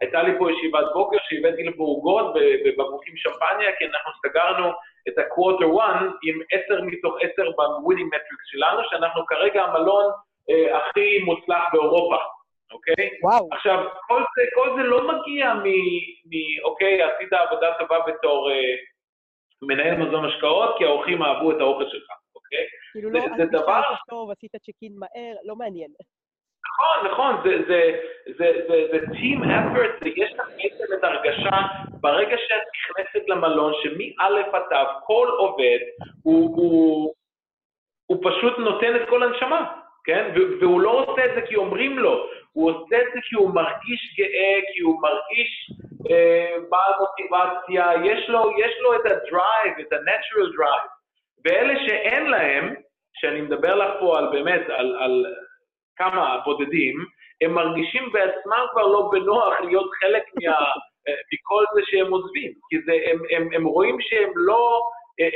הייתה 0.00 0.22
לי 0.22 0.38
פה 0.38 0.52
ישיבת 0.52 0.84
בוקר 0.94 1.16
שהבאתי 1.28 1.62
לפה 1.62 1.82
עוגות 1.82 2.34
בבקבוקים 2.64 3.16
שמפניה, 3.16 3.76
כי 3.78 3.84
אנחנו 3.84 4.12
סגרנו 4.26 4.68
את 5.08 5.18
ה-quarter 5.18 5.70
one 5.80 6.04
עם 6.22 6.40
10 6.72 6.82
מתוך 6.82 7.16
10 7.20 7.50
ב-winning 7.50 8.10
metrics 8.14 8.46
שלנו, 8.50 8.80
שאנחנו 8.90 9.26
כרגע 9.26 9.62
המלון 9.62 10.04
אה, 10.50 10.78
הכי 10.78 11.18
מוצלח 11.18 11.62
באירופה. 11.72 12.16
אוקיי? 12.72 13.10
וואו. 13.22 13.48
עכשיו, 13.52 13.84
כל 14.06 14.22
זה, 14.36 14.42
כל 14.54 14.68
זה 14.76 14.82
לא 14.82 15.08
מגיע 15.08 15.54
מ... 15.54 15.66
מ 16.30 16.62
אוקיי, 16.64 17.02
עשית 17.02 17.32
עבודה 17.32 17.74
טובה 17.78 17.98
בתור 18.06 18.50
אה, 18.50 18.74
מנהל 19.62 19.96
מזון 19.96 20.24
השקעות, 20.24 20.74
כי 20.78 20.84
האורחים 20.84 21.22
אהבו 21.22 21.50
את 21.50 21.60
האוכל 21.60 21.88
שלך, 21.88 22.10
אוקיי? 22.34 22.66
כאילו 22.92 23.10
לא, 23.10 23.18
עשית 23.18 23.50
דבר... 23.50 23.82
טוב, 24.08 24.30
עשית 24.30 24.56
צ'קין 24.56 24.92
מהר, 24.98 25.34
לא 25.44 25.56
מעניין. 25.56 25.90
נכון, 26.68 27.10
נכון, 27.12 27.34
זה, 27.44 27.62
זה, 27.68 28.00
זה, 28.38 28.52
זה, 28.68 28.86
זה 28.92 29.06
team 29.06 29.44
effort, 29.44 30.08
יש 30.16 30.32
לך 30.32 30.46
בעצם 30.56 30.94
את 30.94 31.04
הרגשה, 31.04 31.56
ברגע 32.00 32.36
שאת 32.38 32.62
נכנסת 32.74 33.28
למלון, 33.28 33.72
שמא' 33.82 34.24
עד 34.52 34.62
ת', 34.62 35.04
כל 35.06 35.28
עובד, 35.38 35.78
הוא, 36.22 36.56
הוא, 36.56 37.14
הוא 38.06 38.18
פשוט 38.22 38.58
נותן 38.58 38.96
את 38.96 39.08
כל 39.08 39.22
הנשמה, 39.22 39.80
כן? 40.04 40.30
והוא 40.60 40.80
לא 40.80 40.90
עושה 40.90 41.24
את 41.24 41.30
זה 41.34 41.42
כי 41.48 41.56
אומרים 41.56 41.98
לו, 41.98 42.26
הוא 42.58 42.70
עושה 42.70 42.96
את 43.02 43.06
זה 43.14 43.20
כי 43.28 43.36
הוא 43.36 43.54
מרגיש 43.54 44.14
גאה, 44.18 44.54
כי 44.72 44.80
הוא 44.80 45.02
מרגיש 45.02 45.70
אה, 46.10 46.54
בעל 46.70 46.92
מוטיבציה, 47.00 47.92
יש 48.04 48.28
לו, 48.28 48.50
יש 48.58 48.74
לו 48.80 48.94
את 48.94 49.06
הדרייב, 49.06 49.78
את 49.80 49.92
ה-natural 49.92 50.48
drive. 50.56 50.88
ואלה 51.44 51.74
שאין 51.86 52.26
להם, 52.26 52.74
שאני 53.14 53.40
מדבר 53.40 53.74
לך 53.74 53.90
פה 54.00 54.18
על 54.18 54.28
באמת, 54.32 54.62
על, 54.68 54.96
על 55.00 55.26
כמה 55.96 56.38
בודדים, 56.44 57.04
הם 57.40 57.54
מרגישים 57.54 58.12
בעצמם 58.12 58.66
כבר 58.72 58.86
לא 58.86 59.10
בנוח 59.12 59.60
להיות 59.60 59.90
חלק 60.00 60.22
מה, 60.34 60.52
אה, 61.08 61.14
מכל 61.32 61.64
זה 61.74 61.80
שהם 61.84 62.12
עוזבים, 62.12 62.52
כי 62.70 62.76
זה, 62.86 62.92
הם, 63.10 63.18
הם, 63.30 63.48
הם 63.54 63.64
רואים 63.64 63.96
שהם 64.00 64.32
לא, 64.34 64.80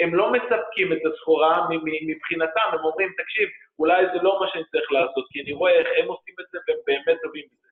הם 0.03 0.15
לא 0.15 0.33
מספקים 0.33 0.93
את 0.93 0.99
הסחורה 1.13 1.67
מבחינתם, 2.07 2.69
הם 2.73 2.85
אומרים, 2.85 3.13
תקשיב, 3.19 3.49
אולי 3.79 4.03
זה 4.15 4.23
לא 4.23 4.41
מה 4.41 4.47
שאני 4.53 4.65
צריך 4.65 4.93
לעשות, 4.93 5.27
כי 5.31 5.41
אני 5.43 5.53
רואה 5.53 5.73
איך 5.73 5.89
הם 6.03 6.09
עושים 6.09 6.35
את 6.41 6.47
זה 6.53 6.59
והם 6.69 6.79
באמת 6.87 7.19
טובים 7.23 7.45
בזה. 7.51 7.69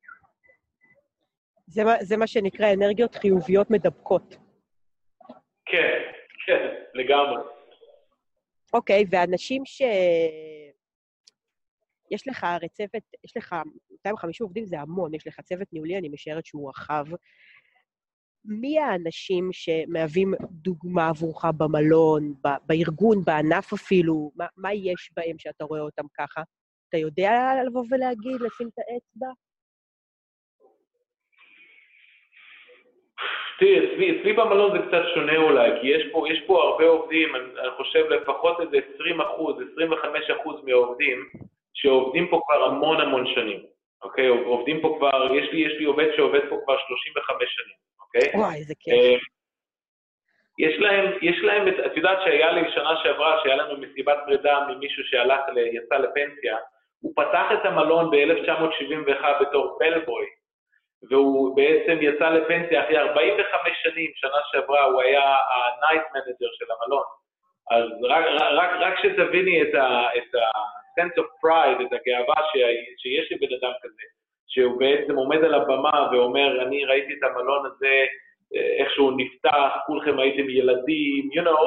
זה 1.67 1.85
מה, 1.85 1.95
זה 2.01 2.17
מה 2.17 2.27
שנקרא 2.27 2.73
אנרגיות 2.73 3.15
חיוביות 3.15 3.71
מדבקות. 3.71 4.37
כן, 5.65 5.99
כן, 6.47 6.75
לגמרי. 6.95 7.43
אוקיי, 8.73 9.05
ואנשים 9.11 9.63
ש... 9.65 9.83
יש 12.11 12.29
לך 12.29 12.45
הרי 12.45 12.69
צוות, 12.69 13.03
יש 13.25 13.37
לך 13.37 13.57
250 13.91 14.45
עובדים, 14.45 14.65
זה 14.65 14.81
המון, 14.81 15.15
יש 15.15 15.27
לך 15.27 15.41
צוות 15.41 15.73
ניהולי, 15.73 15.99
אני 15.99 16.09
משערת 16.09 16.47
שהוא 16.47 16.71
רחב. 16.71 17.05
מי 18.45 18.79
האנשים 18.79 19.49
שמהווים 19.53 20.35
דוגמה 20.51 21.09
עבורך 21.09 21.45
במלון, 21.59 22.23
בארגון, 22.67 23.25
בענף 23.25 23.73
אפילו? 23.73 24.31
מה, 24.37 24.47
מה 24.57 24.75
יש 24.75 25.11
בהם 25.17 25.39
שאתה 25.39 25.65
רואה 25.65 25.81
אותם 25.81 26.05
ככה? 26.19 26.43
אתה 26.89 26.99
יודע 26.99 27.33
לבוא 27.67 27.85
ולהגיד, 27.91 28.41
לשים 28.41 28.69
את 28.69 28.79
האצבע? 28.79 29.33
תראי, 33.59 33.79
אצלי, 33.79 34.21
אצלי 34.21 34.33
במלון 34.33 34.71
זה 34.73 34.87
קצת 34.87 35.03
שונה 35.15 35.37
אולי, 35.37 35.71
כי 35.81 35.87
יש 35.87 36.03
פה, 36.13 36.25
יש 36.31 36.41
פה 36.47 36.63
הרבה 36.63 36.85
עובדים, 36.85 37.37
אני, 37.37 37.45
אני 37.45 37.71
חושב 37.77 38.05
לפחות 38.11 38.61
איזה 38.61 38.77
20 38.95 39.21
אחוז, 39.21 39.57
25 39.73 40.31
אחוז 40.31 40.65
מהעובדים, 40.65 41.29
שעובדים 41.75 42.29
פה 42.29 42.41
כבר 42.47 42.65
המון 42.65 43.01
המון 43.01 43.27
שנים, 43.35 43.61
אוקיי? 44.03 44.29
עובדים 44.29 44.81
פה 44.81 44.97
כבר, 44.99 45.35
יש 45.35 45.53
לי, 45.53 45.61
יש 45.61 45.73
לי 45.79 45.85
עובד 45.85 46.07
שעובד 46.17 46.41
פה 46.49 46.57
כבר 46.65 46.77
35 46.89 47.49
שנים, 47.49 47.90
אוקיי? 48.15 48.41
וואי, 48.41 48.57
איזה 48.57 48.75
כיף. 48.81 48.95
אה, 48.95 49.19
יש 50.59 50.79
להם, 50.79 51.19
יש 51.23 51.39
להם, 51.43 51.69
את, 51.69 51.97
יודעת 51.97 52.19
שהיה 52.25 52.53
לי 52.53 52.61
שנה 52.75 52.97
שעברה, 53.03 53.41
שהיה 53.43 53.57
לנו 53.57 53.81
מסיבת 53.81 54.19
פרידה 54.27 54.67
ממישהו 54.69 55.05
שהלך, 55.05 55.41
ל, 55.55 55.59
יצא 55.59 55.97
לפנסיה, 55.97 56.57
הוא 57.01 57.13
פתח 57.17 57.47
את 57.53 57.65
המלון 57.65 58.11
ב-1971 58.11 59.25
בתור 59.41 59.79
בלבוי, 59.81 60.27
והוא 61.11 61.57
בעצם 61.57 61.99
יצא 62.01 62.29
לפנסיה 62.29 62.85
אחרי 62.85 62.99
45 62.99 63.73
שנים, 63.83 64.11
שנה 64.15 64.41
שעברה 64.53 64.85
הוא 64.85 65.03
היה 65.03 65.25
ה-night 65.25 66.05
manager 66.15 66.51
של 66.59 66.65
המלון. 66.71 67.05
אז 67.71 67.85
רק, 68.09 68.25
רק, 68.53 68.71
רק 68.81 68.95
שתביני 69.03 69.63
את 69.63 69.75
ה-sense 69.75 71.17
of 71.23 71.29
pride, 71.45 71.87
את 71.87 71.93
הגאווה 71.93 72.43
שיש 72.97 73.33
לבן 73.33 73.55
אדם 73.57 73.73
כזה, 73.83 74.03
שהוא 74.51 74.79
בעצם 74.79 75.17
עומד 75.17 75.45
על 75.45 75.55
הבמה 75.55 76.09
ואומר, 76.13 76.63
אני 76.63 76.85
ראיתי 76.85 77.13
את 77.13 77.23
המלון 77.23 77.67
הזה, 77.67 78.05
איך 78.53 78.91
שהוא 78.91 79.13
נפתח, 79.17 79.71
כולכם 79.87 80.19
הייתם 80.19 80.51
ילדים, 80.51 81.29
you 81.33 81.45
know, 81.45 81.61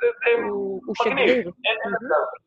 זה, 0.00 1.10
מגניב. 1.10 1.28
אין 1.64 1.78
מצב. 1.86 2.46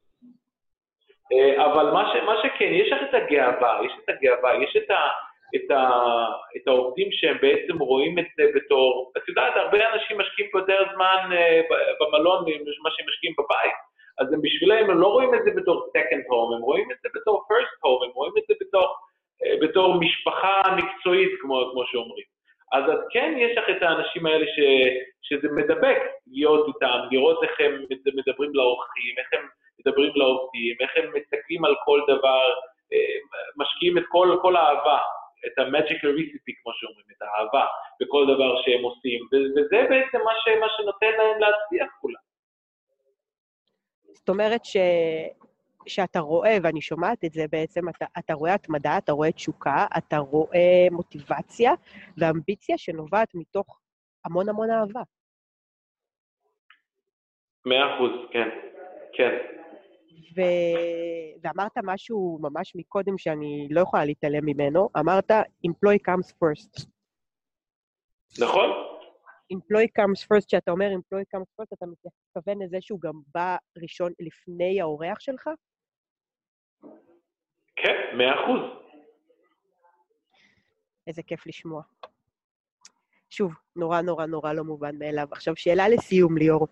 אה, 1.34 1.66
אבל 1.66 1.92
מה, 1.92 2.12
ש, 2.14 2.24
מה 2.26 2.36
שכן, 2.44 2.72
יש 2.72 2.92
לך 2.92 3.00
את 3.10 3.14
הגאווה, 3.14 3.80
יש 3.86 3.92
את 4.04 4.10
הגאווה, 4.10 4.64
יש 4.64 4.78
את, 4.78 4.90
ה, 4.92 5.02
את, 5.56 5.72
ה, 5.72 5.82
את 6.58 6.68
העובדים 6.68 7.12
שהם 7.12 7.38
בעצם 7.42 7.78
רואים 7.80 8.20
את 8.20 8.26
זה 8.38 8.44
בתור, 8.56 9.12
את 9.18 9.30
יודעת, 9.30 9.54
הרבה 9.56 9.94
אנשים 9.94 10.18
משקיעים 10.18 10.52
פה 10.52 10.60
יותר 10.60 10.84
זמן 10.94 11.30
אה, 11.32 11.62
במלון 12.00 12.40
ממה 12.46 12.90
שהם 12.92 13.08
משקיעים 13.08 13.36
בבית, 13.40 13.80
אז 14.20 14.34
הם 14.34 14.42
בשבילם, 14.42 14.90
הם 14.90 15.00
לא 15.00 15.08
רואים 15.08 15.34
את 15.34 15.44
זה 15.44 15.52
בתור 15.56 15.88
second 15.98 16.24
home, 16.32 16.56
הם 16.56 16.62
רואים 16.62 16.92
את 16.92 16.98
זה 17.04 17.10
בתור 17.16 17.44
first 17.50 17.74
home, 17.86 18.06
הם 18.06 18.12
רואים 18.12 18.34
את 18.38 18.44
זה 18.48 18.54
בתור, 18.62 18.84
אה, 18.84 19.09
בתור 19.62 20.00
משפחה 20.00 20.62
מקצועית, 20.78 21.32
כמו, 21.42 21.70
כמו 21.72 21.84
שאומרים. 21.86 22.26
אז 22.72 22.84
אז 22.84 23.00
כן, 23.12 23.34
יש 23.38 23.58
לך 23.58 23.66
את 23.78 23.84
האנשים 23.84 24.26
האלה 24.26 24.46
ש, 24.46 24.58
שזה 25.22 25.48
מדבק 25.52 25.98
להיות 26.28 26.68
איתם, 26.68 27.00
לראות 27.12 27.44
איך 27.44 27.60
הם 27.60 27.86
מדברים 28.16 28.52
לאורחים, 28.54 29.14
איך 29.18 29.28
הם 29.34 29.48
מדברים 29.80 30.12
לעובדים, 30.16 30.76
איך 30.80 30.92
הם 30.96 31.06
מסתכלים 31.16 31.66
על 31.66 31.76
כל 31.86 32.00
דבר, 32.08 32.54
אה, 32.94 33.18
משקיעים 33.58 33.98
את 33.98 34.04
כל, 34.10 34.38
כל 34.42 34.56
האהבה, 34.56 35.00
את 35.46 35.60
ה-magical 35.60 36.14
recipe, 36.20 36.54
כמו 36.64 36.72
שאומרים, 36.74 37.06
את 37.18 37.22
האהבה 37.22 37.66
בכל 38.02 38.26
דבר 38.34 38.62
שהם 38.62 38.84
עושים, 38.84 39.20
וזה 39.32 39.88
בעצם 39.90 40.18
מה, 40.26 40.32
ש, 40.44 40.48
מה 40.60 40.68
שנותן 40.78 41.12
להם 41.18 41.40
להצליח 41.40 41.90
כולם. 42.02 42.22
זאת 44.14 44.30
אומרת 44.30 44.66
ש... 44.66 44.78
שאתה 45.90 46.20
רואה, 46.20 46.58
ואני 46.64 46.82
שומעת 46.82 47.26
את 47.26 47.34
זה 47.34 47.46
בעצם, 47.52 47.90
אתה, 47.90 48.06
אתה 48.20 48.34
רואה 48.34 48.54
התמדה, 48.54 48.98
אתה 48.98 49.12
רואה 49.12 49.32
תשוקה, 49.32 49.86
אתה 49.98 50.18
רואה 50.18 50.88
מוטיבציה 50.92 51.72
ואמביציה 52.18 52.78
שנובעת 52.78 53.36
מתוך 53.36 53.80
המון 54.26 54.50
המון 54.50 54.70
אהבה. 54.72 55.02
מאה 57.66 57.96
אחוז, 57.96 58.12
כן, 58.32 58.50
כן. 59.14 59.60
ו... 60.36 60.42
ואמרת 61.44 61.78
משהו 61.84 62.40
ממש 62.42 62.76
מקודם 62.76 63.18
שאני 63.18 63.68
לא 63.72 63.82
יכולה 63.82 64.06
להתעלם 64.06 64.46
ממנו, 64.46 64.90
אמרת, 65.00 65.32
employee 65.68 66.02
comes 66.10 66.34
first. 66.44 66.86
נכון? 68.40 68.70
employee 69.54 69.92
comes 70.00 70.24
first, 70.24 70.46
כשאתה 70.48 70.72
אומר 70.72 70.90
employee 70.92 71.38
comes 71.38 71.62
first, 71.62 71.70
אתה 71.74 71.86
מתכוון 71.86 72.62
לזה 72.64 72.78
שהוא 72.82 73.02
גם 73.02 73.14
בא 73.34 73.58
ראשון 73.78 74.12
לפני 74.20 74.82
האורח 74.82 75.20
שלך? 75.20 75.50
כן, 77.76 78.18
מאה 78.18 78.44
אחוז. 78.44 78.80
איזה 81.08 81.24
כיף 81.24 81.48
לשמוע. 81.48 81.82
שוב, 83.30 83.54
נורא 83.76 84.02
נורא 84.02 84.26
נורא 84.26 84.54
לא 84.54 84.64
מובן 84.64 85.00
מאליו. 85.00 85.28
עכשיו, 85.32 85.56
שאלה 85.56 85.90
לסיום, 85.90 86.38
ליאור. 86.38 86.68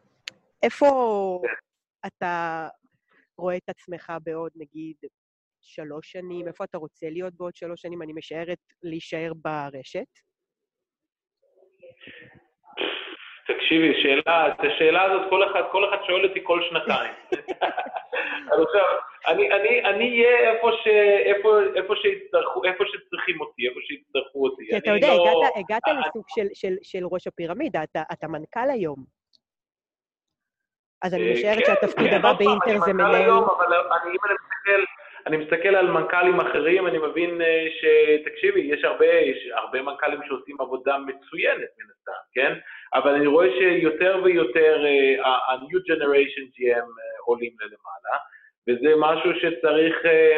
איפה 0.64 0.88
אתה 2.06 2.68
רואה 3.38 3.58
את 3.58 3.70
עצמך 3.70 4.14
בעוד, 4.24 4.52
נגיד, 4.56 4.96
שלוש 5.62 6.12
שנים? 6.12 6.48
איפה 6.48 6.64
אתה 6.64 6.78
רוצה 6.78 7.10
להיות 7.10 7.34
בעוד 7.34 7.56
שלוש 7.56 7.82
שנים? 7.82 8.02
אני 8.02 8.14
משערת 8.14 8.60
להישאר 8.84 9.32
ברשת. 9.34 10.20
תקשיבי, 13.68 14.02
שאלה, 14.02 14.48
את 14.48 14.60
השאלה 14.60 15.04
הזאת 15.04 15.30
כל 15.30 15.44
אחד, 15.52 15.62
כל 15.72 15.90
אחד 15.90 15.98
שואל 16.08 16.24
אותי 16.26 16.40
כל 16.44 16.62
שנתיים. 16.70 17.14
אז 18.52 18.60
עכשיו, 18.68 18.86
אני, 19.28 19.52
אני, 19.52 19.84
אני 19.86 20.26
אהיה 20.26 20.52
איפה, 20.52 20.70
ש, 20.84 20.88
איפה, 21.26 21.50
איפה, 21.76 21.94
שיצטרכו, 21.96 22.64
איפה 22.66 22.84
שצריכים 22.88 23.42
אותי, 23.42 23.68
איפה 23.70 23.80
שיצטרכו 23.82 24.44
אותי. 24.44 24.66
כי 24.70 24.78
אתה 24.78 24.90
אני 24.92 24.96
יודע, 24.96 25.08
לא- 25.08 25.24
הגעת, 25.28 25.52
הגעת 25.56 25.82
אני- 25.88 26.00
לסוג 26.10 26.24
של, 26.36 26.48
של, 26.54 26.74
של 26.84 27.06
ראש 27.12 27.28
הפירמידה, 27.28 27.84
אתה, 27.84 28.02
אתה 28.12 28.28
מנכ"ל 28.28 28.70
היום. 28.74 28.98
אז 31.02 31.14
אני 31.14 31.28
אה, 31.28 31.34
משערת 31.34 31.58
כן, 31.58 31.66
שהתפקיד 31.66 32.10
כן, 32.10 32.16
הבא 32.16 32.30
פעם, 32.34 32.38
באינטר 32.38 32.72
אני 32.72 32.80
זה 32.80 32.94
מנכ"ל 32.94 33.08
מנהל... 33.10 33.16
היום, 33.24 33.44
אבל 33.58 33.66
אני, 33.74 34.12
אם 34.12 34.18
אני 34.26 34.34
מסתכל, 34.44 34.84
אני 35.28 35.38
מסתכל 35.38 35.76
על 35.76 35.92
מנכ"לים 35.92 36.40
אחרים, 36.40 36.88
אני 36.88 36.98
מבין 36.98 37.42
אה, 37.42 37.66
שתקשיבי, 37.80 38.60
יש 38.62 38.84
הרבה, 38.84 39.06
יש 39.06 39.50
הרבה 39.54 39.82
מנכ"לים 39.82 40.20
שעושים 40.28 40.56
עבודה 40.62 40.98
מצוינת 40.98 41.70
מן 41.78 41.86
הסתם, 41.98 42.22
כן? 42.34 42.54
אבל 42.94 43.16
אני 43.16 43.28
רואה 43.28 43.48
שיותר 43.58 44.22
ויותר 44.24 44.86
אה, 44.86 45.26
ה-new 45.28 45.80
generation 45.92 46.46
GM 46.56 46.88
אה, 47.00 47.18
עולים 47.26 47.52
למעלה, 47.62 48.18
וזה 48.68 48.94
משהו 48.98 49.32
שצריך 49.40 50.06
אה, 50.06 50.38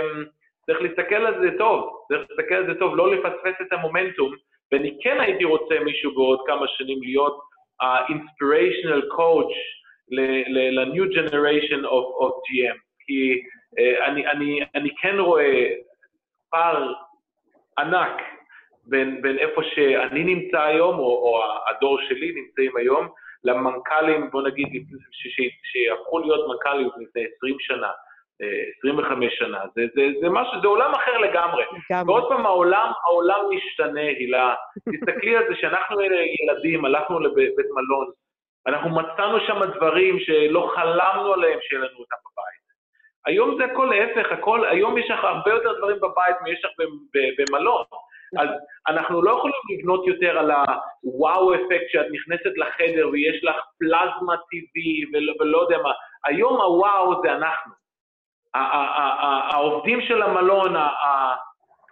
צריך 0.66 0.82
להסתכל 0.82 1.16
על 1.16 1.42
זה 1.42 1.58
טוב, 1.58 2.06
צריך 2.08 2.30
להסתכל 2.30 2.56
על 2.56 2.68
זה 2.68 2.80
טוב, 2.80 2.96
לא 2.96 3.12
לפספס 3.12 3.62
את 3.62 3.74
המומנטום, 3.74 4.32
ואני 4.72 4.98
כן 5.04 5.20
הייתי 5.20 5.44
רוצה 5.44 5.80
מישהו 5.86 6.16
בעוד 6.16 6.40
כמה 6.48 6.68
שנים 6.68 7.00
להיות 7.02 7.40
ה-inspirational 7.82 9.04
coach 9.18 9.56
ל-new 10.12 11.06
generation 11.18 11.82
of, 11.86 12.06
of 12.24 12.32
GM, 12.46 12.78
כי 13.06 13.42
אני, 14.06 14.28
אני, 14.28 14.60
אני 14.76 14.90
כן 15.02 15.20
רואה 15.20 15.68
פער 16.50 16.94
ענק 17.80 18.22
בין, 18.86 19.22
בין 19.22 19.38
איפה 19.40 19.62
שאני 19.64 20.24
נמצא 20.24 20.62
היום, 20.62 21.00
או, 21.00 21.06
או 21.06 21.42
הדור 21.70 22.00
שלי 22.08 22.32
נמצאים 22.36 22.78
היום, 22.78 23.08
למנכ"לים, 23.44 24.32
בוא 24.32 24.42
נגיד, 24.42 24.68
שהפכו 25.64 26.20
להיות 26.20 26.48
מנכ"לים 26.50 26.88
לפני 26.88 27.24
20 27.38 27.56
שנה, 27.60 27.92
אה, 28.42 28.64
25 28.80 29.34
שנה, 29.38 29.60
זה, 29.76 29.82
זה, 29.96 30.08
זה 30.22 30.30
משהו, 30.30 30.62
זה 30.62 30.68
עולם 30.68 30.94
אחר 30.94 31.18
לגמרי. 31.18 31.64
לגמרי. 31.90 32.14
ועוד 32.14 32.30
פעם, 32.30 32.46
העולם, 32.46 32.92
העולם 33.04 33.40
משתנה, 33.50 34.02
הילה. 34.02 34.56
תסתכלי 34.94 35.36
על 35.36 35.44
זה, 35.50 35.56
שאנחנו 35.56 36.02
ילדים, 36.42 36.86
הלכנו 36.86 37.20
לבית 37.20 37.70
מלון, 37.76 38.08
אנחנו 38.68 38.90
מצאנו 38.90 39.40
שם 39.40 39.60
דברים 39.76 40.20
שלא 40.20 40.72
חלמנו 40.76 41.34
עליהם 41.34 41.60
שיהיה 41.62 41.82
לנו 41.82 42.00
אותם 42.00 42.16
בבית. 42.26 42.60
היום 43.26 43.58
זה 43.58 43.66
הכל 43.66 43.92
להפך, 43.94 44.32
הכל, 44.32 44.66
היום 44.66 44.98
יש 44.98 45.12
לך 45.12 45.24
הרבה 45.24 45.52
יותר 45.52 45.78
דברים 45.78 45.98
בבית 45.98 46.36
מיש 46.42 46.66
לך 46.66 46.72
במלון. 47.38 47.84
אז 48.38 48.50
אנחנו 48.88 49.22
לא 49.22 49.32
יכולים 49.32 49.56
לבנות 49.70 50.08
יותר 50.08 50.40
על 50.40 50.52
הוואו 51.02 51.54
אפקט 51.54 51.90
שאת 51.92 52.06
נכנסת 52.12 52.58
לחדר 52.58 53.10
ויש 53.12 53.44
לך 53.44 53.56
פלזמה 53.80 54.36
טבעי 54.38 55.04
ולא, 55.14 55.34
ולא 55.40 55.58
יודע 55.58 55.78
מה. 55.84 55.92
היום 56.26 56.62
הוואו 56.62 57.22
זה 57.24 57.32
אנחנו. 57.32 57.74
העובדים 59.54 60.02
של 60.02 60.22
המלון, 60.22 60.76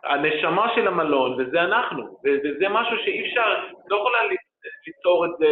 הנשמה 0.04 0.76
של 0.76 0.88
המלון, 0.88 1.42
וזה 1.42 1.62
אנחנו. 1.62 2.20
וזה 2.24 2.70
משהו 2.70 2.98
שאי 2.98 3.30
אפשר, 3.30 3.64
לא 3.88 3.96
יכולה 3.98 4.18
ליצור 4.88 5.26
את 5.26 5.32
זה 5.40 5.46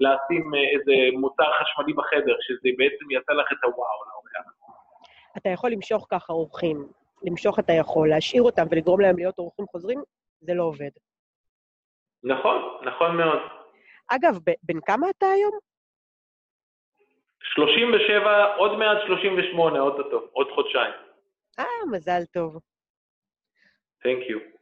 בלשים 0.00 0.50
איזה 0.54 1.18
מוצר 1.18 1.52
חשמלי 1.52 1.92
בחדר, 1.92 2.36
שזה 2.40 2.68
בעצם 2.76 3.10
יעשה 3.10 3.32
לך 3.32 3.52
את 3.52 3.64
הוואו 3.64 4.00
לאורח. 4.08 4.16
אתה 5.36 5.48
יכול 5.48 5.70
למשוך 5.70 6.06
ככה 6.10 6.32
אורחים, 6.32 6.86
למשוך 7.22 7.58
אתה 7.58 7.72
יכול, 7.72 8.08
להשאיר 8.08 8.42
אותם 8.42 8.64
ולגרום 8.70 9.00
להם 9.00 9.16
להיות 9.16 9.38
אורחים 9.38 9.66
חוזרים, 9.66 10.02
זה 10.40 10.54
לא 10.54 10.62
עובד. 10.62 10.90
נכון, 12.24 12.56
נכון 12.84 13.16
מאוד. 13.16 13.38
אגב, 14.08 14.38
בן 14.62 14.80
כמה 14.80 15.10
אתה 15.10 15.26
היום? 15.26 15.58
37, 17.40 18.54
עוד 18.56 18.78
מעט 18.78 18.98
38, 19.06 19.80
אוטוטו, 19.80 20.28
עוד 20.32 20.46
חודשיים. 20.54 20.92
אה, 21.58 21.64
מזל 21.92 22.24
טוב. 22.32 22.58
Thank 24.02 24.30
you. 24.30 24.56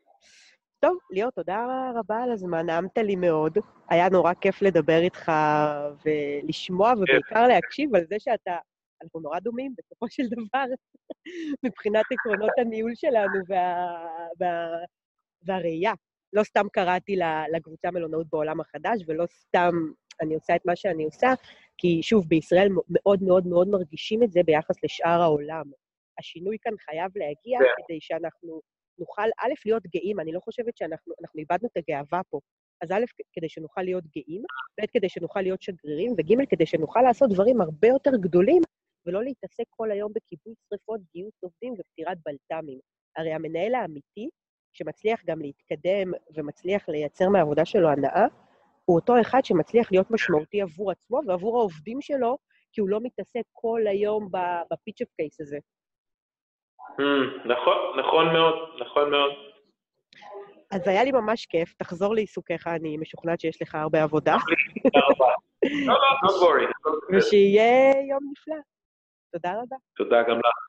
טוב, 0.81 0.99
ליאור, 1.11 1.31
תודה 1.31 1.67
רבה 1.95 2.23
על 2.23 2.33
הזמן, 2.33 2.67
נעמת 2.67 2.99
לי 2.99 3.17
מאוד. 3.17 3.59
היה 3.89 4.09
נורא 4.09 4.33
כיף 4.41 4.63
לדבר 4.63 4.99
איתך 4.99 5.33
ולשמוע, 6.05 6.93
ובעיקר 6.93 7.47
להקשיב 7.47 7.95
על 7.95 8.05
זה 8.05 8.17
שאתה... 8.19 8.57
אנחנו 9.05 9.21
נורא 9.21 9.39
דומים 9.39 9.75
בסופו 9.79 10.07
של 10.11 10.23
דבר, 10.29 10.65
מבחינת 11.67 12.05
עקרונות 12.11 12.51
הניהול 12.59 12.93
שלנו 12.95 13.39
וה... 13.49 13.87
וה... 14.41 14.67
והראייה. 15.43 15.93
לא 16.33 16.43
סתם 16.43 16.67
קראתי 16.73 17.17
לקבוצה 17.53 17.91
מלונאות 17.91 18.27
בעולם 18.33 18.61
החדש, 18.61 19.01
ולא 19.07 19.25
סתם 19.27 19.73
אני 20.21 20.35
עושה 20.35 20.57
את 20.57 20.67
מה 20.67 20.77
שאני 20.77 21.05
עושה, 21.05 21.33
כי 21.79 22.03
שוב, 22.03 22.29
בישראל 22.29 22.69
מאוד 22.89 23.23
מאוד 23.23 23.47
מאוד 23.47 23.69
מרגישים 23.69 24.23
את 24.23 24.33
זה 24.33 24.41
ביחס 24.43 24.85
לשאר 24.85 25.21
העולם. 25.23 25.65
השינוי 26.19 26.57
כאן 26.63 26.73
חייב 26.79 27.11
להגיע 27.15 27.59
yeah. 27.59 27.63
כן. 27.63 27.83
כדי 27.87 27.99
שאנחנו 28.01 28.61
נוכל, 28.99 29.23
א', 29.23 29.53
להיות 29.65 29.83
גאים, 29.87 30.21
אני 30.21 30.33
לא 30.33 30.41
חושבת 30.41 30.77
שאנחנו 30.77 31.13
אנחנו 31.21 31.41
איבדנו 31.41 31.69
את 31.73 31.77
הגאווה 31.77 32.21
פה. 32.31 32.41
אז 32.83 32.93
א', 32.93 33.05
כדי 33.33 33.49
שנוכל 33.49 33.83
להיות 33.83 34.05
גאים, 34.17 34.43
ב', 34.81 34.87
כדי 34.93 35.09
שנוכל 35.09 35.41
להיות 35.41 35.63
שגרירים, 35.63 36.13
וג', 36.19 36.49
כדי 36.51 36.67
שנוכל 36.67 37.01
לעשות 37.03 37.31
דברים 37.31 37.61
הרבה 37.61 37.89
יותר 37.89 38.11
גדולים, 38.21 38.63
ולא 39.07 39.25
להתעסק 39.25 39.65
כל 39.71 39.91
היום 39.91 40.13
בכיבוי 40.15 40.55
שרפות, 40.69 41.01
גיוס 41.13 41.43
עובדים 41.43 41.75
ופטירת 41.79 42.19
בלת"מים. 42.27 42.79
הרי 43.17 43.33
המנהל 43.33 43.75
האמיתי, 43.75 44.29
שמצליח 44.73 45.21
גם 45.27 45.41
להתקדם 45.41 46.13
ומצליח 46.35 46.89
לייצר 46.89 47.29
מהעבודה 47.29 47.65
שלו 47.65 47.89
הנאה, 47.89 48.27
הוא 48.85 48.97
אותו 48.97 49.21
אחד 49.21 49.45
שמצליח 49.45 49.93
להיות 49.93 50.11
משמעותי 50.11 50.63
עבור 50.63 50.91
עצמו 50.91 51.21
ועבור 51.27 51.59
העובדים 51.59 52.01
שלו, 52.01 52.37
כי 52.73 52.81
הוא 52.81 52.89
לא 52.89 53.01
מתעסק 53.03 53.43
כל 53.53 53.81
היום 53.87 54.29
בפיצ'אפ 54.71 55.09
קייס 55.17 55.41
הזה. 55.41 55.59
Hmm, 56.99 57.49
נכון, 57.49 57.99
נכון 57.99 58.33
מאוד, 58.33 58.55
נכון 58.81 59.11
מאוד. 59.11 59.33
אז 60.71 60.89
היה 60.89 61.05
לי 61.05 61.13
ממש 61.13 61.47
כיף, 61.47 61.75
תחזור 61.75 62.15
לעיסוקיך, 62.15 62.67
אני 62.67 62.97
משוכנעת 62.97 63.41
שיש 63.41 63.63
לך 63.63 63.75
הרבה 63.75 64.03
עבודה. 64.03 64.37
תודה 64.83 65.07
רבה. 65.11 65.33
לא, 65.87 65.95
לא, 65.95 66.59
לא, 66.85 67.19
ושיהיה 67.19 67.91
יום 68.11 68.21
נפלא. 68.33 68.74
תודה 69.35 69.53
רבה. 69.53 69.77
תודה 69.97 70.23
גם 70.23 70.39
לך. 70.39 70.65